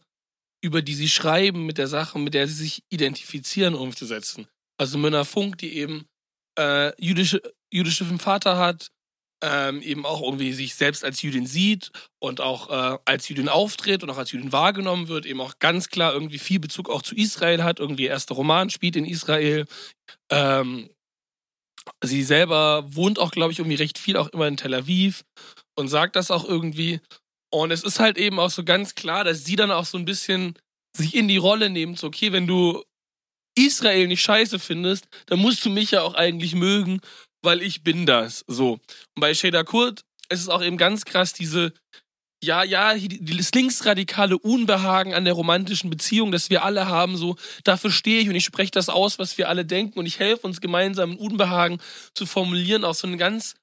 über 0.62 0.82
die 0.82 0.94
sie 0.94 1.08
schreiben, 1.08 1.64
mit 1.64 1.78
der 1.78 1.88
Sache, 1.88 2.18
mit 2.18 2.34
der 2.34 2.48
sie 2.48 2.54
sich 2.54 2.84
identifizieren, 2.90 3.74
umzusetzen. 3.74 4.48
Also 4.78 4.98
Münner 4.98 5.24
Funk, 5.24 5.58
die 5.58 5.76
eben 5.76 6.06
äh, 6.58 6.92
jüdische, 7.02 7.40
jüdische 7.72 8.04
Vater 8.18 8.58
hat, 8.58 8.90
ähm, 9.42 9.82
eben 9.82 10.06
auch 10.06 10.22
irgendwie 10.22 10.52
sich 10.52 10.74
selbst 10.74 11.04
als 11.04 11.20
Jüdin 11.20 11.46
sieht 11.46 11.90
und 12.20 12.40
auch 12.40 12.70
äh, 12.70 12.98
als 13.04 13.28
Jüdin 13.28 13.48
auftritt 13.48 14.02
und 14.02 14.10
auch 14.10 14.16
als 14.16 14.32
Jüdin 14.32 14.52
wahrgenommen 14.52 15.08
wird, 15.08 15.26
eben 15.26 15.40
auch 15.40 15.58
ganz 15.58 15.88
klar 15.88 16.14
irgendwie 16.14 16.38
viel 16.38 16.60
Bezug 16.60 16.88
auch 16.88 17.02
zu 17.02 17.16
Israel 17.16 17.64
hat, 17.64 17.80
irgendwie 17.80 18.06
erster 18.06 18.36
Roman 18.36 18.70
spielt 18.70 18.96
in 18.96 19.04
Israel, 19.04 19.66
ähm, 20.30 20.88
sie 22.02 22.22
selber 22.22 22.84
wohnt 22.86 23.18
auch, 23.18 23.32
glaube 23.32 23.52
ich, 23.52 23.58
irgendwie 23.58 23.76
recht 23.76 23.98
viel 23.98 24.16
auch 24.16 24.28
immer 24.28 24.46
in 24.46 24.56
Tel 24.56 24.74
Aviv 24.74 25.24
und 25.76 25.88
sagt 25.88 26.14
das 26.14 26.30
auch 26.30 26.44
irgendwie. 26.44 27.00
Und 27.52 27.72
es 27.72 27.82
ist 27.82 27.98
halt 27.98 28.18
eben 28.18 28.38
auch 28.38 28.50
so 28.50 28.64
ganz 28.64 28.94
klar, 28.94 29.24
dass 29.24 29.44
sie 29.44 29.56
dann 29.56 29.72
auch 29.72 29.84
so 29.84 29.98
ein 29.98 30.04
bisschen 30.04 30.54
sich 30.96 31.14
in 31.14 31.26
die 31.26 31.36
Rolle 31.36 31.68
nimmt, 31.68 31.98
so, 31.98 32.06
okay, 32.06 32.32
wenn 32.32 32.46
du 32.46 32.82
Israel 33.58 34.06
nicht 34.06 34.22
scheiße 34.22 34.58
findest, 34.58 35.08
dann 35.26 35.38
musst 35.38 35.64
du 35.64 35.70
mich 35.70 35.90
ja 35.90 36.02
auch 36.02 36.14
eigentlich 36.14 36.54
mögen, 36.54 37.00
weil 37.42 37.62
ich 37.62 37.82
bin 37.82 38.06
das. 38.06 38.44
So. 38.46 38.72
Und 38.72 39.20
bei 39.20 39.34
Shada 39.34 39.64
Kurt 39.64 40.04
ist 40.28 40.40
es 40.40 40.48
auch 40.48 40.62
eben 40.62 40.76
ganz 40.76 41.04
krass, 41.04 41.32
diese 41.32 41.72
ja, 42.44 42.64
ja, 42.64 42.94
das 42.94 43.52
linksradikale 43.54 44.36
Unbehagen 44.36 45.14
an 45.14 45.24
der 45.24 45.34
romantischen 45.34 45.90
Beziehung, 45.90 46.32
das 46.32 46.50
wir 46.50 46.64
alle 46.64 46.88
haben, 46.88 47.16
so, 47.16 47.36
dafür 47.62 47.92
stehe 47.92 48.20
ich 48.20 48.28
und 48.28 48.34
ich 48.34 48.44
spreche 48.44 48.72
das 48.72 48.88
aus, 48.88 49.20
was 49.20 49.38
wir 49.38 49.48
alle 49.48 49.64
denken 49.64 49.98
und 50.00 50.06
ich 50.06 50.18
helfe 50.18 50.46
uns 50.48 50.60
gemeinsam 50.60 51.12
ein 51.12 51.18
Unbehagen 51.18 51.78
zu 52.14 52.26
formulieren, 52.26 52.84
auch 52.84 52.96
so 52.96 53.06
eine 53.06 53.16
ganz 53.16 53.54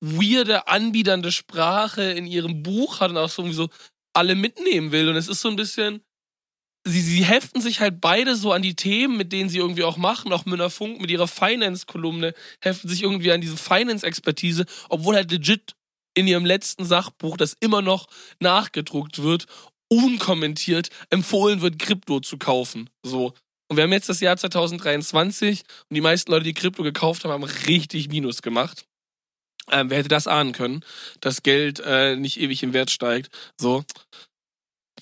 weirde, 0.00 0.68
anbiedernde 0.68 1.32
Sprache 1.32 2.02
in 2.02 2.26
ihrem 2.26 2.62
Buch 2.62 3.00
hat 3.00 3.10
und 3.10 3.18
auch 3.18 3.28
so 3.28 3.42
irgendwie 3.42 3.56
so 3.56 3.68
alle 4.14 4.36
mitnehmen 4.36 4.92
will 4.92 5.08
und 5.08 5.16
es 5.16 5.26
ist 5.26 5.40
so 5.40 5.48
ein 5.48 5.56
bisschen, 5.56 6.00
sie, 6.84 7.00
sie 7.00 7.24
heften 7.24 7.60
sich 7.60 7.80
halt 7.80 8.00
beide 8.00 8.36
so 8.36 8.52
an 8.52 8.62
die 8.62 8.74
Themen, 8.74 9.16
mit 9.16 9.32
denen 9.32 9.48
sie 9.48 9.58
irgendwie 9.58 9.84
auch 9.84 9.96
machen, 9.96 10.32
auch 10.32 10.44
Münner 10.46 10.70
Funk 10.70 11.00
mit 11.00 11.10
ihrer 11.10 11.28
Finance-Kolumne 11.28 12.34
heften 12.60 12.88
sich 12.88 13.02
irgendwie 13.02 13.32
an 13.32 13.40
diese 13.40 13.56
Finance-Expertise, 13.56 14.66
obwohl 14.88 15.14
halt 15.14 15.30
legit 15.30 15.74
in 16.14 16.26
ihrem 16.26 16.44
letzten 16.44 16.84
Sachbuch, 16.84 17.36
das 17.36 17.56
immer 17.60 17.82
noch 17.82 18.06
nachgedruckt 18.40 19.22
wird, 19.22 19.46
unkommentiert 19.88 20.88
empfohlen 21.10 21.60
wird, 21.60 21.78
Krypto 21.78 22.20
zu 22.20 22.38
kaufen. 22.38 22.90
So. 23.02 23.34
Und 23.68 23.76
wir 23.76 23.84
haben 23.84 23.92
jetzt 23.92 24.08
das 24.08 24.20
Jahr 24.20 24.36
2023 24.36 25.62
und 25.88 25.94
die 25.94 26.00
meisten 26.00 26.30
Leute, 26.30 26.44
die 26.44 26.54
Krypto 26.54 26.82
gekauft 26.82 27.24
haben, 27.24 27.32
haben 27.32 27.44
richtig 27.44 28.08
Minus 28.08 28.42
gemacht. 28.42 28.84
Ähm, 29.70 29.90
wer 29.90 29.98
hätte 29.98 30.08
das 30.08 30.26
ahnen 30.26 30.52
können, 30.52 30.84
dass 31.20 31.42
Geld 31.42 31.80
äh, 31.84 32.16
nicht 32.16 32.40
ewig 32.40 32.62
im 32.62 32.72
Wert 32.72 32.90
steigt? 32.90 33.30
So. 33.58 33.84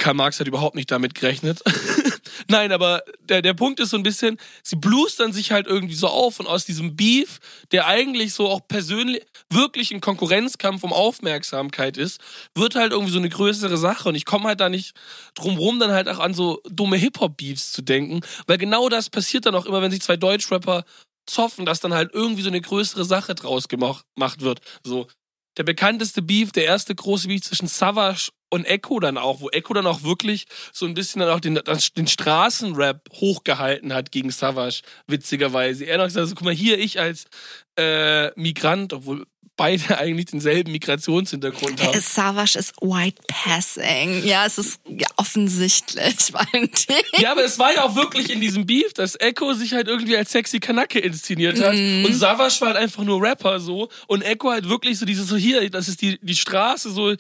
Karl 0.01 0.15
Marx 0.15 0.41
hat 0.41 0.49
überhaupt 0.49 0.75
nicht 0.75 0.91
damit 0.91 1.15
gerechnet. 1.15 1.63
Nein, 2.49 2.73
aber 2.73 3.03
der, 3.21 3.43
der 3.43 3.55
Punkt 3.55 3.79
ist 3.81 3.91
so 3.91 3.97
ein 3.97 4.03
bisschen, 4.03 4.39
sie 4.63 4.77
blustern 4.77 5.33
sich 5.33 5.53
halt 5.53 5.67
irgendwie 5.67 5.95
so 5.95 6.09
auf 6.09 6.41
und 6.41 6.47
aus 6.47 6.65
diesem 6.65 6.97
Beef, 6.97 7.39
der 7.71 7.87
eigentlich 7.87 8.33
so 8.33 8.49
auch 8.49 8.67
persönlich 8.67 9.23
wirklich 9.51 9.93
ein 9.93 10.01
Konkurrenzkampf 10.01 10.83
um 10.83 10.93
Aufmerksamkeit 10.93 11.97
ist, 11.97 12.21
wird 12.55 12.75
halt 12.75 12.93
irgendwie 12.93 13.13
so 13.13 13.19
eine 13.19 13.29
größere 13.29 13.77
Sache 13.77 14.09
und 14.09 14.15
ich 14.15 14.25
komme 14.25 14.47
halt 14.47 14.61
da 14.61 14.69
nicht 14.69 14.95
drum 15.35 15.59
rum, 15.59 15.79
dann 15.79 15.93
halt 15.93 16.09
auch 16.09 16.19
an 16.19 16.35
so 16.35 16.61
dumme 16.69 16.97
Hip-Hop-Beefs 16.97 17.71
zu 17.73 17.83
denken, 17.83 18.21
weil 18.47 18.59
genau 18.59 18.89
das 18.89 19.11
passiert 19.11 19.47
dann 19.47 19.55
auch 19.55 19.67
immer, 19.67 19.83
wenn 19.83 19.91
sich 19.91 20.03
zwei 20.03 20.17
Deutschrapper 20.17 20.85
zoffen, 21.27 21.67
dass 21.67 21.81
dann 21.81 21.95
halt 21.95 22.11
irgendwie 22.15 22.43
so 22.43 22.49
eine 22.49 22.61
größere 22.61 23.05
Sache 23.05 23.35
draus 23.35 23.69
gemacht 23.69 24.05
wird. 24.41 24.61
So, 24.83 25.07
der 25.57 25.65
bekannteste 25.65 26.23
Beef, 26.23 26.53
der 26.53 26.65
erste 26.65 26.95
große 26.95 27.29
Beef 27.29 27.43
zwischen 27.43 27.69
Savage 27.69 28.31
und 28.51 28.65
Echo 28.65 29.01
dann 29.01 29.17
auch, 29.17 29.41
wo 29.41 29.49
Echo 29.49 29.73
dann 29.73 29.87
auch 29.87 30.03
wirklich 30.03 30.47
so 30.73 30.87
ein 30.87 30.95
bisschen 30.95 31.21
dann 31.21 31.31
auch 31.31 31.41
den, 31.41 31.59
den 31.97 32.07
Straßenrap 32.07 33.09
hochgehalten 33.15 33.95
hat 33.95 34.13
gegen 34.13 34.31
Savage, 34.31 34.83
witzigerweise. 35.07 35.85
Er 35.85 35.99
noch 35.99 36.05
gesagt, 36.05 36.29
so, 36.29 36.35
guck 36.35 36.45
mal, 36.45 36.55
hier 36.55 36.79
ich 36.79 37.01
als 37.01 37.27
äh, 37.77 38.31
Migrant, 38.39 38.93
obwohl 38.93 39.27
beide 39.61 39.99
eigentlich 39.99 40.27
denselben 40.27 40.73
Migrationshintergrund 40.73 41.83
haben. 41.83 42.01
Savage 42.01 42.59
ist 42.59 42.73
White 42.81 43.21
Passing. 43.27 44.25
Ja, 44.25 44.47
es 44.47 44.57
ist 44.57 44.81
ja, 44.89 45.07
offensichtlich, 45.19 46.17
Valentin. 46.33 46.97
Ja, 47.19 47.33
aber 47.33 47.45
es 47.45 47.59
war 47.59 47.75
ja 47.75 47.85
auch 47.85 47.95
wirklich 47.95 48.31
in 48.31 48.41
diesem 48.41 48.65
Beef, 48.65 48.95
dass 48.95 49.17
Echo 49.21 49.53
sich 49.53 49.75
halt 49.75 49.87
irgendwie 49.87 50.17
als 50.17 50.33
sexy 50.33 50.61
Kanacke 50.61 50.99
inszeniert 50.99 51.61
hat. 51.61 51.75
Mm. 51.75 52.07
Und 52.07 52.15
Savage 52.15 52.57
war 52.61 52.69
halt 52.69 52.79
einfach 52.79 53.05
nur 53.05 53.21
Rapper 53.21 53.61
so. 53.61 53.91
Und 54.07 54.23
Echo 54.23 54.51
halt 54.51 54.67
wirklich 54.67 54.99
so 54.99 55.05
dieses 55.05 55.29
so 55.29 55.37
hier, 55.37 55.69
das 55.69 55.89
ist 55.89 56.01
die, 56.01 56.19
die 56.23 56.37
Straße, 56.37 56.91
so 56.91 57.15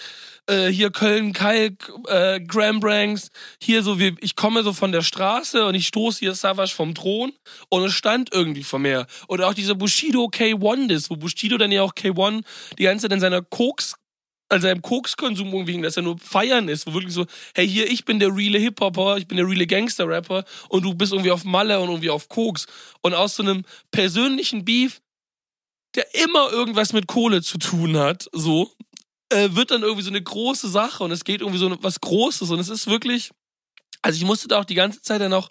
äh, 0.50 0.68
hier 0.68 0.90
Köln, 0.90 1.32
Kalk, 1.32 1.92
äh, 2.08 2.40
Grambranks, 2.40 3.30
hier 3.62 3.82
so, 3.82 3.98
wie, 3.98 4.16
ich 4.20 4.36
komme 4.36 4.62
so 4.62 4.72
von 4.72 4.92
der 4.92 5.02
Straße 5.02 5.64
und 5.64 5.74
ich 5.74 5.86
stoße 5.86 6.20
hier 6.20 6.34
Savage 6.34 6.72
vom 6.74 6.94
Thron 6.94 7.32
und 7.68 7.84
es 7.84 7.92
stand 7.92 8.30
irgendwie 8.32 8.64
vor 8.64 8.78
mir. 8.78 9.06
Oder 9.28 9.48
auch 9.48 9.54
dieser 9.54 9.74
Bushido 9.74 10.26
K1-Diss, 10.26 11.10
wo 11.10 11.16
Bushido 11.16 11.56
dann 11.58 11.72
ja 11.72 11.82
auch 11.82 11.94
K1 11.94 12.29
die 12.78 12.84
ganze 12.84 13.04
Zeit 13.04 13.14
in 13.14 13.20
seiner 13.20 13.42
Koks 13.42 13.94
also 14.50 14.66
seinem 14.66 14.82
Kokskonsum 14.82 15.52
irgendwie, 15.52 15.80
dass 15.80 15.96
er 15.96 16.02
nur 16.02 16.18
feiern 16.18 16.68
ist, 16.68 16.86
wo 16.86 16.92
wirklich 16.92 17.14
so, 17.14 17.26
hey, 17.54 17.68
hier, 17.68 17.88
ich 17.88 18.04
bin 18.04 18.18
der 18.18 18.34
reale 18.34 18.58
Hip-Hopper, 18.58 19.16
ich 19.16 19.28
bin 19.28 19.36
der 19.36 19.46
reale 19.46 19.66
Gangster-Rapper 19.66 20.44
und 20.68 20.82
du 20.82 20.92
bist 20.92 21.12
irgendwie 21.12 21.30
auf 21.30 21.44
Malle 21.44 21.80
und 21.80 21.88
irgendwie 21.88 22.10
auf 22.10 22.28
Koks. 22.28 22.66
Und 23.00 23.14
aus 23.14 23.36
so 23.36 23.44
einem 23.44 23.64
persönlichen 23.92 24.64
Beef, 24.64 25.00
der 25.94 26.04
immer 26.16 26.50
irgendwas 26.50 26.92
mit 26.92 27.06
Kohle 27.06 27.42
zu 27.42 27.58
tun 27.58 27.96
hat, 27.96 28.28
so, 28.32 28.72
äh, 29.30 29.50
wird 29.52 29.70
dann 29.70 29.82
irgendwie 29.82 30.02
so 30.02 30.10
eine 30.10 30.22
große 30.22 30.68
Sache 30.68 31.04
und 31.04 31.12
es 31.12 31.24
geht 31.24 31.40
irgendwie 31.40 31.58
so 31.58 31.76
was 31.82 32.00
Großes 32.00 32.50
und 32.50 32.58
es 32.58 32.68
ist 32.68 32.88
wirklich, 32.88 33.30
also 34.02 34.16
ich 34.16 34.24
musste 34.24 34.48
da 34.48 34.58
auch 34.58 34.64
die 34.64 34.74
ganze 34.74 35.00
Zeit 35.00 35.20
dann 35.20 35.32
auch 35.32 35.48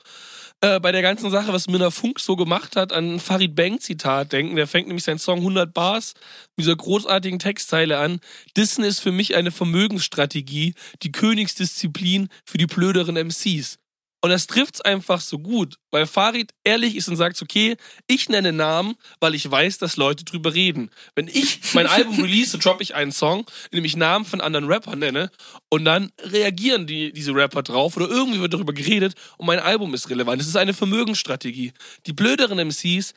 äh, 0.62 0.80
bei 0.80 0.92
der 0.92 1.02
ganzen 1.02 1.32
Sache, 1.32 1.54
was 1.54 1.68
Minna 1.68 1.90
Funk 1.90 2.20
so 2.20 2.36
gemacht 2.36 2.76
hat, 2.76 2.94
an 2.94 3.20
Farid 3.20 3.56
Bang 3.56 3.80
Zitat 3.80 4.32
denken. 4.34 4.56
Der 4.56 4.68
fängt 4.68 4.88
nämlich 4.88 5.06
seinen 5.06 5.20
Song 5.20 5.40
100 5.40 5.74
Bars 5.74 6.14
mit 6.56 6.66
dieser 6.66 6.76
großartigen 6.76 7.40
Textzeile 7.40 7.98
an. 7.98 8.20
Dissen 8.58 8.84
ist 8.84 9.00
für 9.00 9.12
mich 9.12 9.36
eine 9.36 9.52
Vermögensstrategie, 9.52 10.74
die 11.02 11.12
Königsdisziplin 11.12 12.30
für 12.46 12.58
die 12.58 12.68
blöderen 12.68 13.16
MCs. 13.16 13.79
Und 14.22 14.32
das 14.32 14.48
trifft's 14.48 14.82
einfach 14.82 15.22
so 15.22 15.40
gut, 15.40 15.76
weil 15.92 16.06
Farid 16.06 16.52
ehrlich 16.66 16.96
ist 16.96 17.08
und 17.08 17.16
sagt, 17.16 17.42
okay, 17.42 17.78
ich 18.06 18.28
nenne 18.28 18.52
Namen, 18.52 18.96
weil 19.22 19.34
ich 19.34 19.50
weiß, 19.50 19.78
dass 19.78 19.96
Leute 19.96 20.26
drüber 20.26 20.54
reden. 20.54 20.90
Wenn 21.16 21.28
ich 21.28 21.74
mein 21.74 21.88
Album 21.88 22.20
release, 22.22 22.58
droppe 22.58 22.84
ich 22.84 22.96
einen 22.96 23.14
Song, 23.14 23.46
in 23.72 23.78
dem 23.78 23.86
ich 23.86 23.96
Namen 23.96 24.26
von 24.26 24.42
anderen 24.42 24.66
Rappern 24.66 25.00
nenne 25.00 25.32
und 25.70 25.86
dann 25.86 26.12
reagieren 26.22 26.86
die, 26.86 27.14
diese 27.14 27.34
Rapper 27.34 27.64
drauf 27.64 27.96
oder 27.96 28.10
irgendwie 28.10 28.42
wird 28.42 28.54
darüber 28.54 28.74
geredet 28.74 29.14
und 29.38 29.46
mein 29.46 29.60
Album 29.60 29.94
ist 29.94 30.10
relevant. 30.10 30.42
Das 30.42 30.48
ist 30.48 30.58
eine 30.58 30.74
Vermögensstrategie. 30.74 31.72
Die 32.06 32.14
blöderen 32.14 32.60
MCs 32.60 33.14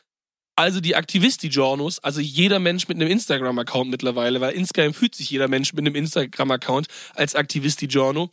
also 0.55 0.81
die 0.81 0.95
Aktivisti-Journos, 0.95 1.99
also 1.99 2.21
jeder 2.21 2.59
Mensch 2.59 2.87
mit 2.87 2.97
einem 2.97 3.09
Instagram-Account 3.09 3.89
mittlerweile, 3.89 4.39
weil 4.39 4.53
insgeheim 4.53 4.93
fühlt 4.93 5.15
sich 5.15 5.31
jeder 5.31 5.47
Mensch 5.47 5.73
mit 5.73 5.79
einem 5.79 5.95
Instagram-Account 5.95 6.87
als 7.15 7.33
Aktivisti-Journo, 7.33 8.29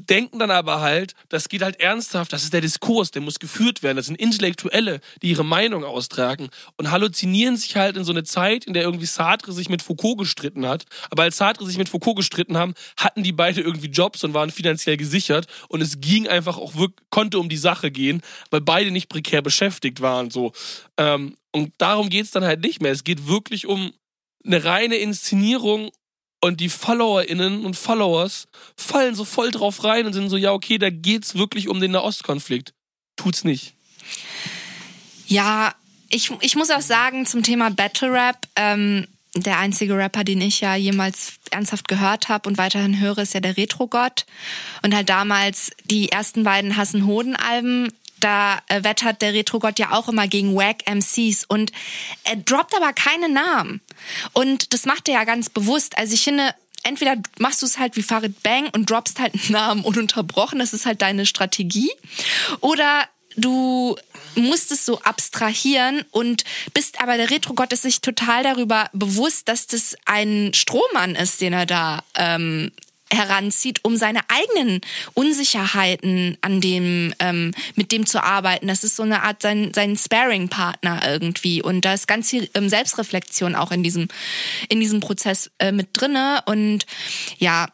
denken 0.00 0.38
dann 0.38 0.50
aber 0.50 0.80
halt, 0.80 1.14
das 1.28 1.48
geht 1.48 1.62
halt 1.62 1.80
ernsthaft, 1.80 2.32
das 2.32 2.44
ist 2.44 2.52
der 2.52 2.60
Diskurs, 2.60 3.10
der 3.10 3.22
muss 3.22 3.38
geführt 3.38 3.82
werden, 3.82 3.96
das 3.96 4.06
sind 4.06 4.20
Intellektuelle, 4.20 5.00
die 5.22 5.30
ihre 5.30 5.44
Meinung 5.44 5.84
austragen 5.84 6.48
und 6.76 6.90
halluzinieren 6.90 7.56
sich 7.56 7.76
halt 7.76 7.96
in 7.96 8.04
so 8.04 8.12
eine 8.12 8.24
Zeit, 8.24 8.64
in 8.64 8.74
der 8.74 8.82
irgendwie 8.82 9.06
Sartre 9.06 9.52
sich 9.52 9.68
mit 9.68 9.82
Foucault 9.82 10.18
gestritten 10.18 10.66
hat, 10.66 10.84
aber 11.10 11.24
als 11.24 11.36
Sartre 11.36 11.66
sich 11.66 11.78
mit 11.78 11.88
Foucault 11.88 12.16
gestritten 12.16 12.56
haben, 12.56 12.74
hatten 12.96 13.22
die 13.22 13.32
beide 13.32 13.60
irgendwie 13.60 13.88
Jobs 13.88 14.24
und 14.24 14.34
waren 14.34 14.50
finanziell 14.50 14.96
gesichert 14.96 15.46
und 15.68 15.80
es 15.80 16.00
ging 16.00 16.28
einfach 16.28 16.58
auch 16.58 16.74
wirklich, 16.74 17.06
konnte 17.10 17.38
um 17.38 17.48
die 17.48 17.56
Sache 17.56 17.90
gehen, 17.90 18.22
weil 18.50 18.60
beide 18.60 18.90
nicht 18.90 19.08
prekär 19.08 19.42
beschäftigt 19.42 20.00
waren, 20.00 20.30
so. 20.30 20.52
Ähm, 20.96 21.36
und 21.52 21.72
darum 21.78 22.08
geht's 22.08 22.30
dann 22.30 22.44
halt 22.44 22.62
nicht 22.62 22.80
mehr, 22.80 22.92
es 22.92 23.04
geht 23.04 23.26
wirklich 23.26 23.66
um 23.66 23.92
eine 24.44 24.64
reine 24.64 24.96
Inszenierung 24.96 25.90
Und 26.44 26.58
die 26.58 26.68
FollowerInnen 26.68 27.64
und 27.64 27.76
Followers 27.76 28.48
fallen 28.76 29.14
so 29.14 29.24
voll 29.24 29.52
drauf 29.52 29.84
rein 29.84 30.06
und 30.06 30.12
sind 30.12 30.28
so, 30.28 30.36
ja, 30.36 30.52
okay, 30.52 30.76
da 30.76 30.90
geht's 30.90 31.36
wirklich 31.36 31.68
um 31.68 31.80
den 31.80 31.92
Nahostkonflikt. 31.92 32.74
Tut's 33.14 33.44
nicht. 33.44 33.74
Ja, 35.28 35.72
ich, 36.08 36.32
ich 36.40 36.56
muss 36.56 36.70
auch 36.70 36.80
sagen, 36.80 37.26
zum 37.26 37.44
Thema 37.44 37.70
Battle 37.70 38.12
Rap, 38.12 38.48
ähm, 38.56 39.06
der 39.36 39.58
einzige 39.58 39.96
Rapper, 39.96 40.24
den 40.24 40.40
ich 40.40 40.60
ja 40.60 40.74
jemals 40.74 41.34
ernsthaft 41.52 41.86
gehört 41.86 42.28
habe 42.28 42.48
und 42.48 42.58
weiterhin 42.58 42.98
höre, 42.98 43.18
ist 43.18 43.34
ja 43.34 43.40
der 43.40 43.56
Retro-Gott. 43.56 44.26
Und 44.82 44.96
halt 44.96 45.08
damals 45.10 45.70
die 45.84 46.10
ersten 46.10 46.42
beiden 46.42 46.76
Hassen 46.76 47.06
Hoden-Alben, 47.06 47.92
da 48.22 48.60
äh, 48.68 48.84
wettert 48.84 49.22
der 49.22 49.34
Retro-Gott 49.34 49.78
ja 49.78 49.92
auch 49.92 50.08
immer 50.08 50.28
gegen 50.28 50.54
Wack 50.54 50.84
MCs 50.86 51.44
und 51.46 51.72
er 52.24 52.36
droppt 52.36 52.74
aber 52.74 52.92
keine 52.92 53.28
Namen. 53.28 53.80
Und 54.32 54.72
das 54.72 54.86
macht 54.86 55.08
er 55.08 55.14
ja 55.14 55.24
ganz 55.24 55.50
bewusst. 55.50 55.96
Also 55.98 56.14
ich 56.14 56.22
finde, 56.22 56.54
entweder 56.82 57.16
machst 57.38 57.62
du 57.62 57.66
es 57.66 57.78
halt 57.78 57.96
wie 57.96 58.02
Farid 58.02 58.42
Bang 58.42 58.68
und 58.72 58.90
droppst 58.90 59.20
halt 59.20 59.34
einen 59.34 59.52
Namen 59.52 59.84
ununterbrochen, 59.84 60.58
das 60.58 60.72
ist 60.72 60.86
halt 60.86 61.02
deine 61.02 61.26
Strategie. 61.26 61.90
Oder 62.60 63.08
du 63.36 63.96
musst 64.34 64.72
es 64.72 64.84
so 64.84 65.00
abstrahieren 65.00 66.04
und 66.10 66.44
bist 66.74 67.00
aber 67.00 67.16
der 67.16 67.30
Retro-Gott 67.30 67.72
ist 67.72 67.82
sich 67.82 68.00
total 68.00 68.42
darüber 68.42 68.90
bewusst, 68.92 69.48
dass 69.48 69.66
das 69.66 69.96
ein 70.04 70.52
Strohmann 70.54 71.14
ist, 71.14 71.40
den 71.40 71.52
er 71.52 71.66
da 71.66 72.02
ähm, 72.14 72.72
heranzieht, 73.12 73.80
um 73.82 73.96
seine 73.96 74.20
eigenen 74.28 74.80
Unsicherheiten 75.14 76.38
an 76.40 76.60
dem 76.60 77.14
ähm, 77.18 77.52
mit 77.74 77.92
dem 77.92 78.06
zu 78.06 78.22
arbeiten. 78.22 78.66
Das 78.66 78.84
ist 78.84 78.96
so 78.96 79.02
eine 79.02 79.22
Art 79.22 79.42
sein 79.42 79.72
sein 79.74 79.96
Sparing-Partner 79.96 81.02
irgendwie 81.06 81.62
und 81.62 81.84
da 81.84 81.94
ist 81.94 82.08
ganz 82.08 82.30
viel 82.30 82.48
ähm, 82.54 82.68
Selbstreflexion 82.68 83.54
auch 83.54 83.70
in 83.70 83.82
diesem 83.82 84.08
in 84.68 84.80
diesem 84.80 85.00
Prozess 85.00 85.50
äh, 85.58 85.72
mit 85.72 85.88
drinne 85.92 86.42
und 86.46 86.86
ja, 87.38 87.68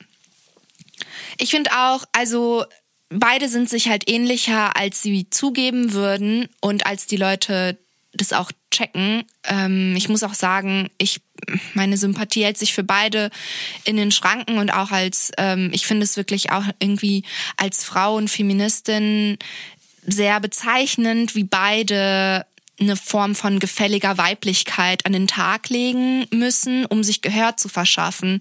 ich 1.39 1.51
finde 1.51 1.71
auch, 1.73 2.05
also 2.13 2.65
beide 3.11 3.49
sind 3.49 3.69
sich 3.69 3.89
halt 3.89 4.09
ähnlicher, 4.11 4.77
als 4.77 5.03
sie 5.03 5.31
zugeben 5.31 5.93
würden 5.93 6.49
und 6.61 6.87
als 6.87 7.07
die 7.07 7.17
Leute 7.17 7.79
das 8.13 8.33
auch 8.33 8.51
checken. 8.71 9.25
Ähm, 9.45 9.95
ich 9.97 10.09
muss 10.09 10.23
auch 10.23 10.35
sagen, 10.35 10.91
ich 10.99 11.21
meine 11.75 11.97
Sympathie 11.97 12.45
hält 12.45 12.59
sich 12.59 12.75
für 12.75 12.85
beide 12.85 13.31
in 13.85 13.97
den 13.97 14.11
Schranken 14.11 14.59
und 14.59 14.71
auch 14.71 14.91
als 14.91 15.31
ähm, 15.39 15.71
ich 15.73 15.87
finde 15.87 16.05
es 16.05 16.17
wirklich 16.17 16.51
auch 16.53 16.65
irgendwie 16.79 17.25
als 17.57 17.85
Frau 17.85 18.17
und 18.17 18.29
Feministin 18.29 19.39
sehr 20.07 20.41
bezeichnend, 20.41 21.35
wie 21.35 21.45
beide 21.45 22.47
eine 22.81 22.97
Form 22.97 23.35
von 23.35 23.59
gefälliger 23.59 24.19
Weiblichkeit 24.19 25.05
an 25.05 25.13
den 25.13 25.27
Tag 25.27 25.69
legen 25.69 26.27
müssen, 26.31 26.87
um 26.87 27.03
sich 27.03 27.23
Gehör 27.23 27.57
zu 27.57 27.69
verschaffen. 27.69 28.41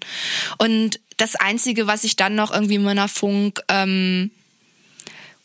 Und 0.58 1.00
das 1.18 1.36
Einzige, 1.36 1.88
was 1.88 2.04
ich 2.04 2.16
dann 2.16 2.36
noch 2.36 2.54
irgendwie 2.54 2.78
Männerfunk 2.78 3.62
ähm, 3.68 4.30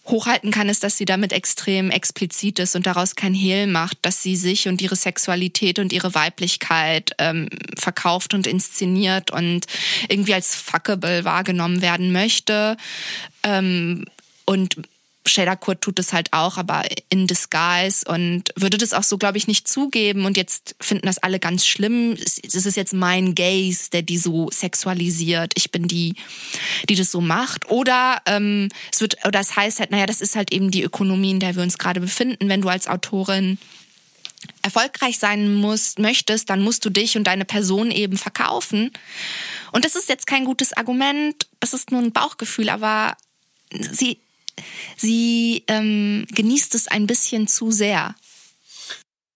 hochhalten 0.07 0.50
kann, 0.50 0.68
ist, 0.68 0.82
dass 0.82 0.96
sie 0.96 1.05
damit 1.05 1.32
extrem 1.32 1.90
explizit 1.90 2.59
ist 2.59 2.74
und 2.74 2.86
daraus 2.86 3.14
kein 3.14 3.34
Hehl 3.34 3.66
macht, 3.66 3.98
dass 4.03 4.22
sie 4.22 4.36
sich 4.36 4.66
und 4.66 4.82
ihre 4.82 4.96
Sexualität 4.96 5.78
und 5.78 5.92
ihre 5.92 6.14
Weiblichkeit 6.14 7.12
ähm, 7.18 7.48
verkauft 7.78 8.34
und 8.34 8.46
inszeniert 8.46 9.30
und 9.30 9.66
irgendwie 10.09 10.34
als 10.34 10.57
fuckable 10.57 11.24
wahrgenommen 11.24 11.82
werden 11.82 12.12
möchte. 12.12 12.76
Ähm, 13.44 14.05
und 14.44 14.76
Shader 15.27 15.57
Kurt 15.57 15.81
tut 15.81 15.99
es 15.99 16.12
halt 16.12 16.33
auch, 16.33 16.57
aber 16.57 16.83
in 17.09 17.27
disguise 17.27 18.05
und 18.07 18.51
würde 18.57 18.77
das 18.77 18.93
auch 18.93 19.03
so, 19.03 19.18
glaube 19.18 19.39
ich, 19.39 19.47
nicht 19.47 19.68
zugeben. 19.68 20.25
Und 20.25 20.37
jetzt 20.37 20.75
finden 20.81 21.07
das 21.07 21.18
alle 21.18 21.39
ganz 21.39 21.66
schlimm. 21.66 22.12
Es 22.14 22.39
ist 22.39 22.77
jetzt 22.77 22.93
mein 22.93 23.35
Gaze, 23.35 23.91
der 23.91 24.03
die 24.03 24.18
so 24.18 24.51
sexualisiert. 24.51 25.53
Ich 25.57 25.70
bin 25.70 25.87
die, 25.87 26.14
die 26.89 26.97
das 26.97 27.11
so 27.11 27.20
macht. 27.20 27.70
Oder 27.70 28.20
ähm, 28.27 28.68
es 28.93 29.01
wird, 29.01 29.25
oder 29.25 29.41
es 29.41 29.55
heißt 29.55 29.81
halt, 29.81 29.91
naja, 29.91 30.07
das 30.07 30.20
ist 30.20 30.35
halt 30.35 30.53
eben 30.53 30.70
die 30.70 30.83
Ökonomie, 30.83 31.31
in 31.31 31.41
der 31.41 31.55
wir 31.55 31.62
uns 31.62 31.79
gerade 31.79 32.01
befinden. 32.01 32.49
Wenn 32.49 32.62
du 32.62 32.68
als 32.68 32.89
Autorin 32.89 33.59
erfolgreich 34.62 35.18
sein 35.18 35.55
musst, 35.55 35.99
möchtest, 35.99 36.51
dann 36.51 36.62
musst 36.62 36.85
du 36.85 36.91
dich 36.91 37.16
und 37.16 37.25
deine 37.25 37.45
Person 37.45 37.91
eben 37.91 38.16
verkaufen. 38.16 38.91
Und 39.70 39.85
das 39.85 39.95
ist 39.95 40.09
jetzt 40.09 40.27
kein 40.27 40.45
gutes 40.45 40.73
Argument, 40.73 41.47
das 41.61 41.75
ist 41.75 41.93
nur 41.93 42.01
ein 42.01 42.12
Bauchgefühl, 42.12 42.68
aber 42.68 43.16
sie 43.73 44.18
sie 44.96 45.64
ähm, 45.68 46.26
genießt 46.34 46.74
es 46.74 46.88
ein 46.88 47.07
bisschen 47.07 47.46
zu 47.48 47.70
sehr. 47.70 48.14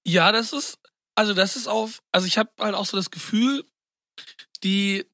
Ja, 0.04 0.32
das 0.32 0.52
ist, 0.52 0.78
also 1.14 1.34
das 1.34 1.56
ist 1.56 1.66
auf, 1.66 2.02
also 2.12 2.26
ich 2.26 2.38
habe 2.38 2.50
halt 2.60 2.74
auch 2.74 2.86
so 2.86 2.96
das 2.96 3.10
Gefühl, 3.10 3.64
die, 4.62 5.04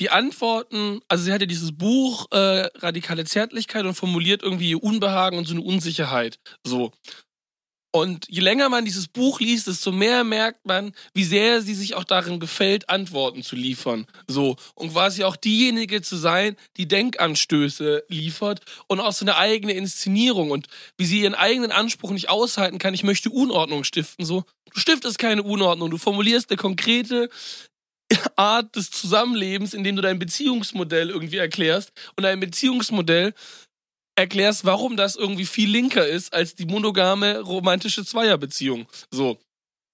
die 0.00 0.10
Antworten, 0.10 1.00
also 1.08 1.24
sie 1.24 1.32
hat 1.32 1.40
ja 1.40 1.46
dieses 1.46 1.76
Buch 1.76 2.26
äh, 2.30 2.68
Radikale 2.78 3.24
Zärtlichkeit 3.24 3.84
und 3.84 3.94
formuliert 3.94 4.42
irgendwie 4.42 4.74
Unbehagen 4.74 5.38
und 5.38 5.46
so 5.46 5.54
eine 5.54 5.62
Unsicherheit. 5.62 6.38
So. 6.64 6.92
Und 7.90 8.26
je 8.28 8.40
länger 8.40 8.68
man 8.68 8.84
dieses 8.84 9.08
Buch 9.08 9.40
liest, 9.40 9.66
desto 9.66 9.92
mehr 9.92 10.22
merkt 10.22 10.66
man, 10.66 10.92
wie 11.14 11.24
sehr 11.24 11.62
sie 11.62 11.74
sich 11.74 11.94
auch 11.94 12.04
darin 12.04 12.38
gefällt, 12.38 12.90
Antworten 12.90 13.42
zu 13.42 13.56
liefern. 13.56 14.06
So. 14.26 14.56
Und 14.74 14.92
quasi 14.92 15.24
auch 15.24 15.36
diejenige 15.36 16.02
zu 16.02 16.16
sein, 16.16 16.56
die 16.76 16.86
Denkanstöße 16.86 18.04
liefert 18.08 18.60
und 18.88 19.00
auch 19.00 19.12
so 19.12 19.24
eine 19.24 19.36
eigene 19.36 19.72
Inszenierung 19.72 20.50
und 20.50 20.66
wie 20.98 21.06
sie 21.06 21.22
ihren 21.22 21.34
eigenen 21.34 21.72
Anspruch 21.72 22.10
nicht 22.10 22.28
aushalten 22.28 22.78
kann, 22.78 22.92
ich 22.92 23.04
möchte 23.04 23.30
Unordnung 23.30 23.84
stiften. 23.84 24.24
So. 24.24 24.44
Du 24.74 24.80
stiftest 24.80 25.18
keine 25.18 25.42
Unordnung, 25.42 25.90
du 25.90 25.96
formulierst 25.96 26.50
eine 26.50 26.58
konkrete 26.58 27.30
Art 28.36 28.76
des 28.76 28.90
Zusammenlebens, 28.90 29.74
indem 29.74 29.96
du 29.96 30.02
dein 30.02 30.18
Beziehungsmodell 30.18 31.10
irgendwie 31.10 31.36
erklärst. 31.36 31.92
Und 32.16 32.24
dein 32.24 32.40
Beziehungsmodell 32.40 33.34
erklärst, 34.18 34.64
warum 34.64 34.96
das 34.96 35.16
irgendwie 35.16 35.46
viel 35.46 35.70
linker 35.70 36.06
ist 36.06 36.34
als 36.34 36.54
die 36.54 36.66
monogame 36.66 37.40
romantische 37.40 38.04
Zweierbeziehung. 38.04 38.86
So. 39.10 39.38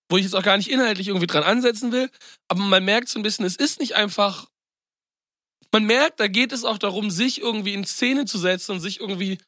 Wo 0.09 0.17
ich 0.17 0.25
jetzt 0.25 0.35
auch 0.35 0.43
gar 0.43 0.57
nicht 0.57 0.71
inhaltlich 0.71 1.09
irgendwie 1.09 1.27
dran 1.27 1.45
ansetzen 1.45 1.93
will, 1.93 2.11
aber 2.49 2.63
man 2.63 2.85
merkt 2.85 3.09
so 3.09 3.19
ein 3.19 3.23
bisschen, 3.23 3.45
es 3.45 3.57
ist 3.57 3.81
nicht 3.81 3.95
einfach. 3.95 4.49
Man 5.73 5.85
merkt, 5.85 6.21
da 6.21 6.29
geht 6.29 6.53
es 6.53 6.65
auch 6.65 6.79
darum, 6.79 7.11
sich 7.11 7.41
irgendwie 7.41 7.75
in 7.75 7.85
Szene 7.85 8.25
zu 8.25 8.39
setzen 8.39 8.73
und 8.73 8.81
sich 8.81 9.01
irgendwie 9.01 9.39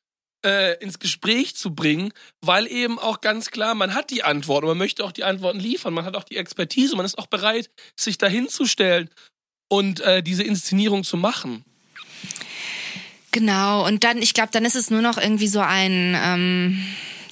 äh, 0.44 0.76
ins 0.82 0.98
Gespräch 0.98 1.56
zu 1.56 1.74
bringen, 1.74 2.12
weil 2.40 2.66
eben 2.66 2.98
auch 2.98 3.20
ganz 3.20 3.50
klar, 3.50 3.74
man 3.74 3.94
hat 3.94 4.10
die 4.10 4.24
Antworten, 4.24 4.66
man 4.66 4.78
möchte 4.78 5.04
auch 5.04 5.12
die 5.12 5.24
Antworten 5.24 5.60
liefern, 5.60 5.94
man 5.94 6.04
hat 6.04 6.16
auch 6.16 6.24
die 6.24 6.36
Expertise, 6.36 6.96
man 6.96 7.06
ist 7.06 7.18
auch 7.18 7.26
bereit, 7.26 7.70
sich 7.94 8.18
dahinzustellen 8.18 9.08
und 9.68 10.00
äh, 10.00 10.22
diese 10.22 10.42
Inszenierung 10.42 11.04
zu 11.04 11.16
machen. 11.16 11.64
Genau, 13.37 13.84
und 13.87 14.03
dann, 14.03 14.22
ich 14.22 14.32
glaube, 14.32 14.49
dann 14.51 14.64
ist 14.64 14.76
es 14.76 14.91
nur 14.91 15.03
noch 15.03 15.18
irgendwie 15.18 15.47
so 15.47 15.61
ein, 15.61 16.16
ähm, 16.18 16.82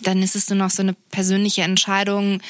dann 0.02 0.22
ist 0.22 0.36
es 0.36 0.50
nur 0.50 0.58
noch 0.58 0.68
so 0.68 0.82
eine 0.82 0.92
persönliche 1.10 1.62
Entscheidung. 1.62 2.42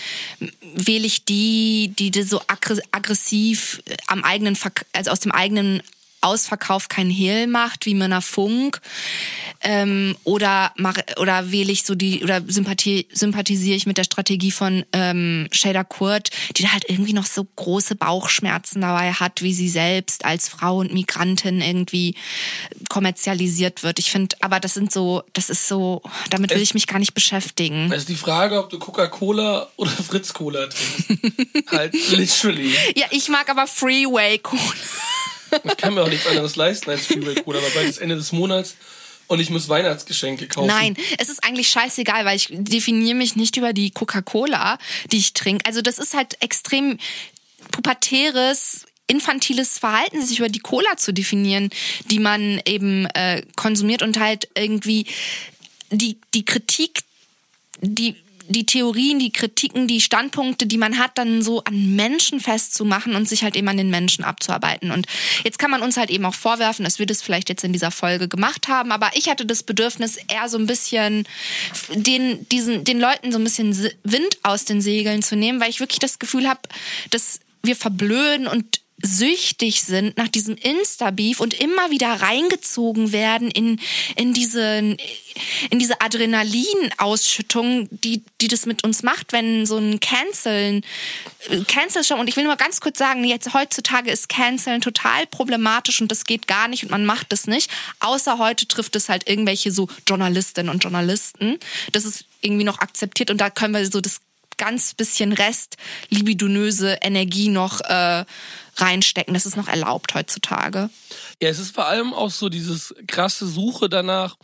Wähle 0.75 1.07
ich 1.07 1.25
die, 1.25 1.93
die 1.97 2.11
so 2.25 2.43
aggressiv 2.91 3.81
am 4.09 4.25
eigenen, 4.25 4.59
also 4.93 5.13
aus 5.13 5.21
dem 5.21 5.31
eigenen 5.31 5.85
Ausverkauf 6.25 6.89
kein 6.89 7.11
Hehl 7.11 7.47
macht, 7.47 7.87
wie 7.87 7.95
Männer 7.95 8.23
Funk, 8.23 8.81
ähm, 9.61 10.17
oder 10.25 10.73
mach, 10.77 10.97
oder 11.19 11.51
wähle 11.51 11.73
ich 11.73 11.85
so 11.85 11.95
die 11.95 12.23
oder 12.23 12.43
sympathie, 12.47 13.07
sympathisiere 13.13 13.77
ich 13.77 13.87
mit 13.87 13.99
der 13.99 14.05
Strategie 14.05 14.51
von 14.51 14.85
ähm, 14.93 15.49
Shader 15.53 15.85
Kurt, 15.85 16.31
die 16.57 16.63
da 16.63 16.73
halt 16.73 16.85
irgendwie 16.89 17.13
noch 17.13 17.27
so 17.27 17.45
große 17.45 17.95
Bauchschmerzen 17.95 18.81
dabei 18.81 19.13
hat, 19.13 19.43
wie 19.43 19.55
sie 19.55 19.69
selbst 19.69 20.25
als 20.25 20.49
Frau 20.49 20.79
und 20.79 20.93
Migrantin 20.93 21.61
irgendwie 21.61 22.15
kommerzialisiert 22.89 23.83
wird. 23.83 23.99
Ich 23.99 24.11
finde, 24.11 24.37
aber 24.41 24.61
das 24.61 24.75
sind 24.75 24.93
so, 24.93 25.23
das 25.33 25.51
ist 25.51 25.69
so, 25.69 26.03
damit 26.31 26.55
will 26.55 26.63
ich 26.63 26.75
mich 26.75 26.87
gar 26.87 26.99
nicht 26.99 27.15
beschäftigen. 27.15 27.91
Es 27.93 28.03
ist 28.03 28.09
die 28.09 28.17
Frage, 28.17 28.59
ob 28.59 28.71
du 28.71 28.79
Coca-Cola 28.79 29.69
oder 29.77 29.91
Fritz-Cola 29.91 30.67
trinkst. 30.67 31.71
halt 31.71 31.95
literally. 32.11 32.75
Ja, 32.97 33.07
ich 33.11 33.29
mag 33.29 33.49
aber 33.49 33.67
Freeway-Cola. 33.67 34.61
Ich 35.65 35.77
kann 35.77 35.95
mir 35.95 36.03
auch 36.03 36.09
nichts 36.09 36.27
anderes 36.27 36.57
leisten 36.57 36.91
als 36.91 37.07
Freeway-Cola, 37.07 37.59
aber 37.59 37.71
bald 37.71 37.89
ist 37.89 37.99
Ende 37.99 38.17
des 38.17 38.33
Monats 38.33 38.77
und 39.27 39.41
ich 39.41 39.51
muss 39.51 39.69
Weihnachtsgeschenke 39.69 40.49
kaufen. 40.49 40.67
Nein, 40.67 40.97
es 41.19 41.29
ist 41.29 41.45
eigentlich 41.45 41.69
scheißegal, 41.69 42.25
weil 42.25 42.37
ich 42.37 42.49
definiere 42.51 43.15
mich 43.15 43.37
nicht 43.37 43.57
über 43.57 43.73
die 43.73 43.91
Coca-Cola, 43.91 44.79
die 45.11 45.19
ich 45.19 45.33
trinke. 45.33 45.65
Also 45.67 45.81
das 45.81 45.99
ist 45.99 46.15
halt 46.15 46.43
extrem 46.43 46.99
pubertäres 47.71 48.87
infantiles 49.07 49.79
Verhalten, 49.79 50.25
sich 50.25 50.39
über 50.39 50.49
die 50.49 50.61
Cola 50.61 50.97
zu 50.97 51.13
definieren, 51.13 51.71
die 52.11 52.19
man 52.19 52.61
eben 52.65 53.07
äh, 53.15 53.43
konsumiert 53.55 54.03
und 54.03 54.19
halt 54.19 54.49
irgendwie 54.57 55.07
die, 55.91 56.19
die 56.33 56.45
Kritik, 56.45 57.01
die 57.81 58.17
die 58.49 58.67
Theorien, 58.67 59.19
die 59.19 59.33
Kritiken, 59.33 59.87
die 59.87 60.01
Standpunkte, 60.01 60.67
die 60.67 60.77
man 60.77 60.99
hat, 60.99 61.17
dann 61.17 61.43
so 61.43 61.63
an 61.65 61.97
Menschen 61.97 62.41
festzumachen 62.41 63.15
und 63.15 63.29
sich 63.29 63.43
halt 63.43 63.57
eben 63.57 63.69
an 63.69 63.77
den 63.77 63.91
Menschen 63.91 64.25
abzuarbeiten. 64.25 64.91
Und 64.91 65.07
jetzt 65.45 65.59
kann 65.59 65.71
man 65.71 65.83
uns 65.83 65.97
halt 65.97 66.11
eben 66.11 66.25
auch 66.25 66.35
vorwerfen, 66.35 66.85
dass 66.85 66.99
wir 66.99 67.07
das 67.07 67.23
vielleicht 67.23 67.49
jetzt 67.49 67.65
in 67.65 67.73
dieser 67.73 67.91
Folge 67.91 68.29
gemacht 68.29 68.69
haben, 68.69 68.93
aber 68.93 69.11
ich 69.15 69.29
hatte 69.29 69.47
das 69.47 69.63
Bedürfnis, 69.63 70.17
eher 70.29 70.49
so 70.49 70.59
ein 70.59 70.67
bisschen 70.67 71.27
den, 71.95 72.49
diesen, 72.49 72.85
den 72.85 73.01
Leuten 73.01 73.33
so 73.33 73.39
ein 73.39 73.45
bisschen 73.45 73.77
Wind 74.03 74.39
aus 74.43 74.65
den 74.65 74.81
Segeln 74.81 75.23
zu 75.23 75.37
nehmen, 75.37 75.61
weil 75.61 75.71
ich 75.71 75.81
wirklich 75.81 75.99
das 75.99 76.19
Gefühl 76.19 76.49
habe, 76.49 76.61
dass 77.11 77.41
wir 77.63 77.77
verblöden 77.77 78.47
und 78.47 78.84
süchtig 79.03 79.83
sind 79.83 80.17
nach 80.17 80.29
diesem 80.29 80.57
Insta-Beef 80.57 81.41
und 81.41 81.55
immer 81.55 81.91
wieder 81.91 82.09
reingezogen 82.09 83.13
werden 83.13 83.51
in, 83.51 83.81
in 84.17 84.33
diese, 84.33 84.97
in 85.71 85.79
diese 85.79 86.01
Adrenalin-Ausschüttung, 86.01 87.89
die, 87.91 88.23
die 88.41 88.49
das 88.49 88.67
mit 88.67 88.85
uns 88.85 89.03
macht, 89.03 89.33
wenn 89.33 89.67
so 89.67 89.79
ein 89.79 89.99
Canceln, 90.01 90.83
Cancel 91.67 92.05
schon, 92.05 92.21
und 92.21 92.29
ich 92.29 92.37
will 92.37 92.45
nur 92.45 92.57
ganz 92.57 92.81
kurz 92.81 92.99
sagen, 92.99 93.25
jetzt 93.25 93.53
heutzutage 93.53 94.11
ist 94.11 94.29
Canceln 94.29 94.81
total 94.81 95.27
problematisch 95.27 96.01
und 96.01 96.11
das 96.11 96.25
geht 96.25 96.47
gar 96.47 96.69
nicht 96.69 96.85
und 96.85 96.91
man 96.91 97.05
macht 97.05 97.33
es 97.33 97.47
nicht, 97.47 97.71
außer 98.01 98.39
heute 98.39 98.67
trifft 98.69 98.95
es 98.97 99.09
halt 99.09 99.29
irgendwelche 99.29 99.73
so 99.73 99.89
Journalistinnen 100.09 100.73
und 100.73 100.83
Journalisten. 100.83 101.59
Das 101.93 102.05
ist 102.05 102.25
irgendwie 102.41 102.65
noch 102.65 102.79
akzeptiert 102.79 103.31
und 103.31 103.41
da 103.41 103.51
können 103.51 103.75
wir 103.75 103.91
so 103.91 104.01
das 104.01 104.21
ganz 104.57 104.95
bisschen 104.95 105.33
Rest 105.33 105.77
libidonöse 106.09 106.99
Energie 107.03 107.49
noch 107.49 107.81
äh, 107.81 108.25
reinstecken. 108.77 109.35
Das 109.35 109.47
ist 109.47 109.57
noch 109.57 109.69
erlaubt 109.69 110.15
heutzutage. 110.15 110.91
Ja, 111.41 111.49
es 111.49 111.59
ist 111.59 111.75
vor 111.75 111.87
allem 111.87 112.13
auch 112.15 112.31
so 112.31 112.49
dieses 112.49 112.95
krasse 113.07 113.47
Suche 113.47 113.89
danach, 113.89 114.37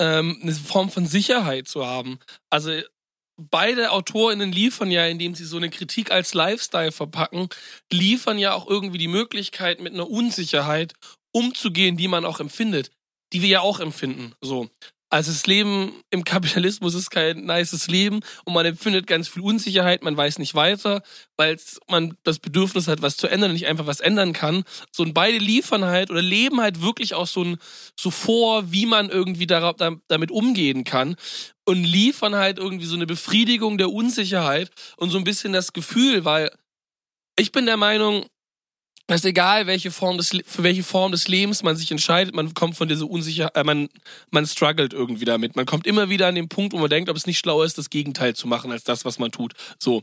ähm, 0.00 0.38
eine 0.42 0.52
Form 0.52 0.90
von 0.90 1.06
Sicherheit 1.06 1.68
zu 1.68 1.86
haben. 1.86 2.18
Also 2.50 2.72
beide 3.36 3.90
AutorInnen 3.90 4.52
liefern 4.52 4.90
ja, 4.90 5.06
indem 5.06 5.34
sie 5.34 5.44
so 5.44 5.56
eine 5.56 5.70
Kritik 5.70 6.10
als 6.10 6.34
Lifestyle 6.34 6.92
verpacken, 6.92 7.48
liefern 7.92 8.38
ja 8.38 8.54
auch 8.54 8.68
irgendwie 8.68 8.98
die 8.98 9.08
Möglichkeit, 9.08 9.80
mit 9.80 9.92
einer 9.92 10.08
Unsicherheit 10.08 10.94
umzugehen, 11.32 11.96
die 11.96 12.08
man 12.08 12.24
auch 12.24 12.40
empfindet, 12.40 12.90
die 13.32 13.42
wir 13.42 13.48
ja 13.48 13.60
auch 13.60 13.80
empfinden. 13.80 14.34
So. 14.40 14.68
Also 15.14 15.30
das 15.30 15.46
Leben 15.46 15.92
im 16.10 16.24
Kapitalismus 16.24 16.96
ist 16.96 17.08
kein 17.08 17.44
nices 17.44 17.86
Leben 17.86 18.18
und 18.44 18.52
man 18.52 18.66
empfindet 18.66 19.06
ganz 19.06 19.28
viel 19.28 19.42
Unsicherheit, 19.42 20.02
man 20.02 20.16
weiß 20.16 20.40
nicht 20.40 20.56
weiter, 20.56 21.04
weil 21.36 21.56
man 21.88 22.16
das 22.24 22.40
Bedürfnis 22.40 22.88
hat, 22.88 23.00
was 23.00 23.16
zu 23.16 23.28
ändern 23.28 23.50
und 23.50 23.54
nicht 23.54 23.68
einfach 23.68 23.86
was 23.86 24.00
ändern 24.00 24.32
kann. 24.32 24.64
So 24.90 25.04
und 25.04 25.14
beide 25.14 25.38
liefern 25.38 25.84
halt 25.84 26.10
oder 26.10 26.20
leben 26.20 26.60
halt 26.60 26.82
wirklich 26.82 27.14
auch 27.14 27.28
so 27.28 27.44
ein 27.44 27.58
so 27.96 28.10
vor, 28.10 28.72
wie 28.72 28.86
man 28.86 29.08
irgendwie 29.08 29.46
darauf, 29.46 29.76
damit 30.08 30.32
umgehen 30.32 30.82
kann 30.82 31.14
und 31.64 31.84
liefern 31.84 32.34
halt 32.34 32.58
irgendwie 32.58 32.86
so 32.86 32.96
eine 32.96 33.06
Befriedigung 33.06 33.78
der 33.78 33.92
Unsicherheit 33.92 34.72
und 34.96 35.10
so 35.10 35.18
ein 35.18 35.22
bisschen 35.22 35.52
das 35.52 35.72
Gefühl, 35.72 36.24
weil 36.24 36.50
ich 37.38 37.52
bin 37.52 37.66
der 37.66 37.76
Meinung, 37.76 38.26
es 39.06 39.16
ist 39.16 39.24
egal, 39.26 39.66
welche 39.66 39.90
Form 39.90 40.16
des, 40.16 40.30
für 40.46 40.62
welche 40.62 40.82
Form 40.82 41.12
des 41.12 41.28
Lebens 41.28 41.62
man 41.62 41.76
sich 41.76 41.90
entscheidet, 41.90 42.34
man 42.34 42.54
kommt 42.54 42.76
von 42.76 42.88
dieser 42.88 43.08
Unsicherheit, 43.08 43.56
äh, 43.56 43.64
man, 43.64 43.88
man 44.30 44.46
struggelt 44.46 44.94
irgendwie 44.94 45.26
damit. 45.26 45.56
Man 45.56 45.66
kommt 45.66 45.86
immer 45.86 46.08
wieder 46.08 46.26
an 46.26 46.34
den 46.34 46.48
Punkt, 46.48 46.72
wo 46.72 46.78
man 46.78 46.88
denkt, 46.88 47.10
ob 47.10 47.16
es 47.16 47.26
nicht 47.26 47.38
schlauer 47.38 47.64
ist, 47.64 47.76
das 47.76 47.90
Gegenteil 47.90 48.34
zu 48.34 48.48
machen, 48.48 48.72
als 48.72 48.84
das, 48.84 49.04
was 49.04 49.18
man 49.18 49.30
tut. 49.30 49.52
So. 49.78 50.02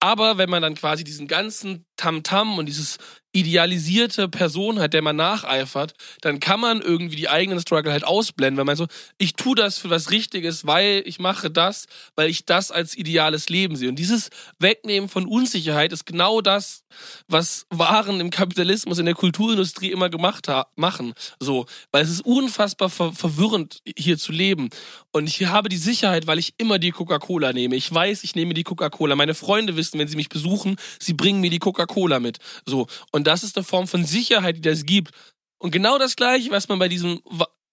Aber 0.00 0.38
wenn 0.38 0.50
man 0.50 0.62
dann 0.62 0.74
quasi 0.74 1.04
diesen 1.04 1.26
ganzen 1.26 1.86
Tamtam 1.98 2.52
-Tam 2.52 2.58
und 2.58 2.66
dieses 2.66 2.98
idealisierte 3.32 4.28
Person 4.28 4.80
hat, 4.80 4.94
der 4.94 5.02
man 5.02 5.16
nacheifert, 5.16 5.92
dann 6.22 6.40
kann 6.40 6.60
man 6.60 6.80
irgendwie 6.80 7.16
die 7.16 7.28
eigenen 7.28 7.60
Struggle 7.60 7.92
halt 7.92 8.04
ausblenden, 8.04 8.56
weil 8.56 8.64
man 8.64 8.76
so, 8.76 8.86
ich 9.18 9.34
tue 9.34 9.54
das 9.54 9.78
für 9.78 9.90
was 9.90 10.10
Richtiges, 10.10 10.66
weil 10.66 11.02
ich 11.04 11.18
mache 11.18 11.50
das, 11.50 11.86
weil 12.16 12.30
ich 12.30 12.46
das 12.46 12.70
als 12.70 12.96
ideales 12.96 13.50
Leben 13.50 13.76
sehe. 13.76 13.90
Und 13.90 13.96
dieses 13.96 14.30
Wegnehmen 14.58 15.10
von 15.10 15.26
Unsicherheit 15.26 15.92
ist 15.92 16.06
genau 16.06 16.40
das, 16.40 16.84
was 17.28 17.66
Waren 17.70 18.20
im 18.20 18.30
Kapitalismus, 18.30 18.98
in 18.98 19.04
der 19.04 19.14
Kulturindustrie 19.14 19.92
immer 19.92 20.08
gemacht 20.08 20.46
machen. 20.76 21.12
So, 21.38 21.66
weil 21.92 22.02
es 22.02 22.10
ist 22.10 22.22
unfassbar 22.22 22.88
ver 22.88 23.12
verwirrend, 23.12 23.82
hier 23.96 24.16
zu 24.16 24.32
leben. 24.32 24.70
Und 25.12 25.28
ich 25.28 25.46
habe 25.46 25.68
die 25.68 25.76
Sicherheit, 25.76 26.26
weil 26.26 26.38
ich 26.38 26.54
immer 26.56 26.78
die 26.78 26.92
Coca-Cola 26.92 27.52
nehme. 27.52 27.76
Ich 27.76 27.92
weiß, 27.92 28.24
ich 28.24 28.34
nehme 28.34 28.54
die 28.54 28.64
Coca-Cola. 28.64 29.16
Meine 29.16 29.34
Freunde 29.34 29.76
wissen, 29.76 29.98
wenn 29.98 30.08
sie 30.08 30.16
mich 30.16 30.28
besuchen, 30.28 30.76
sie 30.98 31.12
bringen 31.12 31.40
mir 31.40 31.50
die 31.50 31.58
Coca-Cola 31.58 31.87
mit. 32.20 32.38
So. 32.66 32.86
Und 33.12 33.26
das 33.26 33.42
ist 33.42 33.56
eine 33.56 33.64
Form 33.64 33.86
von 33.86 34.04
Sicherheit, 34.04 34.56
die 34.56 34.62
das 34.62 34.84
gibt. 34.84 35.12
Und 35.58 35.70
genau 35.70 35.98
das 35.98 36.16
Gleiche, 36.16 36.50
was 36.50 36.68
man 36.68 36.78
bei 36.78 36.88
diesem 36.88 37.20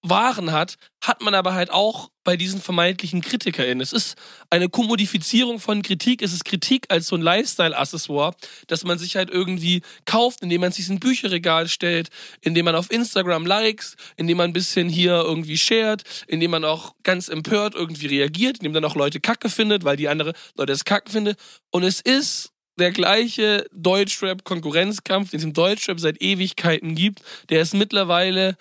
Waren 0.01 0.51
hat, 0.51 0.77
hat 1.01 1.21
man 1.21 1.33
aber 1.33 1.55
halt 1.55 1.71
auch 1.71 2.09
bei 2.23 2.37
diesen 2.37 2.61
vermeintlichen 2.61 3.21
KritikerInnen. 3.21 3.81
Es 3.81 3.91
ist 3.91 4.15
eine 4.51 4.69
Kommodifizierung 4.69 5.59
von 5.59 5.81
Kritik. 5.81 6.21
Es 6.21 6.31
ist 6.31 6.45
Kritik 6.45 6.85
als 6.89 7.07
so 7.07 7.15
ein 7.15 7.21
Lifestyle-Accessoire, 7.21 8.35
dass 8.67 8.83
man 8.83 8.99
sich 8.99 9.15
halt 9.15 9.31
irgendwie 9.31 9.81
kauft, 10.05 10.41
indem 10.41 10.61
man 10.61 10.71
sich 10.71 10.89
ein 10.89 10.99
Bücherregal 10.99 11.67
stellt, 11.67 12.09
indem 12.41 12.65
man 12.65 12.75
auf 12.75 12.91
Instagram 12.91 13.47
likes, 13.47 13.95
indem 14.15 14.37
man 14.37 14.51
ein 14.51 14.53
bisschen 14.53 14.89
hier 14.89 15.23
irgendwie 15.23 15.57
shared, 15.57 16.03
indem 16.27 16.51
man 16.51 16.65
auch 16.65 16.93
ganz 17.01 17.27
empört 17.27 17.73
irgendwie 17.73 18.07
reagiert, 18.07 18.57
indem 18.57 18.73
dann 18.73 18.85
auch 18.85 18.95
Leute 18.95 19.19
Kacke 19.19 19.49
findet, 19.49 19.83
weil 19.85 19.97
die 19.97 20.09
andere 20.09 20.33
Leute 20.55 20.73
es 20.73 20.85
Kacke 20.85 21.11
findet. 21.11 21.39
Und 21.71 21.83
es 21.83 21.99
ist 22.01 22.51
der 22.77 22.91
gleiche 22.91 23.65
Deutschrap-Konkurrenzkampf, 23.71 25.31
den 25.31 25.39
es 25.39 25.43
im 25.43 25.53
Deutschrap 25.53 25.99
seit 25.99 26.21
Ewigkeiten 26.21 26.95
gibt. 26.95 27.21
Der 27.49 27.61
ist 27.61 27.73
mittlerweile 27.73 28.57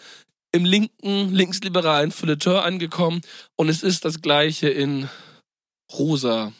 im 0.53 0.65
linken, 0.65 1.35
linksliberalen 1.35 2.13
Feuilleton 2.13 2.57
angekommen 2.57 3.23
und 3.57 3.69
es 3.69 3.83
ist 3.83 4.05
das 4.05 4.23
gleiche 4.23 4.69
in 4.69 5.09
rosa. 5.93 6.53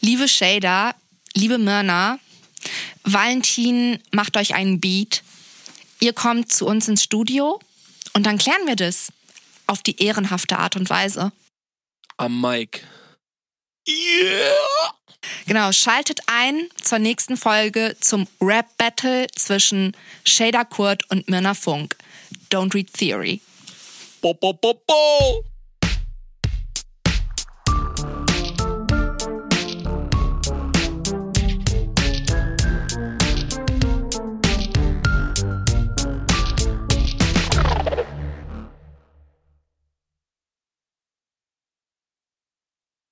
Liebe 0.00 0.28
Shader, 0.28 0.94
liebe 1.34 1.58
Mörner, 1.58 2.18
Valentin 3.04 4.00
macht 4.10 4.36
euch 4.36 4.54
einen 4.54 4.80
Beat. 4.80 5.22
Ihr 6.00 6.12
kommt 6.12 6.52
zu 6.52 6.66
uns 6.66 6.88
ins 6.88 7.04
Studio 7.04 7.60
und 8.12 8.26
dann 8.26 8.38
klären 8.38 8.66
wir 8.66 8.76
das 8.76 9.12
auf 9.66 9.82
die 9.82 10.02
ehrenhafte 10.02 10.58
Art 10.58 10.74
und 10.74 10.90
Weise. 10.90 11.30
Am 12.16 12.40
Mike. 12.40 12.80
Yeah! 13.88 14.97
Genau, 15.46 15.72
schaltet 15.72 16.20
ein 16.26 16.68
zur 16.82 16.98
nächsten 16.98 17.36
Folge 17.36 17.96
zum 18.00 18.26
Rap-Battle 18.40 19.26
zwischen 19.34 19.96
Shader 20.24 20.64
Kurt 20.64 21.08
und 21.10 21.28
Mirna 21.28 21.54
Funk. 21.54 21.96
Don't 22.50 22.74
read 22.74 22.92
Theory. 22.92 23.40
Bo, 24.20 24.34
bo, 24.34 24.52
bo, 24.52 24.74
bo. 24.86 25.44